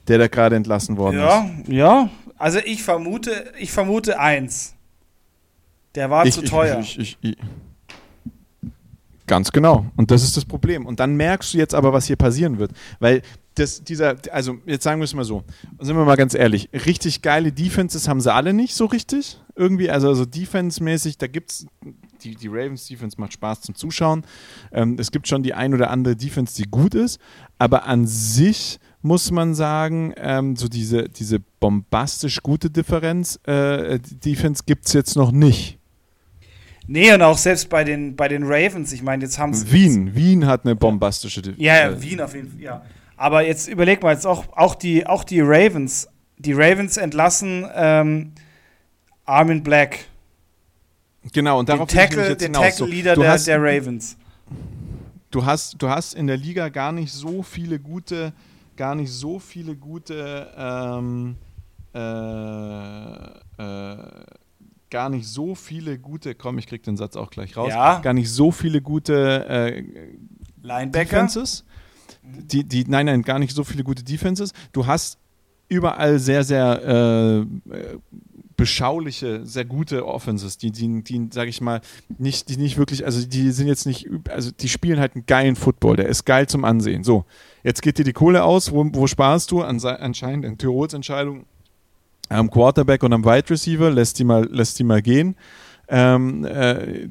der 0.08 0.18
da 0.18 0.26
gerade 0.26 0.56
entlassen 0.56 0.96
worden 0.96 1.20
ja, 1.20 1.44
ist. 1.44 1.68
Ja, 1.68 1.74
ja. 1.74 2.10
Also 2.36 2.58
ich 2.64 2.82
vermute, 2.82 3.52
ich 3.56 3.70
vermute 3.70 4.18
eins. 4.18 4.74
Der 5.94 6.10
war 6.10 6.26
ich, 6.26 6.34
zu 6.34 6.42
teuer. 6.42 6.80
Ich, 6.80 6.98
ich, 6.98 7.36
Ganz 9.30 9.52
genau. 9.52 9.86
Und 9.94 10.10
das 10.10 10.24
ist 10.24 10.36
das 10.36 10.44
Problem. 10.44 10.86
Und 10.86 10.98
dann 10.98 11.14
merkst 11.14 11.54
du 11.54 11.58
jetzt 11.58 11.72
aber, 11.72 11.92
was 11.92 12.06
hier 12.06 12.16
passieren 12.16 12.58
wird. 12.58 12.72
Weil 12.98 13.22
das, 13.54 13.84
dieser, 13.84 14.16
also 14.32 14.56
jetzt 14.66 14.82
sagen 14.82 15.00
wir 15.00 15.04
es 15.04 15.14
mal 15.14 15.24
so, 15.24 15.44
sind 15.78 15.96
wir 15.96 16.04
mal 16.04 16.16
ganz 16.16 16.34
ehrlich, 16.34 16.68
richtig 16.72 17.22
geile 17.22 17.52
Defenses 17.52 18.08
haben 18.08 18.20
sie 18.20 18.34
alle 18.34 18.52
nicht 18.52 18.74
so 18.74 18.86
richtig. 18.86 19.40
Irgendwie, 19.54 19.88
also, 19.88 20.08
also 20.08 20.24
Defense-mäßig, 20.24 21.16
da 21.16 21.28
gibt 21.28 21.52
es 21.52 21.66
die, 22.24 22.34
die 22.34 22.48
Ravens 22.48 22.88
Defense 22.88 23.20
macht 23.20 23.34
Spaß 23.34 23.60
zum 23.60 23.76
Zuschauen. 23.76 24.24
Ähm, 24.72 24.96
es 24.98 25.12
gibt 25.12 25.28
schon 25.28 25.44
die 25.44 25.54
ein 25.54 25.74
oder 25.74 25.90
andere 25.90 26.16
Defense, 26.16 26.60
die 26.60 26.68
gut 26.68 26.96
ist, 26.96 27.20
aber 27.56 27.86
an 27.86 28.08
sich 28.08 28.80
muss 29.00 29.30
man 29.30 29.54
sagen, 29.54 30.12
ähm, 30.16 30.56
so 30.56 30.66
diese, 30.66 31.08
diese 31.08 31.38
bombastisch 31.60 32.42
gute 32.42 32.68
Differenz, 32.68 33.38
äh, 33.44 34.00
Defense 34.00 34.64
gibt 34.66 34.86
es 34.86 34.92
jetzt 34.92 35.14
noch 35.14 35.30
nicht. 35.30 35.79
Nee, 36.92 37.12
und 37.12 37.22
auch 37.22 37.38
selbst 37.38 37.68
bei 37.68 37.84
den, 37.84 38.16
bei 38.16 38.26
den 38.26 38.42
Ravens, 38.42 38.92
ich 38.92 39.00
meine, 39.00 39.22
jetzt 39.22 39.38
haben 39.38 39.54
sie. 39.54 39.70
Wien, 39.70 40.12
Wien 40.16 40.44
hat 40.44 40.64
eine 40.64 40.74
bombastische. 40.74 41.40
Ja, 41.56 41.88
ja, 41.88 42.02
Wien 42.02 42.20
auf 42.20 42.34
jeden 42.34 42.50
Fall, 42.50 42.60
ja. 42.60 42.82
Aber 43.16 43.46
jetzt 43.46 43.68
überleg 43.68 44.02
mal, 44.02 44.12
jetzt 44.12 44.26
auch, 44.26 44.44
auch, 44.56 44.74
die, 44.74 45.06
auch 45.06 45.22
die 45.22 45.40
Ravens. 45.40 46.08
Die 46.38 46.52
Ravens 46.52 46.96
entlassen 46.96 47.64
ähm, 47.76 48.32
Armin 49.24 49.62
Black 49.62 50.00
Genau, 51.32 51.60
und 51.60 51.68
darauf 51.68 51.88
den 51.88 51.96
Tackle, 51.96 52.34
den 52.34 52.52
Tackle-Leader 52.52 53.14
so, 53.14 53.22
der, 53.22 53.38
der 53.38 53.62
Ravens. 53.62 54.16
Du 55.30 55.46
hast, 55.46 55.80
du 55.80 55.88
hast 55.88 56.14
in 56.14 56.26
der 56.26 56.38
Liga 56.38 56.70
gar 56.70 56.90
nicht 56.90 57.12
so 57.12 57.44
viele 57.44 57.78
gute, 57.78 58.32
gar 58.74 58.96
nicht 58.96 59.12
so 59.12 59.38
viele 59.38 59.76
gute, 59.76 60.50
ähm, 60.56 61.36
äh, 61.94 62.00
äh, 63.62 63.96
gar 64.90 65.08
nicht 65.08 65.26
so 65.26 65.54
viele 65.54 65.98
gute, 65.98 66.34
komm, 66.34 66.58
ich 66.58 66.66
krieg 66.66 66.82
den 66.82 66.96
Satz 66.96 67.16
auch 67.16 67.30
gleich 67.30 67.56
raus, 67.56 67.70
ja. 67.70 68.00
gar 68.00 68.12
nicht 68.12 68.30
so 68.30 68.50
viele 68.50 68.82
gute 68.82 69.46
äh, 69.48 69.84
Linebacker. 70.62 71.04
Defenses. 71.04 71.64
Die, 72.22 72.64
die, 72.64 72.84
nein, 72.86 73.06
nein, 73.06 73.22
gar 73.22 73.38
nicht 73.38 73.54
so 73.54 73.64
viele 73.64 73.84
gute 73.84 74.04
Defenses. 74.04 74.52
Du 74.72 74.86
hast 74.86 75.18
überall 75.68 76.18
sehr, 76.18 76.44
sehr 76.44 77.46
äh, 77.72 77.78
beschauliche, 78.56 79.46
sehr 79.46 79.64
gute 79.64 80.06
Offenses, 80.06 80.58
die, 80.58 80.70
die, 80.70 81.02
die 81.02 81.28
sage 81.32 81.48
ich 81.48 81.62
mal, 81.62 81.80
nicht, 82.18 82.50
die 82.50 82.58
nicht 82.58 82.76
wirklich, 82.76 83.06
also 83.06 83.26
die 83.26 83.52
sind 83.52 83.68
jetzt 83.68 83.86
nicht, 83.86 84.06
also 84.28 84.50
die 84.50 84.68
spielen 84.68 85.00
halt 85.00 85.14
einen 85.14 85.24
geilen 85.24 85.56
Football, 85.56 85.96
der 85.96 86.08
ist 86.08 86.26
geil 86.26 86.46
zum 86.46 86.66
Ansehen. 86.66 87.02
So, 87.02 87.24
jetzt 87.62 87.80
geht 87.80 87.96
dir 87.96 88.04
die 88.04 88.12
Kohle 88.12 88.44
aus, 88.44 88.70
wo, 88.70 88.84
wo 88.92 89.06
sparst 89.06 89.50
du? 89.50 89.62
An, 89.62 89.82
anscheinend 89.82 90.44
in 90.44 90.58
Tirols 90.58 90.92
Entscheidung 90.92 91.46
am 92.30 92.50
Quarterback 92.50 93.02
und 93.02 93.12
am 93.12 93.24
Wide 93.24 93.50
Receiver, 93.50 93.90
lässt 93.90 94.18
die 94.18 94.24
mal, 94.24 94.46
lässt 94.46 94.78
die 94.78 94.84
mal 94.84 95.02
gehen. 95.02 95.36
Ähm, 95.88 96.44
äh, 96.44 97.08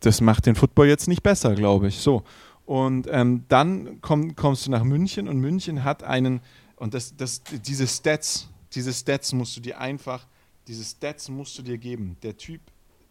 das 0.00 0.20
macht 0.20 0.46
den 0.46 0.54
Football 0.54 0.88
jetzt 0.88 1.06
nicht 1.08 1.22
besser, 1.22 1.54
glaube 1.54 1.88
ich. 1.88 1.98
So. 1.98 2.24
Und 2.64 3.06
ähm, 3.10 3.44
dann 3.48 4.00
komm, 4.00 4.34
kommst 4.34 4.66
du 4.66 4.70
nach 4.70 4.82
München 4.82 5.28
und 5.28 5.38
München 5.38 5.84
hat 5.84 6.02
einen, 6.02 6.40
und 6.76 6.94
das, 6.94 7.16
das, 7.16 7.42
diese 7.66 7.86
Stats, 7.86 8.48
diese 8.72 8.92
Stats 8.92 9.32
musst 9.32 9.56
du 9.56 9.60
dir 9.60 9.78
einfach, 9.78 10.26
diese 10.66 10.84
Stats 10.84 11.28
musst 11.28 11.58
du 11.58 11.62
dir 11.62 11.78
geben. 11.78 12.16
Der 12.22 12.36
Typ, 12.36 12.60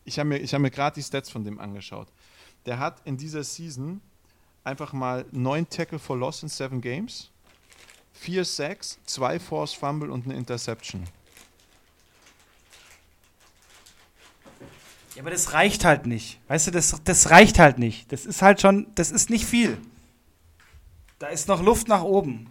ich 0.04 0.18
habe 0.20 0.30
mir, 0.30 0.40
hab 0.40 0.60
mir 0.62 0.72
gerade 0.72 0.96
die 0.96 1.04
Stats 1.04 1.30
von 1.30 1.44
dem 1.44 1.60
angeschaut. 1.60 2.08
Der 2.66 2.80
hat 2.80 3.02
in 3.06 3.18
dieser 3.18 3.44
Season 3.44 4.02
einfach 4.64 4.94
mal 4.94 5.26
neun 5.32 5.68
Tackle 5.70 6.00
for 6.00 6.18
Loss 6.18 6.44
in 6.44 6.50
seven 6.50 6.82
Games, 6.82 7.31
vier 8.14 8.46
Sacks, 8.46 9.00
zwei 9.06 9.40
Force 9.40 9.74
Fumble 9.74 10.12
und 10.12 10.26
eine 10.26 10.36
Interception. 10.36 11.04
Ja, 15.16 15.22
aber 15.24 15.32
das 15.32 15.54
reicht 15.54 15.84
halt 15.84 16.06
nicht. 16.06 16.40
Weißt 16.48 16.68
du, 16.68 16.72
das, 16.72 17.02
das 17.04 17.30
reicht 17.30 17.60
halt 17.60 17.80
nicht. 17.80 18.12
Das 18.12 18.26
ist 18.26 18.42
halt 18.42 18.62
schon, 18.62 18.88
das 18.96 19.12
ist 19.12 19.30
nicht 19.30 19.46
viel. 19.46 19.78
Da 21.20 21.28
ist 21.28 21.48
noch 21.48 21.62
Luft 21.62 21.88
nach 21.88 22.04
oben. 22.04 22.48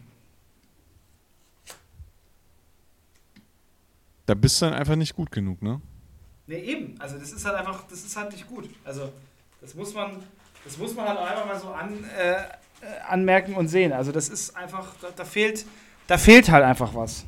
Da 4.27 4.35
bist 4.35 4.61
du 4.61 4.67
dann 4.67 4.75
einfach 4.75 4.95
nicht 4.97 5.17
gut 5.17 5.31
genug, 5.31 5.61
ne? 5.63 5.81
Ne, 6.47 6.57
eben. 6.57 7.01
Also 7.01 7.19
das 7.19 7.33
ist 7.33 7.45
halt 7.45 7.57
einfach, 7.57 7.85
das 7.89 8.05
ist 8.05 8.17
halt 8.17 8.33
nicht 8.33 8.47
gut. 8.47 8.69
Also 8.85 9.13
das 9.61 9.75
muss 9.75 9.95
man, 9.95 10.23
das 10.65 10.77
muss 10.77 10.95
man 10.95 11.09
halt 11.09 11.19
einfach 11.19 11.47
mal 11.47 11.59
so 11.59 11.69
an, 11.69 12.05
äh 12.17 12.45
anmerken 13.09 13.55
und 13.55 13.69
sehen. 13.69 13.93
Also 13.93 14.13
das 14.13 14.29
ist 14.29 14.57
einfach, 14.57 14.95
da, 15.01 15.09
da, 15.15 15.25
fehlt, 15.25 15.65
da 16.07 16.19
fehlt 16.19 16.51
halt 16.51 16.65
einfach 16.65 16.95
was. 16.95 17.25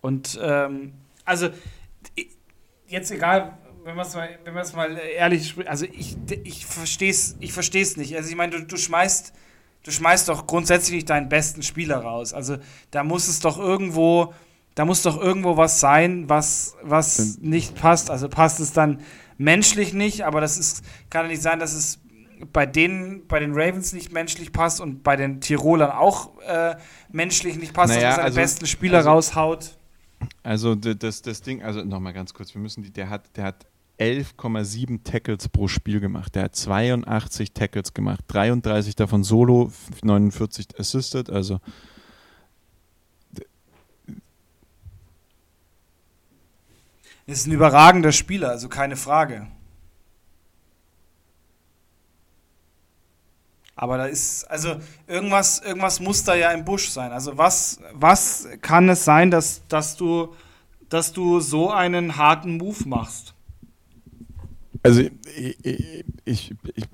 Und 0.00 0.38
ähm, 0.40 0.92
also 1.24 1.48
jetzt 2.86 3.10
egal, 3.10 3.58
wenn 3.82 3.96
man 3.96 4.06
es 4.06 4.14
mal, 4.14 4.38
mal 4.74 4.98
ehrlich 4.98 5.48
spricht, 5.48 5.68
also 5.68 5.84
ich, 5.84 6.16
ich 6.44 6.64
verstehe 6.64 7.10
es 7.10 7.36
ich 7.40 7.52
versteh's 7.52 7.96
nicht. 7.96 8.16
Also 8.16 8.28
ich 8.28 8.36
meine, 8.36 8.52
du, 8.52 8.64
du 8.64 8.76
schmeißt 8.76 9.32
du 9.86 9.90
schmeißt 9.92 10.28
doch 10.28 10.46
grundsätzlich 10.46 11.04
deinen 11.04 11.28
besten 11.28 11.62
Spieler 11.62 11.98
raus. 11.98 12.32
Also 12.32 12.58
da 12.90 13.04
muss 13.04 13.28
es 13.28 13.40
doch 13.40 13.58
irgendwo, 13.58 14.34
da 14.76 14.84
muss 14.84 15.02
doch 15.02 15.20
irgendwo 15.20 15.56
was 15.56 15.80
sein, 15.80 16.28
was, 16.28 16.76
was 16.82 17.38
nicht 17.38 17.74
passt. 17.74 18.10
Also 18.10 18.28
passt 18.28 18.60
es 18.60 18.72
dann 18.72 19.00
menschlich 19.38 19.94
nicht, 19.94 20.22
aber 20.24 20.40
das 20.42 20.58
ist, 20.58 20.84
kann 21.08 21.24
ja 21.24 21.30
nicht 21.32 21.42
sein, 21.42 21.58
dass 21.58 21.72
es 21.72 21.98
bei 22.52 22.66
denen, 22.66 23.26
bei 23.26 23.40
den 23.40 23.52
Ravens 23.54 23.94
nicht 23.94 24.12
menschlich 24.12 24.52
passt 24.52 24.82
und 24.82 25.02
bei 25.02 25.16
den 25.16 25.40
Tirolern 25.40 25.90
auch 25.90 26.38
äh, 26.42 26.76
menschlich 27.10 27.56
nicht 27.56 27.72
passt, 27.72 27.94
naja, 27.94 28.02
dass 28.02 28.10
er 28.10 28.16
seinen 28.16 28.24
also, 28.26 28.36
besten 28.36 28.66
Spieler 28.66 28.98
also, 28.98 29.10
raushaut. 29.10 29.78
Also 30.42 30.74
das, 30.74 31.22
das 31.22 31.40
Ding, 31.40 31.62
also 31.62 31.82
nochmal 31.82 32.12
ganz 32.12 32.34
kurz, 32.34 32.54
wir 32.54 32.60
müssen 32.60 32.82
die, 32.82 32.92
der 32.92 33.08
hat, 33.08 33.34
der 33.36 33.44
hat 33.44 33.66
11,7 33.98 35.04
Tackles 35.04 35.48
pro 35.48 35.68
Spiel 35.68 36.00
gemacht. 36.00 36.34
Der 36.34 36.44
hat 36.44 36.54
82 36.54 37.52
Tackles 37.54 37.94
gemacht, 37.94 38.20
33 38.28 38.94
davon 38.94 39.24
solo, 39.24 39.72
49 40.02 40.78
assisted, 40.78 41.30
also 41.30 41.60
ist 47.26 47.46
ein 47.46 47.52
überragender 47.52 48.12
Spieler, 48.12 48.50
also 48.50 48.68
keine 48.68 48.96
Frage. 48.96 49.46
Aber 53.74 53.98
da 53.98 54.06
ist, 54.06 54.44
also 54.44 54.80
irgendwas, 55.06 55.60
irgendwas 55.60 56.00
muss 56.00 56.24
da 56.24 56.34
ja 56.34 56.50
im 56.52 56.64
Busch 56.64 56.88
sein. 56.88 57.12
Also 57.12 57.36
was, 57.36 57.78
was 57.92 58.48
kann 58.62 58.88
es 58.88 59.04
sein, 59.04 59.30
dass, 59.30 59.66
dass, 59.68 59.96
du, 59.96 60.34
dass 60.88 61.12
du 61.12 61.40
so 61.40 61.70
einen 61.70 62.16
harten 62.16 62.56
Move 62.56 62.88
machst? 62.88 63.34
Also 64.82 65.02
ich, 65.02 65.12
ich, 65.62 66.04
ich, 66.24 66.54
ich, 66.74 66.84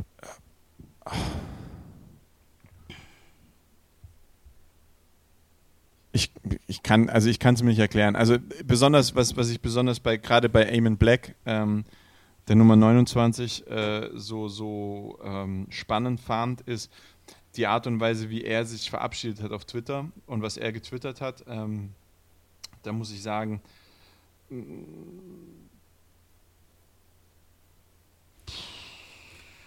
ich 6.12 6.82
kann, 6.82 7.08
also 7.08 7.28
ich 7.28 7.38
kann 7.38 7.54
es 7.54 7.62
mir 7.62 7.70
nicht 7.70 7.78
erklären. 7.78 8.16
Also 8.16 8.36
besonders, 8.64 9.14
was, 9.14 9.36
was 9.36 9.50
ich 9.50 9.60
besonders 9.60 10.00
bei, 10.00 10.18
gerade 10.18 10.48
bei 10.48 10.64
Eamon 10.64 10.96
Black, 10.98 11.34
ähm, 11.46 11.84
der 12.48 12.56
Nummer 12.56 12.76
29, 12.76 13.66
äh, 13.66 14.10
so, 14.14 14.48
so 14.48 15.18
ähm, 15.24 15.66
spannend 15.70 16.20
fand, 16.20 16.60
ist 16.62 16.92
die 17.56 17.66
Art 17.66 17.86
und 17.86 18.00
Weise, 18.00 18.30
wie 18.30 18.42
er 18.44 18.64
sich 18.64 18.90
verabschiedet 18.90 19.42
hat 19.42 19.52
auf 19.52 19.64
Twitter 19.64 20.10
und 20.26 20.42
was 20.42 20.56
er 20.56 20.72
getwittert 20.72 21.20
hat. 21.20 21.44
Ähm, 21.46 21.90
da 22.82 22.92
muss 22.92 23.12
ich 23.12 23.22
sagen, 23.22 23.60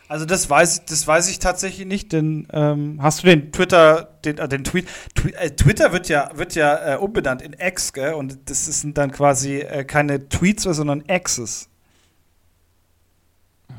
Also 0.07 0.25
das 0.25 0.49
weiß, 0.49 0.85
das 0.85 1.07
weiß 1.07 1.29
ich 1.29 1.39
tatsächlich 1.39 1.87
nicht, 1.87 2.13
denn 2.13 2.47
ähm, 2.51 2.99
hast 3.01 3.23
du 3.23 3.27
den 3.27 3.51
Twitter, 3.51 4.17
den, 4.23 4.37
äh, 4.37 4.47
den 4.47 4.63
Tweet, 4.63 4.87
Twi 5.15 5.31
äh, 5.33 5.49
Twitter 5.49 5.91
wird 5.91 6.09
ja, 6.09 6.29
wird 6.35 6.53
ja 6.53 6.95
äh, 6.95 6.97
umbenannt 6.97 7.41
in 7.41 7.53
X, 7.53 7.91
gell? 7.91 8.13
Und 8.13 8.49
das 8.49 8.65
sind 8.65 8.97
dann 8.97 9.11
quasi 9.11 9.59
äh, 9.59 9.83
keine 9.83 10.29
Tweets, 10.29 10.63
sondern 10.63 11.03
X's. 11.07 11.69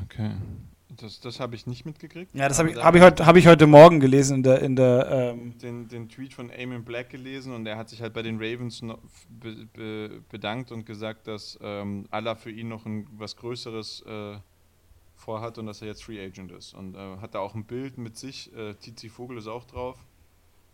Okay. 0.03 0.31
Das, 0.97 1.19
das 1.21 1.39
habe 1.39 1.55
ich 1.55 1.67
nicht 1.67 1.85
mitgekriegt. 1.85 2.33
Ja, 2.33 2.47
das 2.49 2.57
habe 2.57 2.71
ich, 2.71 2.75
hab 2.75 2.95
ich, 2.95 3.01
heute, 3.01 3.25
hab 3.25 3.35
ich 3.35 3.45
heute 3.45 3.67
Morgen 3.67 3.99
gelesen 3.99 4.37
in 4.37 4.43
der. 4.43 4.61
In 4.61 4.75
der 4.75 5.07
ähm 5.11 5.57
den, 5.59 5.87
den 5.87 6.09
Tweet 6.09 6.33
von 6.33 6.49
Eamon 6.49 6.83
Black 6.83 7.11
gelesen 7.11 7.53
und 7.53 7.67
er 7.67 7.77
hat 7.77 7.87
sich 7.87 8.01
halt 8.01 8.13
bei 8.13 8.23
den 8.23 8.37
Ravens 8.37 8.81
be, 9.29 9.67
be, 9.73 10.21
bedankt 10.29 10.71
und 10.71 10.85
gesagt, 10.85 11.27
dass 11.27 11.57
ähm, 11.61 12.07
Allah 12.09 12.35
für 12.35 12.49
ihn 12.49 12.67
noch 12.67 12.85
ein, 12.87 13.07
was 13.11 13.35
Größeres 13.35 14.03
äh, 14.07 14.37
vorhat 15.27 15.57
und 15.57 15.65
dass 15.65 15.81
er 15.81 15.89
jetzt 15.89 16.05
Free 16.05 16.25
Agent 16.25 16.53
ist. 16.53 16.73
Und 16.73 16.95
äh, 16.95 17.17
hat 17.17 17.35
da 17.35 17.39
auch 17.39 17.53
ein 17.53 17.65
Bild 17.65 17.97
mit 17.97 18.15
sich, 18.15 18.53
äh, 18.55 18.75
Tizi 18.75 19.09
Vogel 19.09 19.37
ist 19.37 19.47
auch 19.47 19.65
drauf, 19.65 19.97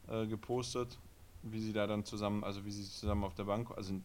äh, 0.07 0.27
gepostet, 0.27 0.99
wie 1.41 1.59
sie 1.59 1.73
da 1.73 1.87
dann 1.87 2.05
zusammen, 2.05 2.43
also 2.43 2.63
wie 2.63 2.69
sie 2.69 2.83
zusammen 2.83 3.23
auf 3.23 3.33
der 3.33 3.45
Bank, 3.45 3.71
also 3.75 3.95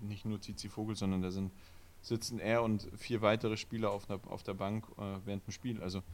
nicht 0.00 0.24
nur 0.24 0.40
Tizi 0.40 0.68
Vogel, 0.68 0.94
sondern 0.94 1.22
da 1.22 1.32
sind 1.32 1.50
sitzen 2.02 2.38
er 2.38 2.62
und 2.62 2.86
vier 2.96 3.20
weitere 3.20 3.56
Spieler 3.56 3.90
auf, 3.90 4.08
einer, 4.08 4.20
auf 4.28 4.44
der 4.44 4.54
Bank 4.54 4.86
äh, 4.96 5.18
während 5.24 5.44
dem 5.44 5.50
Spiel. 5.50 5.82
Also 5.82 6.04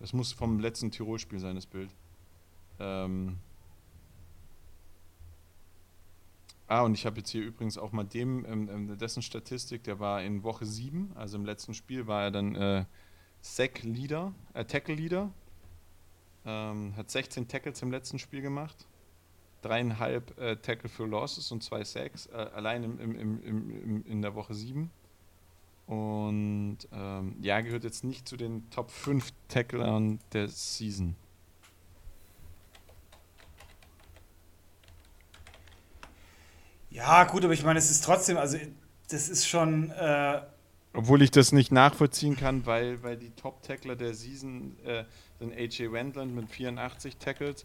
das 0.00 0.12
muss 0.12 0.32
vom 0.32 0.58
letzten 0.58 0.90
Tirol-Spiel 0.90 1.38
sein, 1.38 1.54
das 1.54 1.66
Bild. 1.66 1.90
Ähm, 2.80 3.38
Ah, 6.70 6.82
und 6.82 6.94
ich 6.94 7.04
habe 7.04 7.16
jetzt 7.16 7.30
hier 7.30 7.42
übrigens 7.42 7.76
auch 7.76 7.90
mal 7.90 8.04
dem, 8.04 8.44
ähm, 8.44 8.68
ähm 8.70 8.96
dessen 8.96 9.22
Statistik, 9.22 9.82
der 9.82 9.98
war 9.98 10.22
in 10.22 10.44
Woche 10.44 10.64
7, 10.64 11.10
also 11.16 11.36
im 11.36 11.44
letzten 11.44 11.74
Spiel 11.74 12.06
war 12.06 12.22
er 12.22 12.30
dann 12.30 12.54
äh, 12.54 12.84
Sack-Leader, 13.40 14.32
äh, 14.54 14.64
Tackle-Leader. 14.64 15.32
Ähm, 16.44 16.94
hat 16.96 17.10
16 17.10 17.48
Tackles 17.48 17.82
im 17.82 17.90
letzten 17.90 18.20
Spiel 18.20 18.40
gemacht. 18.40 18.86
Dreieinhalb 19.62 20.38
äh, 20.38 20.54
Tackle 20.58 20.88
für 20.88 21.06
Losses 21.06 21.50
und 21.50 21.64
zwei 21.64 21.82
Sacks, 21.82 22.26
äh, 22.26 22.36
allein 22.36 22.84
im, 22.84 23.00
im, 23.00 23.42
im, 23.42 24.06
in 24.06 24.22
der 24.22 24.36
Woche 24.36 24.54
7. 24.54 24.92
Und 25.88 26.78
ähm, 26.92 27.34
ja, 27.42 27.62
gehört 27.62 27.82
jetzt 27.82 28.04
nicht 28.04 28.28
zu 28.28 28.36
den 28.36 28.70
Top 28.70 28.92
5 28.92 29.32
Tacklern 29.48 30.20
der 30.32 30.46
Season. 30.46 31.16
Ja, 36.90 37.24
gut, 37.24 37.44
aber 37.44 37.54
ich 37.54 37.62
meine, 37.62 37.78
es 37.78 37.90
ist 37.90 38.04
trotzdem, 38.04 38.36
also 38.36 38.58
das 39.08 39.28
ist 39.28 39.46
schon. 39.46 39.90
Äh 39.92 40.42
Obwohl 40.92 41.22
ich 41.22 41.30
das 41.30 41.52
nicht 41.52 41.70
nachvollziehen 41.70 42.36
kann, 42.36 42.66
weil, 42.66 43.02
weil 43.04 43.16
die 43.16 43.30
Top-Tackler 43.30 43.94
der 43.94 44.12
Season 44.12 44.76
äh, 44.84 45.04
sind 45.38 45.52
AJ 45.52 45.92
Wendland 45.92 46.34
mit 46.34 46.50
84 46.50 47.16
Tackles 47.16 47.64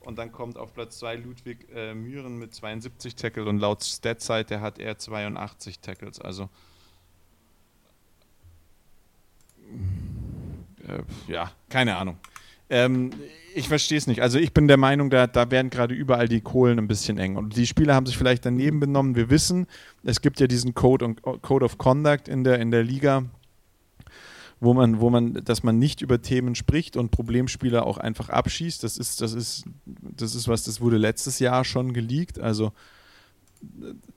Und 0.00 0.16
dann 0.16 0.32
kommt 0.32 0.56
auf 0.56 0.72
Platz 0.72 0.98
2 0.98 1.16
Ludwig 1.16 1.68
äh, 1.74 1.94
Mühren 1.94 2.38
mit 2.38 2.54
72 2.54 3.14
Tackles 3.14 3.46
und 3.46 3.58
laut 3.58 3.84
Statsite 3.84 4.62
hat 4.62 4.78
er 4.78 4.98
82 4.98 5.80
Tackles. 5.80 6.18
Also 6.18 6.48
äh, 10.88 11.02
ja, 11.30 11.52
keine 11.68 11.96
Ahnung. 11.96 12.16
Ähm, 12.70 13.10
ich 13.54 13.68
verstehe 13.68 13.98
es 13.98 14.06
nicht. 14.06 14.22
Also 14.22 14.38
ich 14.38 14.52
bin 14.52 14.68
der 14.68 14.76
Meinung, 14.76 15.10
da, 15.10 15.26
da 15.26 15.50
werden 15.50 15.70
gerade 15.70 15.94
überall 15.94 16.28
die 16.28 16.40
Kohlen 16.40 16.78
ein 16.78 16.88
bisschen 16.88 17.18
eng. 17.18 17.36
Und 17.36 17.56
die 17.56 17.66
Spieler 17.66 17.94
haben 17.94 18.06
sich 18.06 18.16
vielleicht 18.16 18.46
daneben 18.46 18.80
benommen. 18.80 19.14
Wir 19.14 19.30
wissen, 19.30 19.66
es 20.02 20.20
gibt 20.20 20.40
ja 20.40 20.46
diesen 20.46 20.74
Code, 20.74 21.04
und, 21.04 21.22
Code 21.22 21.64
of 21.64 21.78
Conduct 21.78 22.28
in 22.28 22.44
der, 22.44 22.60
in 22.60 22.70
der 22.70 22.82
Liga, 22.82 23.24
wo 24.60 24.74
man, 24.74 25.00
wo 25.00 25.10
man, 25.10 25.34
dass 25.34 25.62
man 25.62 25.78
nicht 25.78 26.02
über 26.02 26.22
Themen 26.22 26.54
spricht 26.54 26.96
und 26.96 27.10
Problemspieler 27.10 27.84
auch 27.86 27.98
einfach 27.98 28.28
abschießt. 28.28 28.82
Das 28.84 28.96
ist, 28.96 29.20
das 29.20 29.34
ist, 29.34 29.64
das 29.84 30.34
ist 30.34 30.48
was, 30.48 30.64
das 30.64 30.80
wurde 30.80 30.96
letztes 30.96 31.38
Jahr 31.38 31.64
schon 31.64 31.92
geleakt. 31.92 32.38
Also 32.38 32.72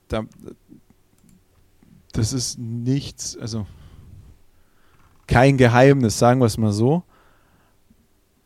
da, 0.08 0.24
das 2.12 2.32
ist 2.32 2.58
nichts, 2.58 3.36
also 3.36 3.66
kein 5.26 5.56
Geheimnis, 5.56 6.18
sagen 6.18 6.40
wir 6.40 6.46
es 6.46 6.56
mal 6.56 6.72
so. 6.72 7.02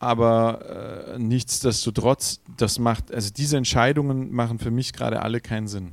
Aber 0.00 1.12
äh, 1.14 1.18
nichtsdestotrotz, 1.18 2.40
das 2.56 2.78
macht, 2.78 3.12
also 3.12 3.30
diese 3.30 3.58
Entscheidungen 3.58 4.32
machen 4.32 4.58
für 4.58 4.70
mich 4.70 4.94
gerade 4.94 5.20
alle 5.20 5.40
keinen 5.40 5.68
Sinn. 5.68 5.92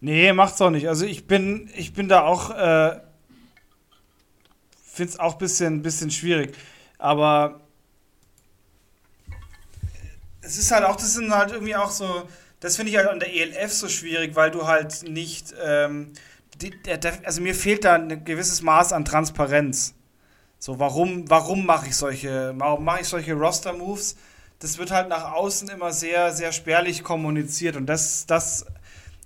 Nee, 0.00 0.32
macht's 0.34 0.60
auch 0.60 0.68
nicht. 0.68 0.88
Also 0.88 1.06
ich 1.06 1.26
bin, 1.26 1.70
ich 1.74 1.94
bin 1.94 2.08
da 2.08 2.22
auch, 2.22 2.50
äh, 2.50 3.00
finde 4.84 5.12
es 5.12 5.18
auch 5.18 5.32
ein 5.32 5.38
bisschen, 5.38 5.82
bisschen 5.82 6.10
schwierig. 6.10 6.54
Aber 6.98 7.60
es 10.42 10.58
ist 10.58 10.70
halt 10.70 10.84
auch, 10.84 10.96
das 10.96 11.14
sind 11.14 11.34
halt 11.34 11.50
irgendwie 11.50 11.76
auch 11.76 11.90
so, 11.90 12.28
das 12.60 12.76
finde 12.76 12.92
ich 12.92 12.98
halt 12.98 13.08
an 13.08 13.20
der 13.20 13.34
ELF 13.34 13.72
so 13.72 13.88
schwierig, 13.88 14.36
weil 14.36 14.50
du 14.50 14.66
halt 14.66 15.08
nicht, 15.08 15.54
ähm, 15.64 16.12
die, 16.60 16.70
der, 16.82 17.00
also 17.24 17.40
mir 17.40 17.54
fehlt 17.54 17.86
da 17.86 17.94
ein 17.94 18.22
gewisses 18.24 18.60
Maß 18.60 18.92
an 18.92 19.06
Transparenz. 19.06 19.94
So, 20.62 20.78
warum, 20.78 21.24
warum 21.30 21.64
mache 21.64 21.88
ich 21.88 21.96
solche, 21.96 22.52
warum 22.58 22.84
mache 22.84 23.00
ich 23.00 23.08
solche 23.08 23.32
Roster-Moves? 23.32 24.16
Das 24.58 24.76
wird 24.76 24.90
halt 24.90 25.08
nach 25.08 25.32
außen 25.32 25.70
immer 25.70 25.90
sehr, 25.90 26.32
sehr 26.32 26.52
spärlich 26.52 27.02
kommuniziert 27.02 27.76
und 27.76 27.86
das, 27.86 28.26
das 28.26 28.66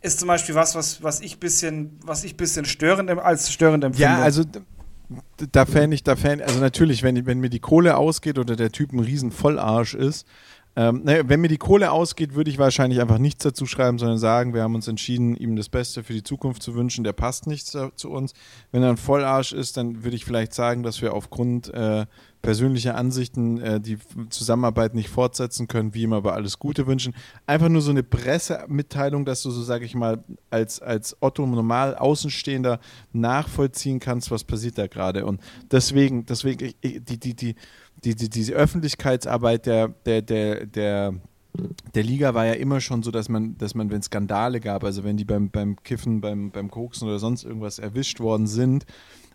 ist 0.01 0.20
zum 0.20 0.28
Beispiel 0.28 0.55
was, 0.55 0.76
was, 0.76 1.03
was 1.03 1.20
ich 1.20 1.41
bisschen, 1.41 1.99
was 2.05 2.22
ich 2.22 2.37
bisschen 2.37 2.64
störend 2.66 3.11
als 3.11 3.53
störend 3.53 3.82
empfinde. 3.82 4.12
Ja, 4.12 4.22
also 4.22 4.45
da 5.51 5.66
fände 5.66 5.97
ich, 5.97 6.05
da 6.05 6.14
fände, 6.14 6.45
also 6.45 6.61
natürlich, 6.61 7.03
wenn, 7.03 7.26
wenn 7.26 7.41
mir 7.41 7.51
die 7.51 7.59
Kohle 7.59 7.97
ausgeht 7.97 8.39
oder 8.39 8.55
der 8.55 8.70
Typ 8.70 8.93
ein 8.93 9.01
riesen 9.01 9.32
Vollarsch 9.32 9.95
ist, 9.95 10.28
ähm, 10.76 11.02
naja, 11.04 11.22
wenn 11.28 11.40
mir 11.40 11.48
die 11.48 11.58
Kohle 11.58 11.92
ausgeht, 11.92 12.34
würde 12.34 12.50
ich 12.50 12.58
wahrscheinlich 12.58 13.00
einfach 13.00 13.18
nichts 13.18 13.44
dazu 13.44 13.64
schreiben, 13.64 13.98
sondern 13.98 14.18
sagen, 14.18 14.54
wir 14.54 14.62
haben 14.62 14.74
uns 14.74 14.88
entschieden, 14.88 15.36
ihm 15.36 15.54
das 15.54 15.68
Beste 15.68 16.02
für 16.02 16.12
die 16.12 16.24
Zukunft 16.24 16.62
zu 16.62 16.74
wünschen, 16.74 17.04
der 17.04 17.12
passt 17.12 17.46
nicht 17.46 17.66
zu, 17.66 18.10
uns. 18.10 18.34
Wenn 18.72 18.82
er 18.82 18.90
ein 18.90 18.96
Vollarsch 18.96 19.52
ist, 19.52 19.76
dann 19.76 20.02
würde 20.02 20.16
ich 20.16 20.24
vielleicht 20.24 20.52
sagen, 20.52 20.82
dass 20.82 21.00
wir 21.00 21.14
aufgrund 21.14 21.72
äh, 21.72 22.06
persönlicher 22.42 22.96
Ansichten 22.96 23.60
äh, 23.60 23.80
die 23.80 23.98
Zusammenarbeit 24.30 24.94
nicht 24.94 25.08
fortsetzen 25.08 25.68
können, 25.68 25.94
wie 25.94 26.02
ihm 26.02 26.12
aber 26.12 26.34
alles 26.34 26.58
Gute 26.58 26.86
wünschen. 26.86 27.14
Einfach 27.46 27.68
nur 27.68 27.80
so 27.80 27.90
eine 27.90 28.02
Pressemitteilung, 28.02 29.24
dass 29.24 29.42
du 29.42 29.50
so, 29.50 29.62
sage 29.62 29.84
ich 29.84 29.94
mal, 29.94 30.22
als, 30.50 30.82
als 30.82 31.16
Otto 31.20 31.46
normal 31.46 31.94
Außenstehender 31.94 32.80
nachvollziehen 33.12 34.00
kannst, 34.00 34.30
was 34.30 34.44
passiert 34.44 34.76
da 34.76 34.88
gerade. 34.88 35.24
Und 35.24 35.40
deswegen, 35.70 36.26
deswegen, 36.26 36.74
die, 36.82 37.00
die, 37.00 37.34
die, 37.34 37.54
die, 38.05 38.14
die, 38.14 38.28
diese 38.28 38.52
Öffentlichkeitsarbeit 38.52 39.66
der, 39.66 39.88
der, 39.88 40.22
der, 40.22 40.66
der, 40.66 41.14
der 41.94 42.02
Liga 42.02 42.34
war 42.34 42.46
ja 42.46 42.55
immer 42.55 42.80
schon 42.80 43.02
so, 43.02 43.11
dass 43.11 43.28
man, 43.28 43.57
dass 43.59 43.74
man, 43.74 43.90
wenn 43.90 44.02
Skandale 44.02 44.61
gab, 44.61 44.84
also 44.84 45.05
wenn 45.05 45.16
die 45.16 45.24
beim, 45.24 45.50
beim 45.50 45.82
Kiffen, 45.82 46.20
beim, 46.20 46.50
beim 46.50 46.70
Koksen 46.70 47.09
oder 47.09 47.18
sonst 47.18 47.44
irgendwas 47.44 47.78
erwischt 47.78 48.20
worden 48.20 48.46
sind, 48.46 48.84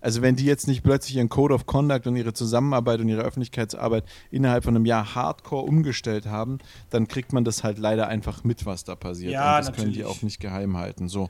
also 0.01 0.22
wenn 0.22 0.36
die 0.36 0.45
jetzt 0.45 0.67
nicht 0.67 0.84
plötzlich 0.84 1.17
ihren 1.17 1.30
Code 1.30 1.53
of 1.53 1.65
Conduct 1.65 2.07
und 2.07 2.15
ihre 2.15 2.34
Zusammenarbeit 2.34 3.01
und 3.01 3.09
ihre 3.09 3.22
Öffentlichkeitsarbeit 3.22 4.05
innerhalb 4.32 4.63
von 4.63 4.76
einem 4.76 4.86
Jahr 4.86 5.15
hardcore 5.15 5.63
umgestellt 5.63 6.26
haben, 6.26 6.59
dann 6.89 7.07
kriegt 7.07 7.34
man 7.34 7.43
das 7.43 7.63
halt 7.63 7.78
leider 7.78 8.07
einfach 8.07 8.43
mit, 8.43 8.65
was 8.65 8.84
da 8.84 8.95
passiert. 8.95 9.34
Ja, 9.34 9.57
und 9.57 9.59
das 9.59 9.65
natürlich. 9.67 9.84
können 9.84 9.93
die 9.93 10.05
auch 10.05 10.22
nicht 10.22 10.39
geheim 10.39 10.78
halten. 10.78 11.09
So. 11.09 11.30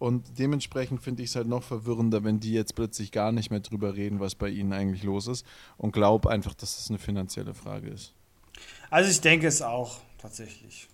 Und 0.00 0.38
dementsprechend 0.38 1.02
finde 1.02 1.22
ich 1.22 1.28
es 1.28 1.36
halt 1.36 1.46
noch 1.46 1.62
verwirrender, 1.62 2.24
wenn 2.24 2.40
die 2.40 2.54
jetzt 2.54 2.74
plötzlich 2.74 3.12
gar 3.12 3.32
nicht 3.32 3.50
mehr 3.50 3.60
drüber 3.60 3.96
reden, 3.96 4.18
was 4.18 4.34
bei 4.34 4.48
ihnen 4.48 4.72
eigentlich 4.72 5.02
los 5.02 5.26
ist 5.26 5.44
und 5.76 5.92
glaub 5.92 6.26
einfach, 6.26 6.54
dass 6.54 6.76
das 6.76 6.88
eine 6.88 6.98
finanzielle 6.98 7.52
Frage 7.52 7.90
ist. 7.90 8.14
Also 8.88 9.10
ich 9.10 9.20
denke 9.20 9.46
es 9.46 9.60
auch, 9.60 9.98
tatsächlich. 10.16 10.88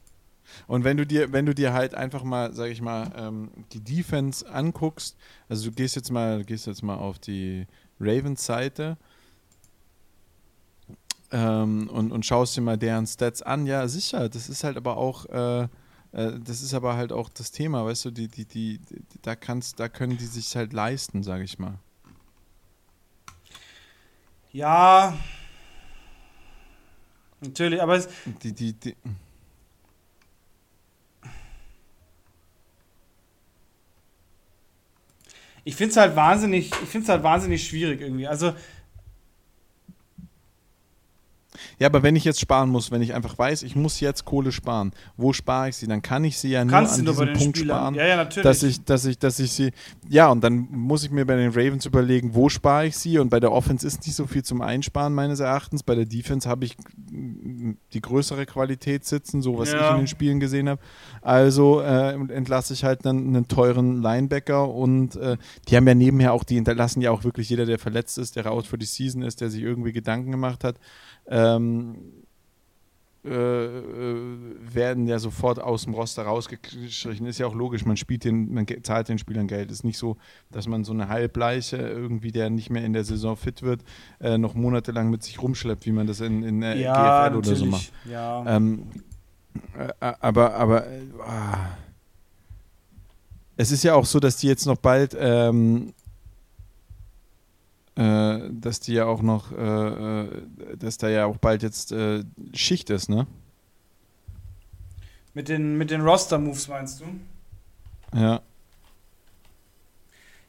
Und 0.67 0.83
wenn 0.83 0.97
du 0.97 1.07
dir, 1.07 1.33
wenn 1.33 1.47
du 1.47 1.55
dir 1.55 1.73
halt 1.73 1.95
einfach 1.95 2.25
mal, 2.25 2.53
sag 2.53 2.69
ich 2.69 2.83
mal, 2.83 3.13
ähm, 3.17 3.53
die 3.73 3.79
Defense 3.79 4.45
anguckst, 4.51 5.17
also 5.49 5.71
du 5.71 5.77
gehst 5.77 5.95
jetzt 5.95 6.11
mal, 6.11 6.45
gehst 6.45 6.67
jetzt 6.67 6.83
mal 6.83 6.97
auf 6.97 7.21
die 7.21 7.69
Ravens-Seite 8.01 8.97
ähm, 11.31 11.89
und, 11.93 12.11
und 12.11 12.27
schaust 12.27 12.57
dir 12.57 12.61
mal 12.61 12.77
deren 12.77 13.07
Stats 13.07 13.41
an, 13.41 13.67
ja, 13.67 13.87
sicher, 13.87 14.29
das 14.29 14.49
ist 14.49 14.65
halt 14.65 14.77
aber 14.77 14.97
auch 14.97 15.27
äh, 15.27 15.63
äh, 15.63 15.69
das 16.17 16.63
ist 16.63 16.73
aber 16.73 16.97
halt 16.97 17.13
auch 17.13 17.29
das 17.29 17.51
Thema, 17.53 17.85
weißt 17.85 18.07
du, 18.07 18.11
die, 18.11 18.29
die, 18.29 18.47
die, 18.47 18.81
da 19.21 19.37
kannst, 19.37 19.79
da 19.79 19.91
können 19.91 20.17
die 20.17 20.25
sich 20.25 20.57
halt 20.57 20.73
leisten, 20.73 21.23
sage 21.23 21.45
ich 21.45 21.59
mal. 21.59 21.79
Ja, 24.51 25.15
natürlich, 27.43 27.83
aber 27.83 27.97
es, 27.97 28.09
die, 28.43 28.53
die, 28.55 28.73
die 28.73 28.97
ich 35.65 35.77
finde 35.77 35.91
es 35.91 35.97
halt 35.99 36.17
wahnsinnig, 36.17 36.71
ich 36.71 36.89
finde 36.89 37.05
es 37.05 37.09
halt 37.11 37.25
wahnsinnig 37.25 37.67
schwierig 37.69 38.01
irgendwie. 38.01 38.27
Also 38.27 38.55
Ja, 41.79 41.89
aber 41.89 42.03
wenn 42.03 42.17
ich 42.17 42.25
jetzt 42.25 42.41
sparen 42.41 42.71
muss, 42.71 42.91
wenn 42.91 43.03
ich 43.03 43.15
einfach 43.15 43.39
weiß, 43.39 43.63
ich 43.63 43.77
muss 43.77 44.01
jetzt 44.01 44.25
Kohle 44.25 44.53
sparen, 44.53 44.93
wo 45.17 45.33
spare 45.33 45.69
ich 45.69 45.77
sie? 45.77 45.87
Dann 45.87 46.03
kann 46.03 46.25
ich 46.25 46.39
sie 46.39 46.49
ja 46.49 46.65
nur 46.65 46.73
Kannst 46.73 46.99
an 46.99 47.05
nur 47.05 47.15
bei 47.17 47.25
diesem 47.27 47.39
Punkt 47.39 47.59
Spielern. 47.59 47.77
sparen, 47.79 47.95
Ja, 47.95 48.07
ja, 48.07 48.17
natürlich. 48.17 48.43
dass 48.45 48.63
ich, 48.63 48.85
dass 48.85 49.05
ich, 49.05 49.19
dass 49.19 49.39
ich 49.39 49.53
sie. 49.53 49.71
Ja, 50.09 50.29
und 50.31 50.43
dann 50.43 50.69
muss 50.71 51.05
ich 51.05 51.11
mir 51.11 51.25
bei 51.27 51.37
den 51.37 51.51
Ravens 51.51 51.87
überlegen, 51.87 52.35
wo 52.35 52.49
spare 52.49 52.87
ich 52.87 52.97
sie? 52.97 53.19
Und 53.19 53.29
bei 53.31 53.41
der 53.41 53.53
Offense 53.53 53.87
ist 53.87 54.07
nicht 54.07 54.15
so 54.17 54.27
viel 54.27 54.43
zum 54.45 54.61
Einsparen 54.63 55.15
meines 55.15 55.41
Erachtens. 55.41 55.83
Bei 55.83 55.95
der 55.95 56.07
Defense 56.07 56.49
habe 56.49 56.65
ich 56.65 56.77
die 57.93 58.01
größere 58.01 58.47
Qualität 58.47 59.05
sitzen, 59.05 59.43
so 59.43 59.59
was 59.59 59.73
Ja. 59.73 59.85
ich 59.87 59.91
in 59.93 59.97
den 59.99 60.07
Spielen 60.07 60.41
gesehen 60.41 60.69
habe. 60.69 60.81
Also 61.23 61.81
äh, 61.81 62.13
entlasse 62.33 62.73
ich 62.73 62.85
halt 62.85 63.05
dann 63.05 63.19
einen 63.29 63.49
teuren 63.49 64.03
Linebacker 64.03 64.69
und 64.69 65.17
äh, 65.17 65.37
die 65.69 65.77
haben 65.77 65.87
ja 65.87 65.95
nebenher 65.95 66.33
auch, 66.33 66.45
die 66.45 66.55
hinterlassen 66.55 67.01
ja 67.01 67.11
auch 67.11 67.25
wirklich 67.25 67.49
jeder, 67.51 67.67
der 67.67 67.79
verletzt 67.79 68.19
ist, 68.19 68.37
der 68.37 68.51
out 68.51 68.67
für 68.67 68.79
die 68.79 68.87
Season 68.87 69.23
ist, 69.23 69.41
der 69.41 69.51
sich 69.51 69.63
irgendwie 69.63 69.93
Gedanken 69.93 70.31
gemacht 70.31 70.65
hat. 70.65 70.77
Ähm, 71.29 72.17
äh, 73.27 73.31
äh, 73.31 74.17
werden 74.61 75.09
ja 75.09 75.19
sofort 75.19 75.59
aus 75.59 75.83
dem 75.83 75.95
Roster 75.95 76.23
rausgestrichen. 76.23 77.27
Ist 77.27 77.39
ja 77.39 77.47
auch 77.47 77.55
logisch, 77.55 77.85
man 77.85 77.97
spielt 77.97 78.23
den, 78.23 78.55
man 78.55 78.67
zahlt 78.83 79.09
den 79.09 79.19
Spielern 79.19 79.49
Geld. 79.49 79.73
Ist 79.73 79.83
nicht 79.83 79.99
so, 79.99 80.17
dass 80.53 80.69
man 80.69 80.85
so 80.85 80.93
eine 80.93 81.09
Halbleiche 81.09 81.77
irgendwie, 81.77 82.31
der 82.31 82.51
nicht 82.51 82.71
mehr 82.71 82.85
in 82.85 82.93
der 82.93 83.03
Saison 83.03 83.37
fit 83.37 83.63
wird, 83.63 83.83
äh, 84.21 84.39
noch 84.39 84.55
monatelang 84.55 85.11
mit 85.11 85.25
sich 85.25 85.43
rumschleppt, 85.43 85.87
wie 85.87 85.93
man 85.93 86.07
das 86.07 86.21
in, 86.21 86.45
in 86.45 86.61
der 86.61 86.77
ja, 86.77 87.29
GFL 87.29 87.37
oder 87.37 87.57
so 87.57 87.67
macht. 87.67 87.93
Ja. 88.09 88.57
Ähm, 88.57 88.85
äh, 89.77 89.89
aber, 90.21 90.55
aber 90.55 90.87
äh, 90.87 91.01
ah. 91.27 91.77
es 93.57 93.73
ist 93.73 93.83
ja 93.83 93.95
auch 93.95 94.05
so, 94.05 94.21
dass 94.21 94.37
die 94.37 94.47
jetzt 94.47 94.67
noch 94.67 94.79
bald, 94.79 95.17
ähm, 95.19 95.95
äh, 97.97 98.41
dass 98.51 98.81
die 98.81 98.95
ja 98.95 99.07
auch 99.07 99.23
noch, 99.23 99.53
äh, 99.53 99.57
äh, 99.57 100.77
dass 100.77 100.99
da 100.99 101.09
ja 101.09 101.27
auch 101.27 101.39
bald 101.39 101.63
jetzt 101.63 101.93
äh, 101.93 102.25
Schicht 102.53 102.91
ist, 102.91 103.09
ne? 103.09 103.27
mit 105.37 105.51
den, 105.51 105.77
mit 105.77 105.91
den 105.91 106.01
Roster-Moves 106.01 106.67
meinst 106.69 107.01
du? 107.01 107.05
Ja. 108.19 108.41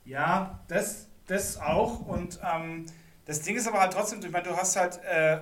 Ja, 0.06 0.62
das, 0.70 1.08
das 1.28 1.60
auch. 1.60 2.08
Und 2.08 2.39
ähm, 2.41 2.86
das 3.26 3.41
Ding 3.41 3.58
ist 3.58 3.68
aber 3.68 3.82
halt 3.82 3.91
trotzdem, 3.91 4.22
ich 4.24 4.32
meine, 4.32 4.48
du 4.48 4.56
hast 4.56 4.78
halt, 4.78 4.98
äh, 5.04 5.41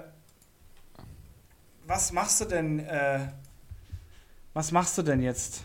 was 1.85 2.11
machst 2.11 2.41
du 2.41 2.45
denn, 2.45 2.79
äh, 2.79 3.19
was 4.55 4.71
machst 4.71 4.97
du 4.97 5.03
denn 5.03 5.21
jetzt? 5.21 5.63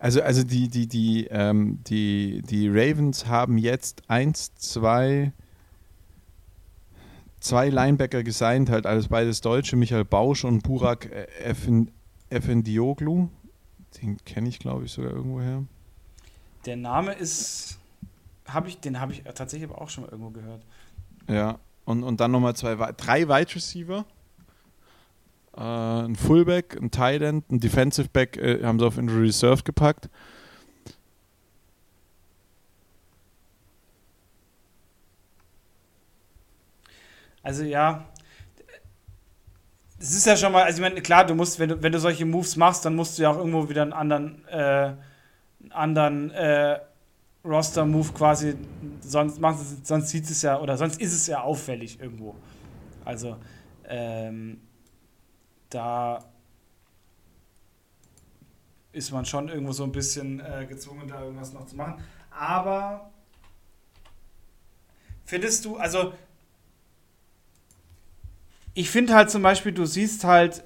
Also, 0.00 0.22
also 0.22 0.42
die, 0.42 0.68
die, 0.68 0.88
die, 0.88 1.26
ähm, 1.26 1.84
die, 1.84 2.40
die 2.40 2.68
Ravens 2.70 3.26
haben 3.26 3.58
jetzt 3.58 4.02
eins, 4.08 4.54
zwei, 4.54 5.32
zwei 7.38 7.68
Linebacker 7.68 8.22
gesigned, 8.22 8.70
halt 8.70 8.86
alles 8.86 9.08
beides 9.08 9.42
Deutsche, 9.42 9.76
Michael 9.76 10.06
Bausch 10.06 10.44
und 10.44 10.62
Burak 10.62 11.10
äh, 11.12 11.54
Efendioglu. 12.30 13.28
Den 14.00 14.16
kenne 14.24 14.48
ich, 14.48 14.58
glaube 14.58 14.86
ich, 14.86 14.92
sogar 14.92 15.12
irgendwoher. 15.12 15.64
Der 16.64 16.76
Name 16.76 17.12
ist, 17.12 17.78
habe 18.46 18.68
ich, 18.68 18.80
den 18.80 19.00
habe 19.00 19.12
ich 19.12 19.22
tatsächlich 19.34 19.68
aber 19.68 19.82
auch 19.82 19.90
schon 19.90 20.04
mal 20.04 20.10
irgendwo 20.10 20.30
gehört. 20.30 20.62
Ja. 21.28 21.58
und, 21.84 22.04
und 22.04 22.20
dann 22.20 22.30
nochmal 22.30 22.56
zwei, 22.56 22.74
drei 22.92 23.28
Wide 23.28 23.54
Receiver. 23.54 24.06
Äh, 25.56 25.60
ein 25.60 26.16
Fullback, 26.16 26.76
ein 26.80 26.90
Tight 26.90 27.22
End, 27.22 27.50
ein 27.50 27.60
Defensive 27.60 28.08
Back 28.08 28.36
äh, 28.36 28.62
haben 28.62 28.78
sie 28.78 28.86
auf 28.86 28.98
Injury 28.98 29.26
Reserve 29.26 29.62
gepackt. 29.62 30.08
Also 37.42 37.64
ja, 37.64 38.04
es 40.00 40.14
ist 40.14 40.26
ja 40.26 40.36
schon 40.36 40.52
mal, 40.52 40.64
also 40.64 40.78
ich 40.78 40.82
meine, 40.82 41.02
klar, 41.02 41.26
du 41.26 41.34
musst, 41.34 41.58
wenn 41.58 41.68
du, 41.68 41.82
wenn 41.82 41.92
du 41.92 42.00
solche 42.00 42.24
Moves 42.24 42.56
machst, 42.56 42.84
dann 42.84 42.94
musst 42.94 43.18
du 43.18 43.22
ja 43.22 43.30
auch 43.30 43.36
irgendwo 43.36 43.68
wieder 43.68 43.82
einen 43.82 43.92
anderen, 43.92 44.44
äh, 44.48 44.94
anderen 45.70 46.30
äh, 46.30 46.78
Roster-Move 47.44 48.12
quasi, 48.14 48.54
sonst, 49.00 49.40
sonst 49.84 50.08
sieht 50.08 50.24
es 50.24 50.40
ja, 50.42 50.58
oder 50.58 50.76
sonst 50.78 51.00
ist 51.00 51.12
es 51.12 51.26
ja 51.26 51.42
auffällig 51.42 52.00
irgendwo. 52.00 52.34
Also, 53.04 53.36
ähm, 53.88 54.60
da 55.70 56.24
ist 58.92 59.12
man 59.12 59.24
schon 59.24 59.48
irgendwo 59.48 59.72
so 59.72 59.84
ein 59.84 59.92
bisschen 59.92 60.40
äh, 60.40 60.66
gezwungen, 60.66 61.08
da 61.08 61.22
irgendwas 61.22 61.52
noch 61.52 61.66
zu 61.66 61.76
machen. 61.76 62.02
Aber 62.30 63.10
findest 65.24 65.64
du, 65.64 65.76
also 65.76 66.12
ich 68.74 68.90
finde 68.90 69.14
halt 69.14 69.30
zum 69.30 69.42
Beispiel, 69.42 69.72
du 69.72 69.86
siehst 69.86 70.24
halt, 70.24 70.64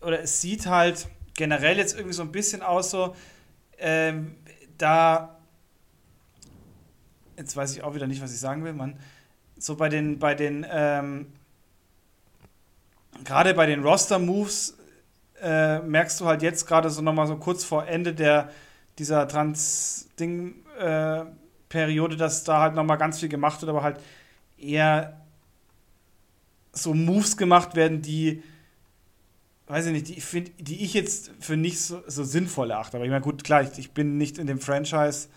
oder 0.00 0.20
es 0.20 0.40
sieht 0.40 0.66
halt 0.66 1.08
generell 1.34 1.76
jetzt 1.76 1.94
irgendwie 1.94 2.14
so 2.14 2.22
ein 2.22 2.32
bisschen 2.32 2.62
aus, 2.62 2.90
so, 2.90 3.14
ähm, 3.78 4.36
da, 4.76 5.38
jetzt 7.36 7.56
weiß 7.56 7.76
ich 7.76 7.82
auch 7.82 7.94
wieder 7.94 8.06
nicht, 8.06 8.22
was 8.22 8.32
ich 8.32 8.40
sagen 8.40 8.64
will, 8.64 8.72
man, 8.72 8.98
so 9.58 9.76
bei 9.76 9.88
den, 9.88 10.18
bei 10.18 10.34
den, 10.34 10.66
ähm, 10.70 11.32
gerade 13.24 13.54
bei 13.54 13.66
den 13.66 13.82
Roster-Moves 13.82 14.76
äh, 15.40 15.78
merkst 15.80 16.20
du 16.20 16.26
halt 16.26 16.42
jetzt 16.42 16.66
gerade 16.66 16.90
so 16.90 17.02
nochmal 17.02 17.26
so 17.26 17.36
kurz 17.36 17.64
vor 17.64 17.86
Ende 17.86 18.14
der, 18.14 18.50
dieser 18.98 19.26
Trans-Ding-Periode, 19.28 22.14
äh, 22.14 22.18
dass 22.18 22.44
da 22.44 22.60
halt 22.60 22.74
nochmal 22.74 22.98
ganz 22.98 23.20
viel 23.20 23.28
gemacht 23.28 23.60
wird, 23.60 23.70
aber 23.70 23.82
halt 23.82 24.00
eher 24.56 25.20
so 26.72 26.94
Moves 26.94 27.36
gemacht 27.36 27.74
werden, 27.74 28.02
die, 28.02 28.42
weiß 29.66 29.86
ich 29.86 29.92
nicht, 29.92 30.08
die, 30.08 30.20
find, 30.20 30.52
die 30.58 30.84
ich 30.84 30.94
jetzt 30.94 31.32
für 31.40 31.56
nicht 31.56 31.80
so, 31.80 32.02
so 32.06 32.24
sinnvoll 32.24 32.70
erachte. 32.70 32.96
Aber 32.96 33.04
ich 33.04 33.10
meine, 33.10 33.22
gut, 33.22 33.44
klar, 33.44 33.62
ich, 33.62 33.78
ich 33.78 33.92
bin 33.92 34.18
nicht 34.18 34.38
in 34.38 34.46
dem 34.46 34.60
Franchise. 34.60 35.28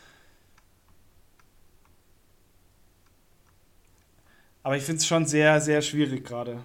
Aber 4.64 4.78
ich 4.78 4.84
finde 4.84 4.98
es 4.98 5.08
schon 5.08 5.26
sehr, 5.26 5.60
sehr 5.60 5.82
schwierig 5.82 6.26
gerade. 6.26 6.64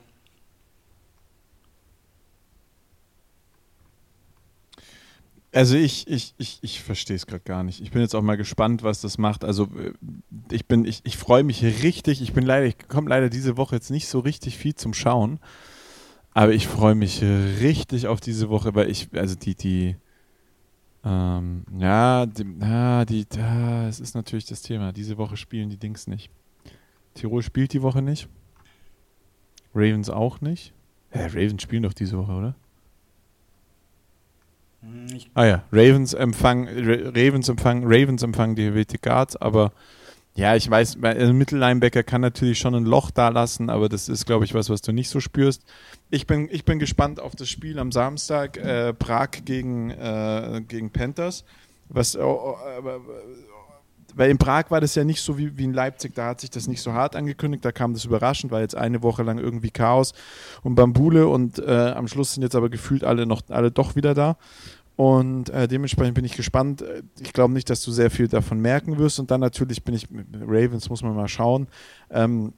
Also 5.57 5.75
ich, 5.75 6.07
ich, 6.07 6.35
ich, 6.37 6.59
ich 6.61 6.83
verstehe 6.83 7.17
es 7.17 7.27
gerade 7.27 7.43
gar 7.43 7.63
nicht. 7.63 7.81
Ich 7.81 7.91
bin 7.91 8.03
jetzt 8.03 8.15
auch 8.15 8.21
mal 8.21 8.37
gespannt, 8.37 8.83
was 8.83 9.01
das 9.01 9.17
macht. 9.17 9.43
Also 9.43 9.65
äh, 9.65 9.95
ich 10.51 10.67
bin, 10.67 10.85
ich, 10.85 11.01
ich 11.05 11.17
freue 11.17 11.45
mich 11.45 11.65
richtig. 11.65 12.21
Ich 12.21 12.35
bin 12.35 12.45
leider, 12.45 12.67
ich 12.67 12.77
komme 12.89 13.09
leider 13.09 13.31
diese 13.31 13.57
Woche 13.57 13.77
jetzt 13.77 13.91
nicht 13.91 14.07
so 14.07 14.19
richtig 14.19 14.59
viel 14.59 14.75
zum 14.75 14.93
Schauen. 14.93 15.41
Aber 16.35 16.53
ich 16.53 16.67
freue 16.67 16.95
mich 16.95 17.23
richtig 17.23 18.07
auf 18.07 18.21
diese 18.21 18.51
Woche, 18.51 18.75
weil 18.75 18.91
ich, 18.91 19.09
also 19.15 19.35
die, 19.35 19.55
die, 19.55 19.97
ähm, 21.03 21.65
ja, 21.79 22.27
die, 22.27 22.45
ja, 22.61 23.07
die, 23.07 23.25
ja, 23.35 23.89
es 23.89 23.99
ist 23.99 24.15
natürlich 24.15 24.45
das 24.45 24.61
Thema. 24.61 24.93
Diese 24.93 25.17
Woche 25.17 25.39
spielen 25.39 25.71
die 25.71 25.79
Dings 25.79 26.07
nicht. 26.07 26.31
Tirol 27.15 27.43
spielt 27.43 27.73
die 27.73 27.81
Woche 27.81 28.03
nicht. 28.03 28.29
Ravens 29.75 30.11
auch 30.11 30.43
nicht. 30.43 30.75
Ja, 31.15 31.29
Ravens 31.29 31.63
spielen 31.63 31.85
doch 31.85 31.95
diese 31.95 32.19
Woche, 32.19 32.33
oder? 32.33 32.57
Ich 35.17 35.31
ah 35.35 35.45
ja, 35.45 35.65
Ravens 35.73 36.15
empfangen, 36.15 36.69
Ravens 37.15 37.49
empfangen, 37.49 37.85
Ravens 37.85 38.23
empfangen 38.23 38.55
die 38.55 38.65
Helvetic 38.65 39.03
Guards, 39.03 39.37
aber 39.37 39.73
ja, 40.37 40.55
ich 40.55 40.69
weiß, 40.69 40.99
ein 41.03 41.39
Mittellinebacker 41.39 42.03
kann 42.03 42.21
natürlich 42.21 42.59
schon 42.59 42.75
ein 42.75 42.85
Loch 42.85 43.11
da 43.11 43.31
lassen, 43.31 43.71
aber 43.71 43.89
das 43.89 44.11
ist, 44.11 44.27
glaube 44.27 44.45
ich, 44.45 44.53
was, 44.53 44.69
was 44.69 44.83
du 44.83 44.93
nicht 44.93 45.09
so 45.09 45.19
spürst. 45.19 45.63
Ich 46.11 46.27
bin, 46.27 46.49
ich 46.53 46.67
bin 46.67 46.79
gespannt 46.79 47.21
auf 47.21 47.35
das 47.35 47.49
Spiel 47.49 47.79
am 47.79 47.91
Samstag, 47.91 48.59
äh, 48.59 48.93
Prag 48.93 49.31
gegen, 49.47 49.91
äh, 49.91 50.63
gegen 50.69 50.91
Panthers. 50.91 51.45
Was, 51.89 52.17
äh, 52.17 52.21
weil 54.17 54.31
in 54.31 54.39
Prag 54.39 54.71
war 54.71 54.81
das 54.81 54.95
ja 54.95 55.05
nicht 55.05 55.21
so 55.21 55.37
wie, 55.37 55.57
wie 55.59 55.65
in 55.65 55.75
Leipzig, 55.75 56.15
da 56.15 56.29
hat 56.29 56.41
sich 56.41 56.51
das 56.51 56.67
nicht 56.69 56.81
so 56.81 56.93
hart 56.95 57.17
angekündigt, 57.17 57.65
da 57.65 57.71
kam 57.71 57.93
das 57.93 58.05
überraschend, 58.07 58.51
war 58.51 58.61
jetzt 58.61 58.75
eine 58.75 59.03
Woche 59.03 59.23
lang 59.23 59.39
irgendwie 59.39 59.71
Chaos 59.71 60.15
und 60.63 60.75
Bambule 60.75 61.29
und 61.29 61.59
äh, 61.59 61.93
am 61.95 62.09
Schluss 62.09 62.33
sind 62.33 62.43
jetzt 62.43 62.57
aber 62.57 62.71
gefühlt 62.71 63.05
alle 63.05 63.27
noch 63.27 63.43
alle 63.49 63.71
doch 63.71 63.95
wieder 63.95 64.15
da. 64.15 64.37
Und 64.97 65.51
äh, 65.51 65.69
dementsprechend 65.69 66.15
bin 66.15 66.25
ich 66.25 66.37
gespannt. 66.37 66.83
Ich 67.21 67.35
glaube 67.35 67.53
nicht, 67.53 67.69
dass 67.69 67.83
du 67.83 67.93
sehr 67.93 68.11
viel 68.11 68.29
davon 68.29 68.61
merken 68.61 68.99
wirst. 68.99 69.21
Und 69.21 69.31
dann 69.31 69.41
natürlich 69.41 69.85
bin 69.85 69.95
ich, 69.95 70.09
Ravens 70.41 70.89
muss 70.89 71.03
man 71.03 71.15
mal 71.15 71.29
schauen. 71.29 71.69
Ähm, 72.11 72.55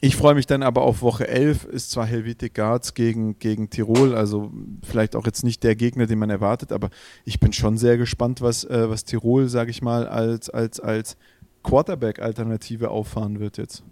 ich 0.00 0.16
freue 0.16 0.34
mich 0.34 0.46
dann 0.46 0.62
aber 0.62 0.82
auf 0.82 1.02
Woche 1.02 1.28
11, 1.28 1.64
ist 1.66 1.90
zwar 1.92 2.06
Helvetic 2.06 2.54
Guards 2.54 2.94
gegen, 2.94 3.38
gegen 3.38 3.70
Tirol, 3.70 4.14
also 4.16 4.50
vielleicht 4.82 5.14
auch 5.14 5.24
jetzt 5.24 5.44
nicht 5.44 5.62
der 5.62 5.76
Gegner, 5.76 6.06
den 6.06 6.18
man 6.18 6.30
erwartet, 6.30 6.72
aber 6.72 6.90
ich 7.24 7.38
bin 7.38 7.52
schon 7.52 7.78
sehr 7.78 7.96
gespannt, 7.96 8.40
was, 8.40 8.64
äh, 8.64 8.90
was 8.90 9.04
Tirol, 9.04 9.48
sage 9.48 9.70
ich 9.70 9.82
mal, 9.82 10.08
als, 10.08 10.50
als, 10.50 10.80
als 10.80 11.16
Quarterback-Alternative 11.62 12.90
auffahren 12.90 13.38
wird 13.38 13.56
jetzt. 13.56 13.84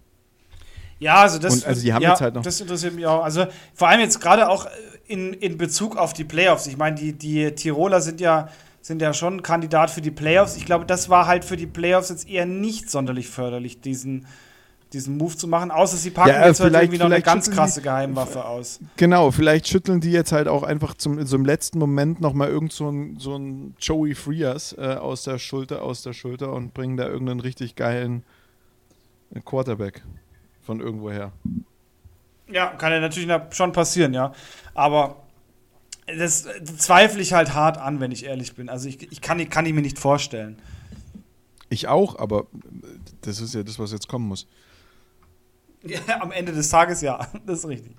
Ja, 1.03 1.17
also 1.17 1.41
das, 1.41 1.55
Und, 1.55 1.67
also 1.67 1.83
die 1.83 1.93
haben 1.93 2.03
ja, 2.03 2.11
jetzt 2.11 2.21
halt 2.21 2.35
noch 2.35 2.43
das 2.43 2.61
interessiert 2.61 2.95
mich 2.95 3.07
auch. 3.07 3.25
Also 3.25 3.47
vor 3.75 3.89
allem 3.89 4.01
jetzt 4.01 4.21
gerade 4.21 4.49
auch 4.49 4.69
in, 5.09 5.33
in 5.33 5.59
Bezug 5.59 5.97
auf 5.97 6.13
die 6.13 6.23
Playoffs. 6.23 6.69
Ich 6.69 6.77
meine, 6.77 6.95
die, 6.95 7.13
die 7.13 7.51
Tiroler 7.53 8.01
sind 8.01 8.21
ja, 8.21 8.49
sind 8.81 9.03
ja 9.03 9.13
schon 9.13 9.43
Kandidat 9.43 9.91
für 9.91 10.01
die 10.01 10.13
Playoffs. 10.13 10.57
Ich 10.57 10.65
glaube, 10.65 10.87
das 10.87 11.09
war 11.09 11.27
halt 11.27 11.45
für 11.45 11.57
die 11.57 11.67
Playoffs 11.67 12.09
jetzt 12.11 12.29
eher 12.29 12.47
nicht 12.47 12.89
sonderlich 12.89 13.29
förderlich, 13.29 13.81
diesen, 13.81 14.27
diesen 14.93 15.17
Move 15.19 15.37
zu 15.37 15.49
machen, 15.49 15.73
außer 15.73 15.97
sie 15.97 16.11
packen 16.11 16.31
ja, 16.31 16.47
jetzt 16.47 16.61
halt 16.61 16.73
irgendwie 16.73 16.99
noch 16.99 17.07
eine 17.07 17.21
ganz 17.21 17.51
krasse 17.51 17.81
die, 17.81 17.85
Geheimwaffe 17.85 18.45
aus. 18.45 18.79
Genau, 18.97 19.33
vielleicht 19.33 19.67
schütteln 19.67 20.01
die 20.01 20.13
jetzt 20.13 20.31
halt 20.31 20.47
auch 20.47 20.63
einfach 20.63 20.95
zum, 20.95 21.27
so 21.27 21.35
im 21.35 21.45
letzten 21.45 21.81
Moment 21.81 22.21
nochmal 22.21 22.49
irgend 22.49 22.73
so 22.73 22.89
ein, 22.89 23.17
so 23.19 23.37
ein 23.37 23.75
Joey 23.81 24.15
Frias 24.15 24.73
äh, 24.79 24.95
aus 25.01 25.25
der 25.25 25.41
Schulter, 25.41 25.83
aus 25.83 26.03
der 26.03 26.13
Schulter 26.13 26.53
und 26.53 26.75
bringen 26.75 26.97
da 26.97 27.09
irgendeinen 27.09 27.41
richtig 27.41 27.75
geilen 27.75 28.23
Quarterback 29.45 30.03
von 30.63 30.81
irgendwoher. 30.81 31.33
Ja, 32.49 32.69
kann 32.69 32.93
ja 32.93 33.01
natürlich 33.01 33.31
schon 33.51 33.73
passieren, 33.73 34.15
ja. 34.15 34.33
Aber 34.75 35.23
das 36.07 36.47
zweifle 36.77 37.21
ich 37.21 37.33
halt 37.33 37.55
hart 37.55 37.79
an, 37.79 38.01
wenn 38.01 38.13
ich 38.13 38.25
ehrlich 38.25 38.55
bin. 38.55 38.69
Also 38.69 38.89
ich, 38.89 39.11
ich 39.11 39.21
kann, 39.21 39.49
kann 39.49 39.67
ich 39.67 39.73
mir 39.73 39.83
nicht 39.83 39.99
vorstellen. 39.99 40.61
Ich 41.69 41.89
auch, 41.89 42.19
aber 42.19 42.47
das 43.23 43.41
ist 43.41 43.55
ja 43.55 43.63
das, 43.63 43.79
was 43.79 43.93
jetzt 43.93 44.09
kommen 44.09 44.29
muss. 44.29 44.47
Ja, 45.83 46.01
am 46.21 46.33
Ende 46.33 46.53
des 46.53 46.69
Tages 46.69 47.01
ja, 47.01 47.27
das 47.47 47.61
ist 47.61 47.69
richtig. 47.69 47.97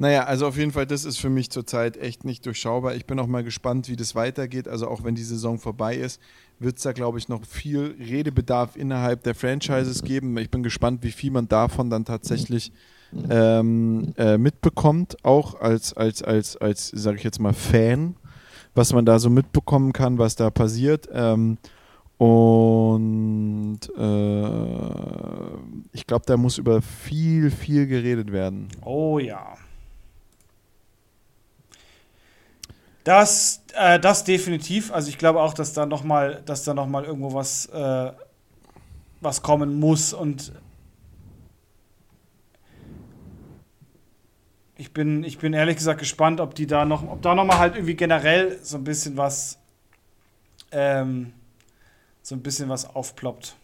Naja, 0.00 0.24
also 0.24 0.46
auf 0.46 0.56
jeden 0.56 0.70
Fall, 0.70 0.86
das 0.86 1.04
ist 1.04 1.18
für 1.18 1.28
mich 1.28 1.50
zurzeit 1.50 1.96
echt 1.96 2.24
nicht 2.24 2.46
durchschaubar. 2.46 2.94
Ich 2.94 3.04
bin 3.04 3.18
auch 3.18 3.26
mal 3.26 3.42
gespannt, 3.42 3.88
wie 3.88 3.96
das 3.96 4.14
weitergeht. 4.14 4.68
Also 4.68 4.86
auch 4.86 5.02
wenn 5.02 5.16
die 5.16 5.24
Saison 5.24 5.58
vorbei 5.58 5.96
ist, 5.96 6.20
wird 6.60 6.76
es 6.76 6.84
da, 6.84 6.92
glaube 6.92 7.18
ich, 7.18 7.28
noch 7.28 7.44
viel 7.44 7.96
Redebedarf 7.98 8.76
innerhalb 8.76 9.24
der 9.24 9.34
Franchises 9.34 10.04
geben. 10.04 10.38
Ich 10.38 10.50
bin 10.50 10.62
gespannt, 10.62 11.02
wie 11.02 11.10
viel 11.10 11.32
man 11.32 11.48
davon 11.48 11.90
dann 11.90 12.04
tatsächlich 12.04 12.70
ähm, 13.28 14.12
äh, 14.16 14.38
mitbekommt, 14.38 15.16
auch 15.24 15.60
als, 15.60 15.92
als, 15.94 16.22
als, 16.22 16.56
als 16.56 16.90
sage 16.90 17.16
ich 17.16 17.24
jetzt 17.24 17.40
mal, 17.40 17.52
Fan, 17.52 18.14
was 18.76 18.92
man 18.92 19.04
da 19.04 19.18
so 19.18 19.30
mitbekommen 19.30 19.92
kann, 19.92 20.18
was 20.18 20.36
da 20.36 20.50
passiert. 20.50 21.08
Ähm, 21.12 21.58
und 22.18 23.80
äh, 23.96 24.48
ich 25.92 26.06
glaube, 26.06 26.24
da 26.24 26.36
muss 26.36 26.56
über 26.58 26.82
viel, 26.82 27.50
viel 27.50 27.88
geredet 27.88 28.30
werden. 28.30 28.68
Oh 28.84 29.18
ja. 29.18 29.56
Das, 33.08 33.62
äh, 33.74 33.98
das 33.98 34.24
definitiv. 34.24 34.92
Also 34.92 35.08
ich 35.08 35.16
glaube 35.16 35.40
auch, 35.40 35.54
dass 35.54 35.72
da 35.72 35.86
noch 35.86 36.04
mal, 36.04 36.42
dass 36.44 36.64
da 36.64 36.74
noch 36.74 36.86
mal 36.86 37.06
irgendwo 37.06 37.32
was, 37.32 37.64
äh, 37.64 38.12
was 39.22 39.40
kommen 39.40 39.80
muss 39.80 40.12
und 40.12 40.52
ich 44.76 44.92
bin, 44.92 45.24
ich 45.24 45.38
bin 45.38 45.54
ehrlich 45.54 45.76
gesagt 45.76 46.00
gespannt, 46.00 46.38
ob 46.38 46.54
die 46.54 46.66
da 46.66 46.84
noch, 46.84 47.02
ob 47.02 47.22
da 47.22 47.34
noch 47.34 47.46
mal 47.46 47.56
halt 47.56 47.76
irgendwie 47.76 47.94
generell 47.94 48.58
so 48.62 48.76
ein 48.76 48.84
bisschen 48.84 49.16
was, 49.16 49.58
ähm, 50.70 51.32
so 52.20 52.34
ein 52.34 52.42
bisschen 52.42 52.68
was 52.68 52.94
aufploppt. 52.94 53.56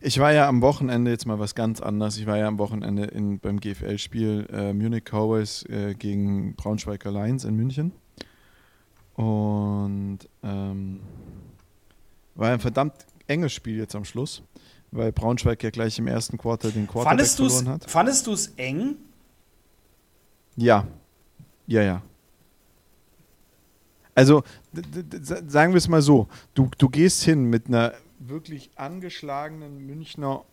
Ich 0.00 0.18
war 0.18 0.32
ja 0.32 0.48
am 0.48 0.62
Wochenende 0.62 1.10
jetzt 1.10 1.26
mal 1.26 1.38
was 1.38 1.54
ganz 1.54 1.80
anderes. 1.80 2.16
Ich 2.18 2.26
war 2.26 2.38
ja 2.38 2.48
am 2.48 2.58
Wochenende 2.58 3.04
in, 3.04 3.38
beim 3.38 3.60
GFL-Spiel 3.60 4.46
äh, 4.52 4.72
Munich 4.72 5.04
Cowboys 5.04 5.64
äh, 5.64 5.94
gegen 5.94 6.54
Braunschweiger 6.54 7.10
Lions 7.10 7.44
in 7.44 7.56
München. 7.56 7.92
Und 9.14 10.20
ähm, 10.42 11.00
war 12.34 12.50
ein 12.52 12.60
verdammt 12.60 12.94
enges 13.26 13.52
Spiel 13.52 13.78
jetzt 13.78 13.94
am 13.94 14.04
Schluss. 14.04 14.42
weil 14.90 15.12
Braunschweig 15.12 15.62
ja 15.62 15.70
gleich 15.70 15.98
im 15.98 16.06
ersten 16.06 16.38
Quarter 16.38 16.70
den 16.70 16.86
Quarterback 16.86 17.10
Fandest 17.10 17.36
verloren 17.36 17.68
hat. 17.68 17.90
fandest 17.90 18.26
du 18.26 18.32
es 18.32 18.48
eng? 18.56 18.96
Ja. 20.56 20.86
Ja, 21.66 21.82
ja. 21.82 22.02
Also, 24.14 24.42
sagen 25.46 25.72
wir 25.72 25.78
es 25.78 25.88
mal 25.88 26.00
so: 26.00 26.28
du, 26.54 26.70
du 26.78 26.88
gehst 26.88 27.22
hin 27.22 27.44
mit 27.44 27.68
einer 27.68 27.92
wirklich 28.18 28.70
angeschlagenen 28.76 29.84
Münchner 29.86 30.44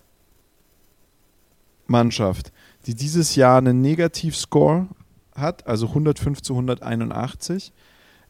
Mannschaft, 1.87 2.51
die 2.85 2.95
dieses 2.95 3.35
Jahr 3.35 3.57
einen 3.57 3.81
Negativscore 3.81 4.87
hat, 5.35 5.67
also 5.67 5.87
105 5.87 6.41
zu 6.41 6.53
181. 6.53 7.71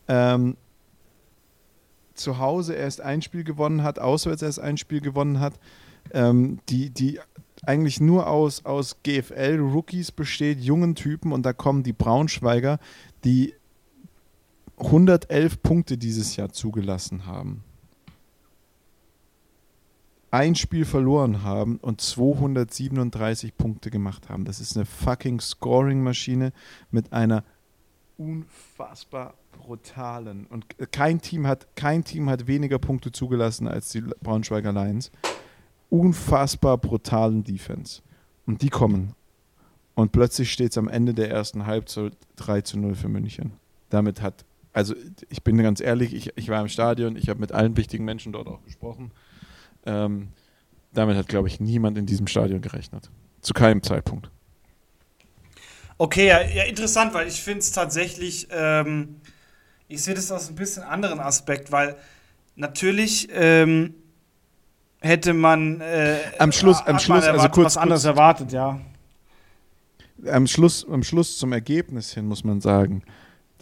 Ähm, 0.07 0.57
zu 2.13 2.37
Hause 2.37 2.73
erst 2.73 3.01
ein 3.01 3.21
Spiel 3.21 3.43
gewonnen 3.43 3.83
hat, 3.83 3.99
auswärts 3.99 4.41
erst 4.41 4.59
ein 4.59 4.77
Spiel 4.77 5.01
gewonnen 5.01 5.39
hat, 5.39 5.59
ähm, 6.11 6.59
die, 6.69 6.89
die 6.89 7.19
eigentlich 7.65 7.99
nur 7.99 8.27
aus, 8.27 8.65
aus 8.65 8.97
GFL-Rookies 9.03 10.11
besteht, 10.11 10.59
jungen 10.59 10.95
Typen, 10.95 11.31
und 11.31 11.43
da 11.43 11.53
kommen 11.53 11.83
die 11.83 11.93
Braunschweiger, 11.93 12.79
die 13.23 13.55
111 14.77 15.61
Punkte 15.61 15.97
dieses 15.97 16.35
Jahr 16.35 16.51
zugelassen 16.51 17.25
haben. 17.25 17.63
Ein 20.33 20.55
Spiel 20.55 20.83
verloren 20.83 21.43
haben 21.43 21.77
und 21.77 22.01
237 22.01 23.55
Punkte 23.55 23.91
gemacht 23.91 24.29
haben. 24.29 24.45
Das 24.45 24.59
ist 24.59 24.75
eine 24.75 24.83
fucking 24.83 25.39
Scoring-Maschine 25.39 26.53
mit 26.89 27.13
einer 27.13 27.43
unfassbar 28.17 29.35
brutalen 29.51 30.47
und 30.47 30.65
kein 30.91 31.21
Team 31.21 31.45
hat 31.45 31.75
kein 31.75 32.03
Team 32.03 32.31
hat 32.31 32.47
weniger 32.47 32.79
Punkte 32.79 33.11
zugelassen 33.11 33.67
als 33.67 33.89
die 33.89 34.01
Braunschweiger 34.01 34.73
Lions. 34.73 35.11
Unfassbar 35.91 36.79
brutalen 36.79 37.43
Defense. 37.43 38.01
Und 38.47 38.63
die 38.63 38.69
kommen. 38.69 39.13
Und 39.93 40.13
plötzlich 40.13 40.51
steht 40.51 40.71
es 40.71 40.79
am 40.79 40.87
Ende 40.87 41.13
der 41.13 41.29
ersten 41.29 41.67
Halbzeit 41.67 42.17
3 42.37 42.61
zu 42.61 42.79
0 42.79 42.95
für 42.95 43.07
München. 43.07 43.51
Damit 43.91 44.23
hat, 44.23 44.45
also 44.71 44.95
ich 45.29 45.43
bin 45.43 45.59
ganz 45.59 45.79
ehrlich, 45.79 46.15
ich, 46.15 46.35
ich 46.35 46.49
war 46.49 46.59
im 46.59 46.69
Stadion, 46.69 47.17
ich 47.17 47.29
habe 47.29 47.39
mit 47.39 47.51
allen 47.51 47.77
wichtigen 47.77 48.03
Menschen 48.03 48.33
dort 48.33 48.47
auch 48.47 48.63
gesprochen. 48.63 49.11
Ähm, 49.85 50.29
damit 50.93 51.17
hat, 51.17 51.27
glaube 51.27 51.47
ich, 51.47 51.59
niemand 51.59 51.97
in 51.97 52.05
diesem 52.05 52.27
Stadion 52.27 52.61
gerechnet. 52.61 53.09
Zu 53.41 53.53
keinem 53.53 53.81
Zeitpunkt. 53.83 54.29
Okay, 55.97 56.27
ja, 56.27 56.41
ja 56.41 56.63
interessant, 56.63 57.13
weil 57.13 57.27
ich 57.27 57.41
finde 57.41 57.59
es 57.59 57.71
tatsächlich, 57.71 58.47
ähm, 58.51 59.17
ich 59.87 60.01
sehe 60.03 60.13
das 60.15 60.31
aus 60.31 60.49
ein 60.49 60.55
bisschen 60.55 60.83
anderen 60.83 61.19
Aspekt, 61.19 61.71
weil 61.71 61.95
natürlich 62.55 63.27
ähm, 63.31 63.93
hätte 65.01 65.33
man 65.33 65.81
äh, 65.81 66.17
Am 66.39 66.51
Schluss- 66.51 66.81
am 66.85 66.99
Schluss, 66.99 67.25
also 67.25 67.47
kurz- 67.49 67.65
was 67.65 67.77
anderes 67.77 68.05
erwartet, 68.05 68.51
ja. 68.51 68.79
am 70.27 70.47
Schluss, 70.47 70.87
am 70.89 71.03
Schluss 71.03 71.37
zum 71.37 71.51
Ergebnis 71.53 72.13
hin 72.13 72.25
muss 72.27 72.43
man 72.43 72.61
sagen, 72.61 73.03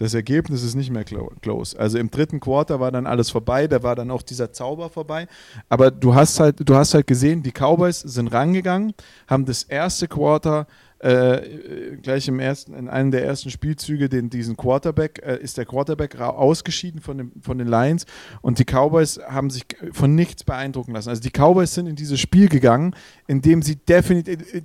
das 0.01 0.15
Ergebnis 0.15 0.63
ist 0.63 0.73
nicht 0.73 0.89
mehr 0.89 1.03
clo- 1.05 1.31
close. 1.41 1.77
Also 1.79 1.99
im 1.99 2.09
dritten 2.09 2.39
Quarter 2.39 2.79
war 2.79 2.91
dann 2.91 3.05
alles 3.05 3.29
vorbei, 3.29 3.67
da 3.67 3.83
war 3.83 3.95
dann 3.95 4.09
auch 4.09 4.23
dieser 4.23 4.51
Zauber 4.51 4.89
vorbei. 4.89 5.27
Aber 5.69 5.91
du 5.91 6.15
hast 6.15 6.39
halt, 6.39 6.67
du 6.67 6.73
hast 6.73 6.95
halt 6.95 7.05
gesehen, 7.05 7.43
die 7.43 7.51
Cowboys 7.51 7.99
sind 7.99 8.29
rangegangen, 8.29 8.93
haben 9.27 9.45
das 9.45 9.61
erste 9.61 10.07
Quarter 10.07 10.65
äh, 10.97 11.97
gleich 12.01 12.27
im 12.27 12.39
ersten, 12.39 12.73
in 12.73 12.89
einem 12.89 13.11
der 13.11 13.23
ersten 13.23 13.51
Spielzüge 13.51 14.09
den, 14.09 14.31
diesen 14.31 14.57
Quarterback, 14.57 15.21
äh, 15.23 15.37
ist 15.37 15.59
der 15.59 15.65
Quarterback 15.65 16.19
ausgeschieden 16.19 16.99
von, 16.99 17.19
dem, 17.19 17.31
von 17.39 17.59
den 17.59 17.67
Lions 17.67 18.05
und 18.41 18.57
die 18.57 18.65
Cowboys 18.65 19.19
haben 19.27 19.51
sich 19.51 19.65
von 19.91 20.15
nichts 20.15 20.43
beeindrucken 20.43 20.93
lassen. 20.93 21.09
Also 21.09 21.21
die 21.21 21.29
Cowboys 21.29 21.75
sind 21.75 21.85
in 21.85 21.95
dieses 21.95 22.19
Spiel 22.19 22.49
gegangen, 22.49 22.95
in 23.27 23.43
dem 23.43 23.61
sie 23.61 23.75
definitiv 23.75 24.51
äh, 24.51 24.61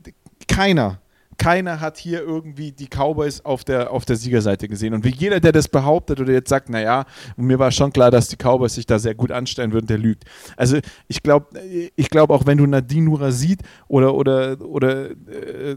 keiner 0.49 1.01
keiner 1.39 1.81
hat 1.81 1.99
hier 1.99 2.23
irgendwie 2.23 2.73
die 2.73 2.89
Cowboys 2.89 3.45
auf 3.45 3.65
der, 3.65 3.91
auf 3.91 4.05
der 4.05 4.17
Siegerseite 4.17 4.69
gesehen. 4.69 4.95
Und 4.95 5.05
wie 5.05 5.15
jeder, 5.15 5.41
der 5.41 5.53
das 5.53 5.69
behauptet 5.69 6.21
oder 6.21 6.33
jetzt 6.33 6.49
sagt, 6.49 6.69
naja, 6.69 7.05
mir 7.37 7.59
war 7.59 7.71
schon 7.71 7.93
klar, 7.93 8.11
dass 8.11 8.29
die 8.29 8.37
Cowboys 8.37 8.75
sich 8.75 8.87
da 8.87 8.99
sehr 8.99 9.15
gut 9.15 9.33
anstellen 9.33 9.73
würden, 9.73 9.87
der 9.87 9.99
lügt. 9.99 10.25
Also 10.57 10.79
ich 11.09 11.23
glaube, 11.23 11.59
ich 11.97 12.11
glaube 12.11 12.35
auch 12.35 12.47
wenn 12.47 12.59
du 12.59 12.67
Nadine 12.67 13.07
Nura 13.07 13.31
sieht 13.31 13.63
oder, 13.89 14.15
oder, 14.15 14.61
oder 14.61 15.11
äh, 15.11 15.77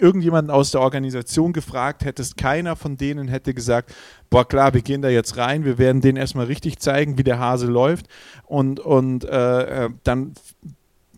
irgendjemanden 0.00 0.50
aus 0.50 0.70
der 0.70 0.80
Organisation 0.80 1.52
gefragt 1.52 2.04
hättest, 2.04 2.36
keiner 2.36 2.76
von 2.76 2.96
denen 2.96 3.28
hätte 3.28 3.54
gesagt, 3.54 3.94
boah 4.30 4.46
klar, 4.46 4.74
wir 4.74 4.82
gehen 4.82 5.02
da 5.02 5.08
jetzt 5.08 5.36
rein, 5.36 5.64
wir 5.64 5.78
werden 5.78 6.00
denen 6.00 6.16
erstmal 6.16 6.46
richtig 6.46 6.78
zeigen, 6.78 7.18
wie 7.18 7.24
der 7.24 7.38
Hase 7.38 7.66
läuft 7.66 8.06
und, 8.44 8.80
und 8.80 9.24
äh, 9.24 9.84
äh, 9.84 9.90
dann 10.02 10.34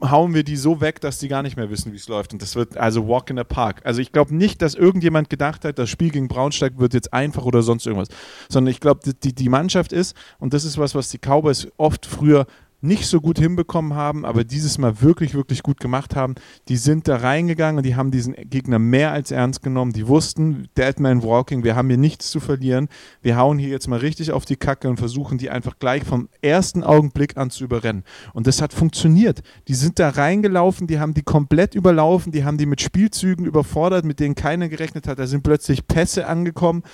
hauen 0.03 0.35
wir 0.35 0.45
die 0.45 0.57
so 0.57 0.81
weg, 0.81 1.01
dass 1.01 1.19
die 1.19 1.29
gar 1.29 1.43
nicht 1.43 1.57
mehr 1.57 1.71
wissen, 1.71 1.93
wie 1.93 1.97
es 1.97 2.09
läuft. 2.09 2.33
Und 2.33 2.43
das 2.43 2.57
wird 2.57 2.77
also 2.77 3.07
Walk 3.09 3.31
in 3.31 3.37
the 3.37 3.45
Park. 3.45 3.81
Also 3.85 4.01
ich 4.01 4.13
glaube 4.13 4.35
nicht, 4.35 4.63
dass 4.63 4.75
irgendjemand 4.75 5.31
gedacht 5.31 5.65
hat, 5.65 5.79
das 5.79 5.91
Spiel 5.91 6.11
gegen 6.11 6.29
Braunschweig 6.29 6.79
wird 6.79 6.95
jetzt 6.95 7.13
einfach 7.13 7.45
oder 7.45 7.63
sonst 7.63 7.87
irgendwas. 7.87 8.09
Sondern 8.49 8.71
ich 8.71 8.81
glaube, 8.81 9.01
die, 9.23 9.35
die 9.35 9.49
Mannschaft 9.49 9.93
ist, 9.93 10.17
und 10.39 10.55
das 10.55 10.65
ist 10.65 10.79
was, 10.79 10.95
was 10.95 11.11
die 11.11 11.19
Cowboys 11.19 11.69
oft 11.77 12.07
früher 12.07 12.47
nicht 12.81 13.07
so 13.07 13.21
gut 13.21 13.39
hinbekommen 13.39 13.95
haben, 13.95 14.25
aber 14.25 14.45
dieses 14.45 14.79
Mal 14.79 15.01
wirklich, 15.01 15.35
wirklich 15.35 15.63
gut 15.63 15.81
gemacht 15.81 16.15
haben. 16.15 16.37
Die 16.69 16.77
sind 16.77 17.09
da 17.09 17.17
reingegangen 17.17 17.79
und 17.79 17.87
die 17.87 17.97
haben 17.97 18.13
diesen 18.13 18.35
Gegner 18.35 18.79
mehr 18.79 19.13
als 19.13 19.33
ernst 19.33 19.63
genommen. 19.63 19.93
Die 19.93 20.07
wussten, 20.07 20.69
Deadman 20.77 21.25
Walking, 21.25 21.65
wir 21.65 21.75
haben 21.75 21.89
hier 21.89 21.99
nichts 21.99 22.31
zu 22.31 22.39
verlieren. 22.39 22.89
Wir 23.21 23.37
hauen 23.37 23.59
hier 23.59 23.71
jetzt 23.71 23.89
mal 23.89 23.99
richtig 23.99 24.31
auf 24.31 24.45
die 24.45 24.57
Kacke 24.57 24.89
und 24.89 24.99
versuchen 24.99 25.39
die 25.39 25.51
einfach 25.51 25.79
gleich 25.81 26.05
vom 26.05 26.29
ersten 26.41 26.85
Augenblick 26.85 27.37
an 27.37 27.51
zu 27.51 27.65
überrennen. 27.65 28.05
Und 28.33 28.47
das 28.47 28.63
hat 28.63 28.73
funktioniert. 28.73 29.43
Die 29.67 29.75
sind 29.75 29.99
da 29.99 30.11
reingelaufen, 30.11 30.87
die 30.87 31.01
haben 31.01 31.15
die 31.15 31.23
komplett 31.23 31.75
überlaufen, 31.75 32.31
die 32.31 32.45
haben 32.45 32.59
die 32.59 32.67
mit 32.67 32.81
Spielzügen 32.81 33.45
überfordert, 33.45 34.05
mit 34.05 34.21
denen 34.21 34.37
keiner 34.37 34.69
gerechnet 34.69 35.09
hat. 35.09 35.19
Da 35.19 35.27
sind 35.27 35.43
plötzlich 35.43 35.89
Pässe 35.89 36.29
angekommen. 36.29 36.85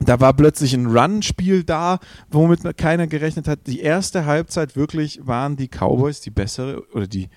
Da 0.00 0.20
war 0.20 0.32
plötzlich 0.32 0.74
ein 0.74 0.86
Run-Spiel 0.86 1.64
da, 1.64 1.98
womit 2.30 2.76
keiner 2.76 3.06
gerechnet 3.06 3.48
hat. 3.48 3.66
Die 3.66 3.80
erste 3.80 4.26
Halbzeit 4.26 4.76
wirklich 4.76 5.26
waren 5.26 5.56
die 5.56 5.68
Cowboys 5.68 6.20
die 6.20 6.30
bessere 6.30 6.84
oder 6.92 7.06
die 7.06 7.28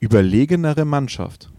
überlegenere 0.00 0.84
Mannschaft. 0.84 1.50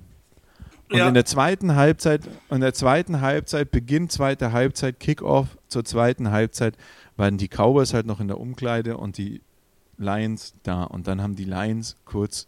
Und 0.91 0.97
Ja. 0.97 1.07
in 1.07 1.13
der 1.13 1.25
zweiten 1.25 1.75
Halbzeit, 1.75 2.21
in 2.49 2.61
der 2.61 2.73
zweiten 2.73 3.21
Halbzeit, 3.21 3.69
Beginn 3.69 4.09
zweiter 4.09 4.51
Halbzeit, 4.51 4.99
Kickoff 4.99 5.57
zur 5.67 5.85
zweiten 5.85 6.31
Halbzeit, 6.31 6.75
waren 7.15 7.37
die 7.37 7.47
Cowboys 7.47 7.93
halt 7.93 8.07
noch 8.07 8.19
in 8.19 8.27
der 8.27 8.39
Umkleide 8.39 8.97
und 8.97 9.17
die 9.17 9.41
Lions 9.97 10.55
da. 10.63 10.83
Und 10.83 11.07
dann 11.07 11.21
haben 11.21 11.35
die 11.35 11.43
Lions 11.43 11.95
kurz 12.05 12.47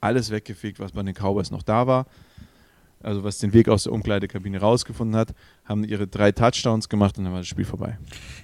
alles 0.00 0.30
weggefegt, 0.30 0.78
was 0.78 0.92
bei 0.92 1.02
den 1.02 1.14
Cowboys 1.14 1.50
noch 1.50 1.62
da 1.62 1.86
war. 1.88 2.06
Also 3.02 3.24
was 3.24 3.38
den 3.38 3.52
Weg 3.52 3.68
aus 3.68 3.84
der 3.84 3.92
Umkleidekabine 3.92 4.60
rausgefunden 4.60 5.16
hat, 5.16 5.34
haben 5.64 5.84
ihre 5.84 6.06
drei 6.06 6.32
Touchdowns 6.32 6.88
gemacht 6.88 7.18
und 7.18 7.24
dann 7.24 7.32
war 7.32 7.40
das 7.40 7.48
Spiel 7.48 7.64
vorbei. 7.64 7.98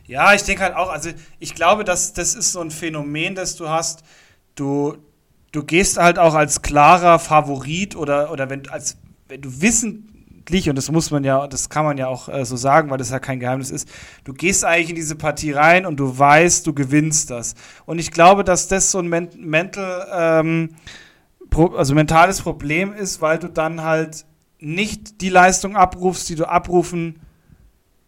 Ja, 0.06 0.34
ich 0.34 0.42
denke 0.42 0.62
halt 0.62 0.76
auch, 0.76 0.88
also 0.90 1.10
ich 1.38 1.54
glaube, 1.54 1.84
dass 1.84 2.12
das 2.12 2.34
ist 2.34 2.52
so 2.52 2.60
ein 2.60 2.70
Phänomen, 2.70 3.34
das 3.34 3.56
du 3.56 3.68
hast. 3.68 4.02
Du, 4.54 4.96
du 5.52 5.64
gehst 5.64 5.98
halt 5.98 6.18
auch 6.18 6.34
als 6.34 6.62
klarer 6.62 7.18
Favorit 7.18 7.96
oder, 7.96 8.30
oder 8.32 8.48
wenn, 8.50 8.68
als, 8.68 8.96
wenn 9.26 9.40
du 9.40 9.60
wissentlich, 9.60 10.70
und 10.70 10.76
das 10.76 10.90
muss 10.90 11.10
man 11.10 11.24
ja, 11.24 11.46
das 11.46 11.68
kann 11.68 11.84
man 11.84 11.98
ja 11.98 12.06
auch 12.06 12.28
äh, 12.28 12.44
so 12.44 12.56
sagen, 12.56 12.90
weil 12.90 12.98
das 12.98 13.10
ja 13.10 13.18
kein 13.18 13.40
Geheimnis 13.40 13.70
ist, 13.70 13.88
du 14.24 14.32
gehst 14.32 14.64
eigentlich 14.64 14.90
in 14.90 14.96
diese 14.96 15.16
Partie 15.16 15.52
rein 15.52 15.86
und 15.86 15.96
du 15.98 16.18
weißt, 16.18 16.66
du 16.66 16.72
gewinnst 16.72 17.30
das. 17.30 17.54
Und 17.84 17.98
ich 17.98 18.12
glaube, 18.12 18.44
dass 18.44 18.68
das 18.68 18.90
so 18.90 19.00
ein 19.00 19.08
men 19.08 19.28
mental, 19.36 20.06
ähm, 20.12 20.70
also 21.76 21.94
mentales 21.94 22.40
Problem 22.40 22.92
ist, 22.92 23.20
weil 23.20 23.38
du 23.38 23.48
dann 23.48 23.82
halt 23.82 24.24
nicht 24.58 25.20
die 25.20 25.28
Leistung 25.28 25.76
abrufst, 25.76 26.28
die 26.28 26.34
du 26.34 26.48
abrufen 26.48 27.20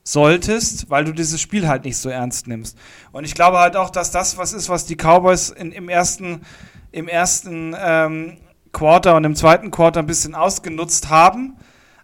solltest, 0.02 0.90
weil 0.90 1.04
du 1.04 1.12
dieses 1.12 1.40
Spiel 1.40 1.68
halt 1.68 1.84
nicht 1.84 1.96
so 1.96 2.08
ernst 2.08 2.46
nimmst. 2.46 2.76
Und 3.12 3.24
ich 3.24 3.34
glaube 3.34 3.58
halt 3.58 3.76
auch, 3.76 3.90
dass 3.90 4.10
das 4.10 4.36
was 4.38 4.52
ist, 4.52 4.68
was 4.68 4.86
die 4.86 4.96
Cowboys 4.96 5.50
in, 5.50 5.72
im 5.72 5.88
ersten, 5.88 6.42
im 6.90 7.06
ersten 7.06 7.76
ähm, 7.78 8.38
Quarter 8.72 9.16
und 9.16 9.24
im 9.24 9.36
zweiten 9.36 9.70
Quarter 9.70 10.00
ein 10.00 10.06
bisschen 10.06 10.34
ausgenutzt 10.34 11.10
haben, 11.10 11.56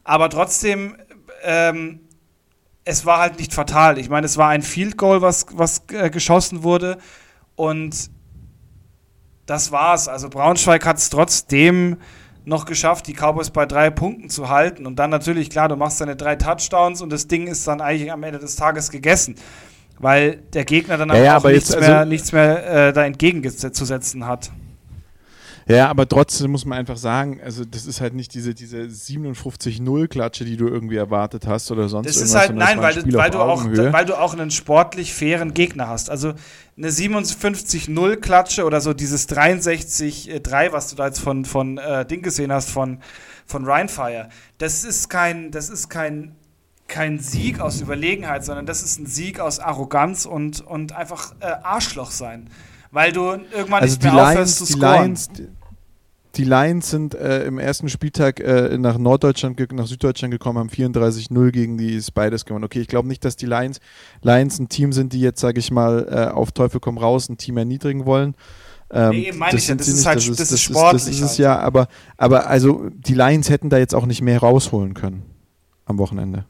aber 0.04 0.30
trotzdem 0.30 0.96
ähm, 1.42 2.00
es 2.84 3.04
war 3.04 3.18
halt 3.18 3.38
nicht 3.38 3.52
fatal. 3.52 3.98
Ich 3.98 4.08
meine, 4.08 4.26
es 4.26 4.36
war 4.36 4.48
ein 4.50 4.62
Field 4.62 4.96
Goal, 4.96 5.20
was, 5.20 5.46
was 5.52 5.82
äh, 5.90 6.08
geschossen 6.08 6.62
wurde 6.62 6.98
und 7.56 8.10
das 9.46 9.72
war's. 9.72 10.06
Also 10.06 10.28
Braunschweig 10.28 10.86
hat 10.86 10.98
es 10.98 11.10
trotzdem 11.10 11.96
noch 12.46 12.64
geschafft, 12.64 13.06
die 13.08 13.12
Cowboys 13.12 13.50
bei 13.50 13.66
drei 13.66 13.90
Punkten 13.90 14.30
zu 14.30 14.48
halten. 14.48 14.86
Und 14.86 14.98
dann 14.98 15.10
natürlich, 15.10 15.50
klar, 15.50 15.68
du 15.68 15.76
machst 15.76 16.00
deine 16.00 16.16
drei 16.16 16.36
Touchdowns 16.36 17.02
und 17.02 17.10
das 17.10 17.26
Ding 17.26 17.46
ist 17.48 17.66
dann 17.66 17.80
eigentlich 17.80 18.10
am 18.12 18.22
Ende 18.22 18.38
des 18.38 18.56
Tages 18.56 18.90
gegessen. 18.90 19.34
Weil 19.98 20.36
der 20.52 20.64
Gegner 20.64 20.96
dann 20.98 21.08
Ja, 21.08 21.16
ja, 21.16 21.32
auch 21.32 21.36
aber 21.36 21.52
nichts, 21.52 21.70
jetzt, 21.70 21.80
mehr, 21.80 21.98
also- 21.98 22.08
nichts 22.08 22.32
mehr 22.32 22.88
äh, 22.88 22.92
da 22.92 23.04
entgegenzusetzen 23.04 24.26
hat. 24.26 24.50
Ja, 25.68 25.88
aber 25.88 26.06
trotzdem 26.08 26.52
muss 26.52 26.64
man 26.64 26.78
einfach 26.78 26.96
sagen, 26.96 27.40
also 27.42 27.64
das 27.64 27.86
ist 27.86 28.00
halt 28.00 28.14
nicht 28.14 28.32
diese, 28.34 28.54
diese 28.54 28.82
57-0-Klatsche, 28.82 30.44
die 30.44 30.56
du 30.56 30.68
irgendwie 30.68 30.94
erwartet 30.94 31.44
hast 31.48 31.72
oder 31.72 31.88
sonst 31.88 32.06
das 32.06 32.16
irgendwas. 32.18 32.42
Ist 32.42 32.48
halt, 32.48 32.56
nein, 32.56 32.80
weil 32.80 32.94
du, 32.94 33.12
weil, 33.18 33.30
du 33.30 33.38
auch, 33.40 33.64
weil 33.64 34.04
du 34.04 34.16
auch 34.16 34.32
einen 34.32 34.52
sportlich 34.52 35.12
fairen 35.12 35.54
Gegner 35.54 35.88
hast. 35.88 36.08
Also 36.08 36.34
eine 36.76 36.90
57-0-Klatsche 36.90 38.64
oder 38.64 38.80
so 38.80 38.94
dieses 38.94 39.28
63-3, 39.28 40.70
was 40.70 40.90
du 40.90 40.96
da 40.96 41.06
jetzt 41.06 41.18
von, 41.18 41.44
von 41.44 41.78
äh, 41.78 42.06
Ding 42.06 42.22
gesehen 42.22 42.52
hast, 42.52 42.70
von, 42.70 43.00
von 43.44 43.64
Rheinfire, 43.64 44.28
das 44.58 44.84
ist 44.84 45.08
kein, 45.08 45.50
das 45.50 45.68
ist 45.68 45.88
kein 45.88 46.36
kein 46.88 47.18
Sieg 47.18 47.58
aus 47.58 47.80
Überlegenheit, 47.80 48.44
sondern 48.44 48.64
das 48.64 48.84
ist 48.84 49.00
ein 49.00 49.06
Sieg 49.06 49.40
aus 49.40 49.58
Arroganz 49.58 50.24
und, 50.24 50.60
und 50.60 50.92
einfach 50.92 51.34
äh, 51.40 51.46
Arschloch 51.64 52.12
sein 52.12 52.48
weil 52.96 53.12
du 53.12 53.20
irgendwann 53.52 53.82
also 53.82 53.94
nicht 53.94 54.02
mehr 54.02 54.12
Lions, 54.12 54.28
aufhörst 54.30 54.56
zu 54.56 54.66
scoren. 54.66 55.04
Lions, 55.04 55.28
die 56.36 56.44
Lions 56.44 56.90
sind 56.90 57.14
äh, 57.14 57.44
im 57.44 57.58
ersten 57.58 57.88
Spieltag 57.88 58.40
äh, 58.40 58.76
nach 58.78 58.98
Norddeutschland, 58.98 59.58
nach 59.72 59.86
Süddeutschland 59.86 60.32
gekommen, 60.32 60.58
haben 60.58 60.68
34-0 60.68 61.50
gegen 61.50 61.78
die 61.78 62.00
Spiders 62.00 62.44
gewonnen. 62.44 62.64
Okay, 62.64 62.80
ich 62.80 62.88
glaube 62.88 63.08
nicht, 63.08 63.24
dass 63.24 63.36
die 63.36 63.46
Lions, 63.46 63.80
Lions 64.22 64.58
ein 64.58 64.68
Team 64.68 64.92
sind, 64.92 65.12
die 65.12 65.20
jetzt, 65.20 65.40
sage 65.40 65.58
ich 65.58 65.70
mal, 65.70 66.06
äh, 66.10 66.32
auf 66.32 66.52
Teufel 66.52 66.80
komm 66.80 66.98
raus 66.98 67.28
ein 67.28 67.38
Team 67.38 67.56
erniedrigen 67.56 68.04
wollen. 68.06 68.34
Ähm, 68.90 69.10
nee, 69.10 69.32
meine 69.32 69.58
ich 69.58 69.66
ja, 69.66 69.74
das 69.74 69.88
ist 69.88 69.96
nicht, 69.96 70.06
halt 70.06 70.18
das 70.18 70.28
ist, 70.28 70.40
das 70.40 70.52
ist 70.52 70.60
sportlich. 70.60 71.02
Das 71.02 71.10
ist, 71.10 71.22
das 71.22 71.32
ist 71.32 71.38
halt. 71.38 71.58
ja, 71.58 71.58
aber, 71.58 71.88
aber 72.16 72.46
also 72.46 72.88
die 72.94 73.14
Lions 73.14 73.48
hätten 73.50 73.70
da 73.70 73.78
jetzt 73.78 73.94
auch 73.94 74.06
nicht 74.06 74.22
mehr 74.22 74.38
rausholen 74.38 74.94
können 74.94 75.22
am 75.86 75.98
Wochenende. 75.98 76.46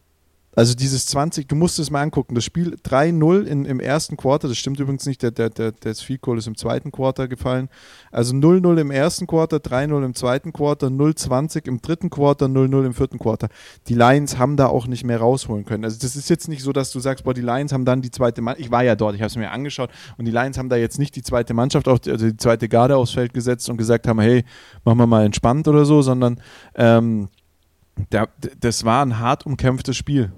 Also 0.57 0.75
dieses 0.75 1.05
20, 1.05 1.47
du 1.49 1.55
musst 1.55 1.79
es 1.79 1.91
mal 1.91 2.01
angucken, 2.01 2.35
das 2.35 2.43
Spiel 2.43 2.77
3-0 2.83 3.45
im 3.45 3.79
ersten 3.79 4.17
Quarter, 4.17 4.49
das 4.49 4.57
stimmt 4.57 4.81
übrigens 4.81 5.05
nicht, 5.05 5.23
der, 5.23 5.31
der, 5.31 5.51
der, 5.51 5.73
der 5.73 5.95
Field 5.95 6.23
Goal 6.23 6.39
ist 6.39 6.47
im 6.47 6.57
zweiten 6.57 6.91
Quarter 6.91 7.29
gefallen. 7.29 7.69
Also 8.11 8.35
0-0 8.35 8.81
im 8.81 8.91
ersten 8.91 9.27
Quarter, 9.27 9.59
3-0 9.59 10.03
im 10.03 10.15
zweiten 10.15 10.55
Quarter, 10.55 10.87
0-20 10.87 11.69
im 11.69 11.83
dritten 11.83 12.09
Quarter, 12.09 12.47
0-0 12.47 12.87
im 12.87 12.95
vierten 12.95 13.19
Quarter. 13.19 13.49
Die 13.89 13.95
Lions 13.95 14.39
haben 14.39 14.57
da 14.57 14.69
auch 14.69 14.87
nicht 14.87 15.05
mehr 15.05 15.21
rausholen 15.21 15.67
können. 15.67 15.85
Also 15.85 15.99
das 16.01 16.17
ist 16.17 16.31
jetzt 16.31 16.49
nicht 16.49 16.63
so, 16.63 16.73
dass 16.73 16.91
du 16.91 17.01
sagst, 17.01 17.25
boah, 17.25 17.35
die 17.35 17.43
Lions 17.43 17.75
haben 17.75 17.85
dann 17.85 18.01
die 18.01 18.11
zweite 18.11 18.41
Mannschaft, 18.41 18.65
ich 18.65 18.71
war 18.71 18.83
ja 18.83 18.97
dort, 18.97 19.15
ich 19.15 19.21
habe 19.21 19.29
es 19.29 19.37
mir 19.37 19.51
angeschaut 19.51 19.91
und 20.17 20.25
die 20.25 20.31
Lions 20.31 20.57
haben 20.57 20.71
da 20.71 20.77
jetzt 20.77 20.99
nicht 20.99 21.15
die 21.17 21.23
zweite 21.23 21.53
Mannschaft, 21.53 21.87
auf 21.87 22.01
also 22.07 22.31
die 22.31 22.37
zweite 22.39 22.71
Garde 22.71 22.97
aufs 22.97 23.13
Feld 23.13 23.35
gesetzt 23.35 23.69
und 23.69 23.77
gesagt 23.77 24.09
haben, 24.09 24.21
hey, 24.21 24.43
machen 24.85 24.97
wir 24.97 25.07
mal 25.07 25.27
entspannt 25.27 25.69
oder 25.69 25.85
so, 25.85 26.01
sondern 26.01 26.41
ähm, 26.77 27.29
da, 28.09 28.29
das 28.59 28.87
war 28.87 29.05
ein 29.05 29.19
hart 29.19 29.45
umkämpftes 29.45 29.99
Spiel. 29.99 30.33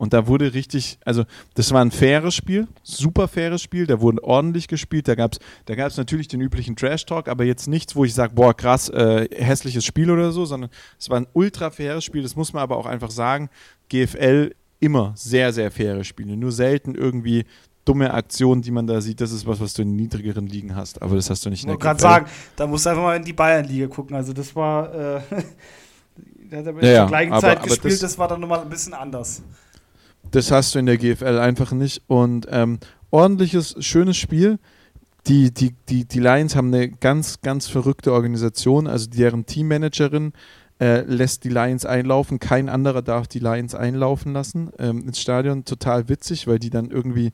Und 0.00 0.14
da 0.14 0.26
wurde 0.26 0.54
richtig, 0.54 0.98
also 1.04 1.24
das 1.52 1.72
war 1.72 1.82
ein 1.82 1.90
faires 1.90 2.34
Spiel, 2.34 2.66
super 2.82 3.28
faires 3.28 3.60
Spiel, 3.60 3.86
da 3.86 4.00
wurde 4.00 4.24
ordentlich 4.24 4.66
gespielt, 4.66 5.06
da 5.08 5.14
gab 5.14 5.32
es 5.32 5.40
da 5.66 5.74
gab's 5.74 5.98
natürlich 5.98 6.26
den 6.26 6.40
üblichen 6.40 6.74
Trash-Talk, 6.74 7.28
aber 7.28 7.44
jetzt 7.44 7.68
nichts, 7.68 7.94
wo 7.94 8.06
ich 8.06 8.14
sage, 8.14 8.32
boah, 8.34 8.56
krass, 8.56 8.88
äh, 8.88 9.28
hässliches 9.30 9.84
Spiel 9.84 10.10
oder 10.10 10.32
so, 10.32 10.46
sondern 10.46 10.70
es 10.98 11.10
war 11.10 11.20
ein 11.20 11.26
ultra 11.34 11.70
faires 11.70 12.02
Spiel, 12.02 12.22
das 12.22 12.34
muss 12.34 12.54
man 12.54 12.62
aber 12.62 12.78
auch 12.78 12.86
einfach 12.86 13.10
sagen, 13.10 13.50
GFL 13.90 14.54
immer 14.78 15.12
sehr, 15.16 15.52
sehr 15.52 15.70
faire 15.70 16.02
Spiele, 16.02 16.34
nur 16.34 16.50
selten 16.50 16.94
irgendwie 16.94 17.44
dumme 17.84 18.14
Aktionen, 18.14 18.62
die 18.62 18.70
man 18.70 18.86
da 18.86 19.02
sieht, 19.02 19.20
das 19.20 19.32
ist 19.32 19.46
was, 19.46 19.60
was 19.60 19.74
du 19.74 19.82
in 19.82 19.96
niedrigeren 19.96 20.46
Ligen 20.46 20.74
hast, 20.74 21.02
aber 21.02 21.16
das 21.16 21.28
hast 21.28 21.44
du 21.44 21.50
nicht 21.50 21.64
in 21.64 21.66
der 21.66 21.74
Ich 21.74 21.80
gerade 21.82 22.00
sagen, 22.00 22.26
da 22.56 22.66
musst 22.66 22.86
du 22.86 22.88
einfach 22.90 23.02
mal 23.02 23.16
in 23.16 23.24
die 23.24 23.34
Bayern-Liga 23.34 23.88
gucken, 23.88 24.16
also 24.16 24.32
das 24.32 24.56
war, 24.56 24.94
äh, 24.94 25.20
der 26.50 26.60
hat 26.60 26.66
aber 26.68 26.80
in 26.80 26.86
ja, 26.86 26.92
der 27.00 27.06
gleichen 27.06 27.38
Zeit 27.38 27.58
aber 27.58 27.66
gespielt, 27.68 27.92
das, 27.92 28.00
das 28.00 28.18
war 28.18 28.28
dann 28.28 28.40
nochmal 28.40 28.60
ein 28.60 28.70
bisschen 28.70 28.94
anders. 28.94 29.42
Das 30.30 30.50
hast 30.50 30.74
du 30.74 30.78
in 30.78 30.86
der 30.86 30.96
GFL 30.96 31.38
einfach 31.38 31.72
nicht. 31.72 32.02
Und 32.06 32.46
ähm, 32.50 32.78
ordentliches, 33.10 33.76
schönes 33.80 34.16
Spiel. 34.16 34.58
Die, 35.26 35.52
die, 35.52 35.74
die, 35.88 36.06
die 36.06 36.20
Lions 36.20 36.56
haben 36.56 36.72
eine 36.72 36.88
ganz, 36.88 37.40
ganz 37.42 37.66
verrückte 37.66 38.12
Organisation. 38.12 38.86
Also 38.86 39.08
deren 39.10 39.44
Teammanagerin 39.44 40.32
äh, 40.80 41.02
lässt 41.02 41.44
die 41.44 41.50
Lions 41.50 41.84
einlaufen. 41.84 42.38
Kein 42.38 42.68
anderer 42.68 43.02
darf 43.02 43.28
die 43.28 43.38
Lions 43.38 43.74
einlaufen 43.74 44.32
lassen 44.32 44.70
ähm, 44.78 45.06
ins 45.06 45.20
Stadion. 45.20 45.64
Total 45.64 46.08
witzig, 46.08 46.46
weil 46.46 46.58
die 46.58 46.70
dann 46.70 46.90
irgendwie 46.90 47.32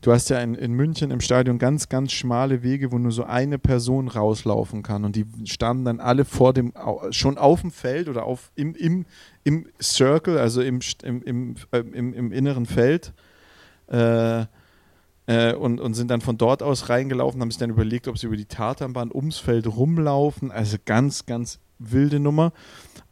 du 0.00 0.12
hast 0.12 0.30
ja 0.30 0.38
in, 0.40 0.54
in 0.54 0.72
München 0.72 1.10
im 1.10 1.20
Stadion 1.20 1.58
ganz, 1.58 1.88
ganz 1.88 2.12
schmale 2.12 2.62
Wege, 2.62 2.92
wo 2.92 2.98
nur 2.98 3.12
so 3.12 3.24
eine 3.24 3.58
Person 3.58 4.08
rauslaufen 4.08 4.82
kann. 4.82 5.04
Und 5.04 5.16
die 5.16 5.26
standen 5.44 5.84
dann 5.84 6.00
alle 6.00 6.24
vor 6.24 6.52
dem, 6.52 6.72
schon 7.10 7.38
auf 7.38 7.60
dem 7.60 7.70
Feld 7.70 8.08
oder 8.08 8.24
auf, 8.24 8.50
im, 8.54 8.74
im, 8.74 9.06
im 9.44 9.66
Circle, 9.80 10.38
also 10.38 10.62
im, 10.62 10.80
im, 11.02 11.22
im, 11.22 11.54
äh, 11.72 11.78
im, 11.78 12.12
im 12.14 12.32
inneren 12.32 12.66
Feld. 12.66 13.12
Äh, 13.88 14.46
äh, 15.26 15.54
und, 15.54 15.80
und 15.80 15.94
sind 15.94 16.10
dann 16.10 16.20
von 16.20 16.38
dort 16.38 16.62
aus 16.62 16.88
reingelaufen, 16.88 17.40
haben 17.40 17.50
sich 17.50 17.58
dann 17.58 17.70
überlegt, 17.70 18.08
ob 18.08 18.18
sie 18.18 18.26
über 18.26 18.36
die 18.36 18.46
Tatanbahn 18.46 19.12
ums 19.12 19.38
Feld 19.38 19.66
rumlaufen. 19.68 20.50
Also 20.50 20.76
ganz, 20.84 21.24
ganz 21.24 21.60
wilde 21.80 22.20
Nummer. 22.20 22.52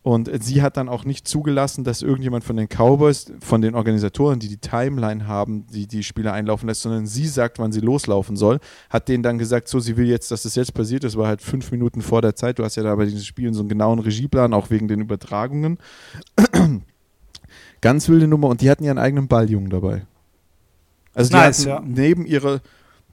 Und 0.03 0.31
sie 0.43 0.63
hat 0.63 0.77
dann 0.77 0.89
auch 0.89 1.05
nicht 1.05 1.29
zugelassen, 1.29 1.85
dass 1.85 2.01
irgendjemand 2.01 2.45
von 2.45 2.57
den 2.57 2.69
Cowboys, 2.69 3.31
von 3.41 3.61
den 3.61 3.75
Organisatoren, 3.75 4.39
die 4.39 4.49
die 4.49 4.57
Timeline 4.57 5.27
haben, 5.27 5.67
die 5.67 5.87
die 5.87 6.03
Spieler 6.03 6.33
einlaufen 6.33 6.69
lässt, 6.69 6.83
sondern 6.83 7.07
sie 7.07 7.27
sagt, 7.27 7.59
wann 7.59 7.73
sie 7.73 7.81
loslaufen 7.81 8.37
soll, 8.37 8.59
hat 8.89 9.09
denen 9.09 9.23
dann 9.23 9.39
gesagt, 9.39 9.69
so, 9.69 9.81
sie 9.81 9.97
will 9.97 10.07
jetzt, 10.07 10.31
dass 10.31 10.45
das 10.45 10.55
jetzt 10.55 10.73
passiert. 10.73 11.05
Das 11.05 11.17
war 11.17 11.27
halt 11.27 11.43
fünf 11.43 11.73
Minuten 11.73 12.01
vor 12.01 12.23
der 12.23 12.37
Zeit. 12.37 12.59
Du 12.59 12.65
hast 12.65 12.77
ja 12.77 12.85
da 12.85 12.95
bei 12.95 13.05
diesen 13.05 13.21
Spielen 13.21 13.53
so 13.53 13.61
einen 13.61 13.69
genauen 13.69 13.99
Regieplan, 13.99 14.55
auch 14.55 14.71
wegen 14.71 14.89
den 14.89 15.01
Übertragungen. 15.01 15.79
Ganz 17.81 18.09
wilde 18.09 18.29
Nummer. 18.29 18.49
Und 18.49 18.63
die 18.63 18.71
hatten 18.71 18.85
ihren 18.85 18.99
eigenen 18.99 19.29
Balljungen 19.29 19.69
dabei. 19.69 20.07
Also 21.13 21.31
die 21.31 21.37
nice, 21.37 21.67
hatten 21.67 21.95
ja. 21.95 22.03
neben 22.03 22.25
ihrer 22.25 22.61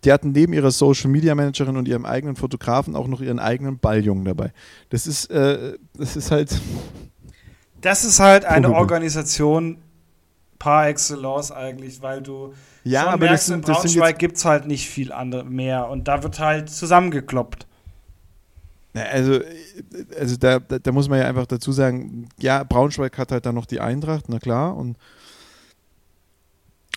die 0.03 0.11
hatten 0.11 0.31
neben 0.31 0.53
ihrer 0.53 0.71
Social 0.71 1.09
Media 1.09 1.33
Managerin 1.33 1.77
und 1.77 1.87
ihrem 1.87 2.05
eigenen 2.05 2.35
Fotografen 2.35 2.95
auch 2.95 3.07
noch 3.07 3.21
ihren 3.21 3.39
eigenen 3.39 3.79
Balljungen 3.79 4.25
dabei. 4.25 4.51
Das 4.89 5.07
ist, 5.07 5.31
äh, 5.31 5.77
das 5.97 6.15
ist 6.15 6.31
halt. 6.31 6.59
Das 7.81 8.03
ist 8.03 8.19
halt 8.19 8.45
eine 8.45 8.73
Organisation 8.73 9.77
par 10.57 10.87
excellence 10.87 11.51
eigentlich, 11.51 12.01
weil 12.01 12.23
du 12.23 12.55
ja, 12.83 13.01
schon 13.01 13.09
aber 13.13 13.25
merkst, 13.25 13.45
sind, 13.45 13.67
in 13.67 13.73
Braunschweig 13.73 14.17
gibt 14.17 14.37
es 14.37 14.45
halt 14.45 14.65
nicht 14.65 14.89
viel 14.89 15.11
andere 15.11 15.43
mehr 15.43 15.87
und 15.89 16.07
da 16.07 16.23
wird 16.23 16.39
halt 16.39 16.71
zusammengekloppt. 16.71 17.67
Also, 18.95 19.39
also 20.17 20.37
da, 20.37 20.59
da, 20.59 20.79
da, 20.79 20.91
muss 20.91 21.09
man 21.09 21.19
ja 21.19 21.27
einfach 21.27 21.45
dazu 21.45 21.71
sagen, 21.73 22.29
ja, 22.39 22.63
Braunschweig 22.63 23.17
hat 23.17 23.31
halt 23.31 23.45
dann 23.45 23.53
noch 23.53 23.65
die 23.65 23.81
Eintracht, 23.81 24.25
na 24.29 24.39
klar, 24.39 24.75
und 24.75 24.97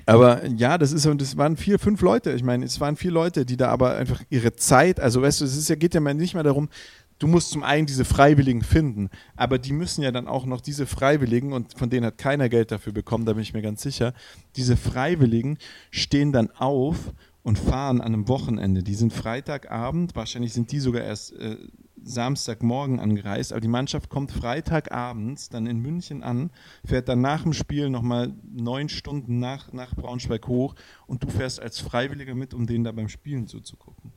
aber 0.09 0.47
ja, 0.47 0.79
das 0.79 0.93
ist 0.93 1.07
das 1.07 1.37
waren 1.37 1.57
vier, 1.57 1.79
fünf 1.79 2.01
Leute. 2.01 2.33
Ich 2.33 2.43
meine, 2.43 2.65
es 2.65 2.81
waren 2.81 2.97
vier 2.97 3.11
Leute, 3.11 3.45
die 3.45 3.59
da 3.59 3.69
aber 3.69 3.97
einfach 3.97 4.23
ihre 4.31 4.55
Zeit, 4.57 5.01
also 5.01 5.21
weißt 5.21 5.41
du, 5.41 5.45
es 5.45 5.57
ist 5.57 5.69
ja, 5.69 5.77
geht 5.77 5.95
ja 5.95 6.01
nicht 6.01 6.33
mehr 6.33 6.43
darum, 6.43 6.71
du 7.19 7.27
musst 7.27 7.51
zum 7.51 7.63
einen 7.63 7.87
diese 7.87 8.07
Freiwilligen 8.07 8.63
finden, 8.63 9.11
aber 9.37 9.59
die 9.59 9.73
müssen 9.73 10.03
ja 10.03 10.11
dann 10.11 10.27
auch 10.27 10.47
noch 10.47 10.63
diese 10.63 10.87
Freiwilligen, 10.87 11.53
und 11.53 11.79
von 11.79 11.91
denen 11.91 12.07
hat 12.07 12.17
keiner 12.17 12.49
Geld 12.49 12.71
dafür 12.71 12.93
bekommen, 12.93 13.27
da 13.27 13.35
bin 13.35 13.43
ich 13.43 13.53
mir 13.53 13.63
ganz 13.63 13.83
sicher, 13.83 14.15
diese 14.57 14.77
Freiwilligen 14.79 15.59
stehen 15.91 16.33
dann 16.33 16.51
auf 16.53 17.13
und 17.43 17.59
fahren 17.59 18.01
an 18.01 18.15
einem 18.15 18.29
Wochenende. 18.29 18.83
Die 18.83 18.95
sind 18.95 19.13
Freitagabend, 19.13 20.17
wahrscheinlich 20.17 20.53
sind 20.53 20.73
die 20.73 20.81
sogar 20.81 21.03
erst 21.03 21.35
äh, 21.35 21.57
Samstagmorgen 22.05 23.01
angereist, 23.01 23.53
aber 23.53 23.61
die 23.61 23.69
Mannschaft 23.69 24.09
kommt 24.11 24.33
Freitagabends 24.33 25.49
dann 25.49 25.67
in 25.67 25.79
München 25.81 26.23
an, 26.23 26.51
fährt 26.85 27.09
dann 27.09 27.21
nach 27.21 27.43
dem 27.43 27.53
Spiel 27.53 27.91
nochmal 27.91 28.35
neun 28.51 28.89
Stunden 28.89 29.39
nach, 29.39 29.73
nach 29.73 29.95
Braunschweig 29.95 30.47
hoch 30.47 30.75
und 31.07 31.23
du 31.23 31.29
fährst 31.29 31.61
als 31.61 31.79
Freiwilliger 31.79 32.35
mit, 32.35 32.55
um 32.55 32.67
denen 32.67 32.85
da 32.85 32.93
beim 32.93 33.09
Spielen 33.09 33.47
zuzugucken. 33.47 34.13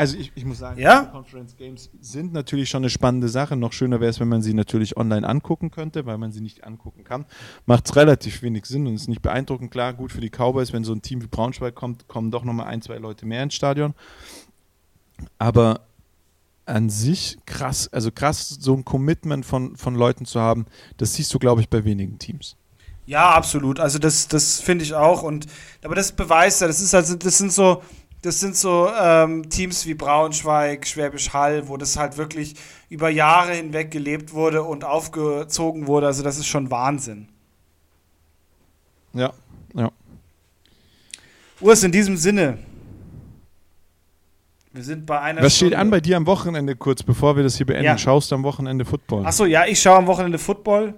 Also 0.00 0.16
ich, 0.16 0.32
ich 0.34 0.46
muss 0.46 0.56
sagen, 0.56 0.80
ja? 0.80 1.04
Conference 1.04 1.54
Games 1.58 1.90
sind 2.00 2.32
natürlich 2.32 2.70
schon 2.70 2.82
eine 2.82 2.88
spannende 2.88 3.28
Sache. 3.28 3.54
Noch 3.54 3.74
schöner 3.74 4.00
wäre 4.00 4.08
es, 4.08 4.18
wenn 4.18 4.28
man 4.28 4.40
sie 4.40 4.54
natürlich 4.54 4.96
online 4.96 5.28
angucken 5.28 5.70
könnte, 5.70 6.06
weil 6.06 6.16
man 6.16 6.32
sie 6.32 6.40
nicht 6.40 6.64
angucken 6.64 7.04
kann. 7.04 7.26
Macht 7.66 7.84
es 7.86 7.96
relativ 7.96 8.40
wenig 8.40 8.64
Sinn 8.64 8.86
und 8.86 8.94
ist 8.94 9.08
nicht 9.08 9.20
beeindruckend. 9.20 9.70
Klar, 9.70 9.92
gut 9.92 10.10
für 10.10 10.22
die 10.22 10.30
Cowboys, 10.30 10.72
wenn 10.72 10.84
so 10.84 10.94
ein 10.94 11.02
Team 11.02 11.20
wie 11.20 11.26
Braunschweig 11.26 11.74
kommt, 11.74 12.08
kommen 12.08 12.30
doch 12.30 12.44
nochmal 12.44 12.68
ein, 12.68 12.80
zwei 12.80 12.96
Leute 12.96 13.26
mehr 13.26 13.42
ins 13.42 13.52
Stadion. 13.52 13.92
Aber 15.36 15.86
an 16.70 16.88
sich 16.88 17.38
krass, 17.46 17.88
also 17.92 18.10
krass, 18.10 18.48
so 18.48 18.74
ein 18.74 18.84
Commitment 18.84 19.44
von, 19.44 19.76
von 19.76 19.94
Leuten 19.94 20.24
zu 20.24 20.40
haben, 20.40 20.66
das 20.96 21.14
siehst 21.14 21.32
du, 21.34 21.38
glaube 21.38 21.60
ich, 21.60 21.68
bei 21.68 21.84
wenigen 21.84 22.18
Teams. 22.18 22.56
Ja, 23.06 23.30
absolut. 23.30 23.80
Also 23.80 23.98
das, 23.98 24.28
das 24.28 24.60
finde 24.60 24.84
ich 24.84 24.94
auch. 24.94 25.22
Und 25.22 25.46
aber 25.82 25.94
das 25.96 26.12
beweist 26.12 26.60
ja, 26.60 26.68
das 26.68 26.80
ist 26.80 26.94
also, 26.94 27.16
das 27.16 27.38
sind 27.38 27.52
so, 27.52 27.82
das 28.22 28.38
sind 28.38 28.56
so 28.56 28.88
ähm, 28.88 29.48
Teams 29.48 29.84
wie 29.86 29.94
Braunschweig, 29.94 30.86
Schwäbisch 30.86 31.32
Hall, 31.32 31.68
wo 31.68 31.76
das 31.76 31.96
halt 31.96 32.16
wirklich 32.16 32.54
über 32.88 33.08
Jahre 33.08 33.54
hinweg 33.54 33.90
gelebt 33.90 34.32
wurde 34.32 34.62
und 34.62 34.84
aufgezogen 34.84 35.86
wurde. 35.86 36.06
Also 36.06 36.22
das 36.22 36.38
ist 36.38 36.46
schon 36.46 36.70
Wahnsinn. 36.70 37.28
Ja, 39.12 39.32
ja. 39.74 39.90
Urs, 41.60 41.82
in 41.82 41.92
diesem 41.92 42.16
Sinne, 42.16 42.58
wir 44.72 44.84
sind 44.84 45.06
bei 45.06 45.20
einer. 45.20 45.42
Was 45.42 45.56
Stunde. 45.56 45.74
steht 45.74 45.80
an 45.80 45.90
bei 45.90 46.00
dir 46.00 46.16
am 46.16 46.26
Wochenende 46.26 46.76
kurz, 46.76 47.02
bevor 47.02 47.36
wir 47.36 47.42
das 47.42 47.56
hier 47.56 47.66
beenden? 47.66 47.84
Ja. 47.84 47.98
Schaust 47.98 48.30
du 48.30 48.36
am 48.36 48.44
Wochenende 48.44 48.84
Football? 48.84 49.26
Achso, 49.26 49.44
ja, 49.44 49.66
ich 49.66 49.80
schaue 49.80 49.96
am 49.96 50.06
Wochenende 50.06 50.38
Football. 50.38 50.94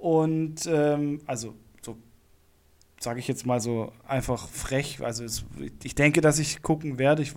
Und 0.00 0.66
ähm, 0.66 1.20
also, 1.26 1.54
so 1.82 1.96
sage 3.00 3.20
ich 3.20 3.28
jetzt 3.28 3.46
mal 3.46 3.60
so 3.60 3.92
einfach 4.06 4.48
frech. 4.48 4.98
Also, 5.02 5.24
es, 5.24 5.44
ich 5.82 5.94
denke, 5.94 6.20
dass 6.20 6.38
ich 6.38 6.62
gucken 6.62 6.98
werde. 6.98 7.22
Ich, 7.22 7.32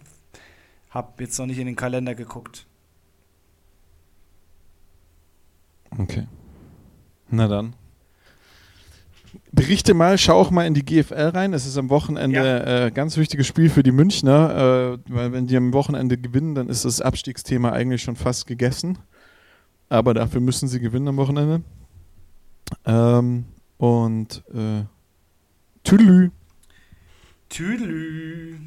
Hab 0.89 1.22
jetzt 1.22 1.38
noch 1.38 1.45
nicht 1.45 1.59
in 1.59 1.67
den 1.67 1.76
Kalender 1.76 2.15
geguckt. 2.15 2.65
Okay. 5.97 6.28
Na 7.30 7.47
dann. 7.47 7.76
Berichte 9.51 9.93
mal, 9.95 10.17
schau 10.17 10.35
auch 10.39 10.51
mal 10.51 10.65
in 10.67 10.73
die 10.75 10.85
GFL 10.85 11.29
rein. 11.33 11.53
Es 11.53 11.65
ist 11.65 11.77
am 11.77 11.89
Wochenende 11.89 12.37
Ja. 12.39 12.85
äh, 12.85 12.91
ganz 12.91 13.17
wichtiges 13.17 13.47
Spiel 13.47 13.69
für 13.69 13.81
die 13.83 13.91
Münchner, 13.91 14.97
äh, 15.09 15.11
weil 15.13 15.31
wenn 15.33 15.47
die 15.47 15.57
am 15.57 15.73
Wochenende 15.73 16.17
gewinnen, 16.17 16.53
dann 16.55 16.69
ist 16.69 16.85
das 16.85 17.01
Abstiegsthema 17.01 17.71
eigentlich 17.71 18.03
schon 18.03 18.15
fast 18.15 18.45
gegessen. 18.45 18.99
Aber 19.89 20.13
dafür 20.13 20.39
müssen 20.39 20.67
sie 20.67 20.79
gewinnen 20.79 21.07
am 21.07 21.17
Wochenende. 21.17 21.61
Ähm, 22.85 23.45
und 23.77 24.43
äh, 24.53 24.83
Tüdelü. 25.83 26.29
Tüdelü. 27.49 28.57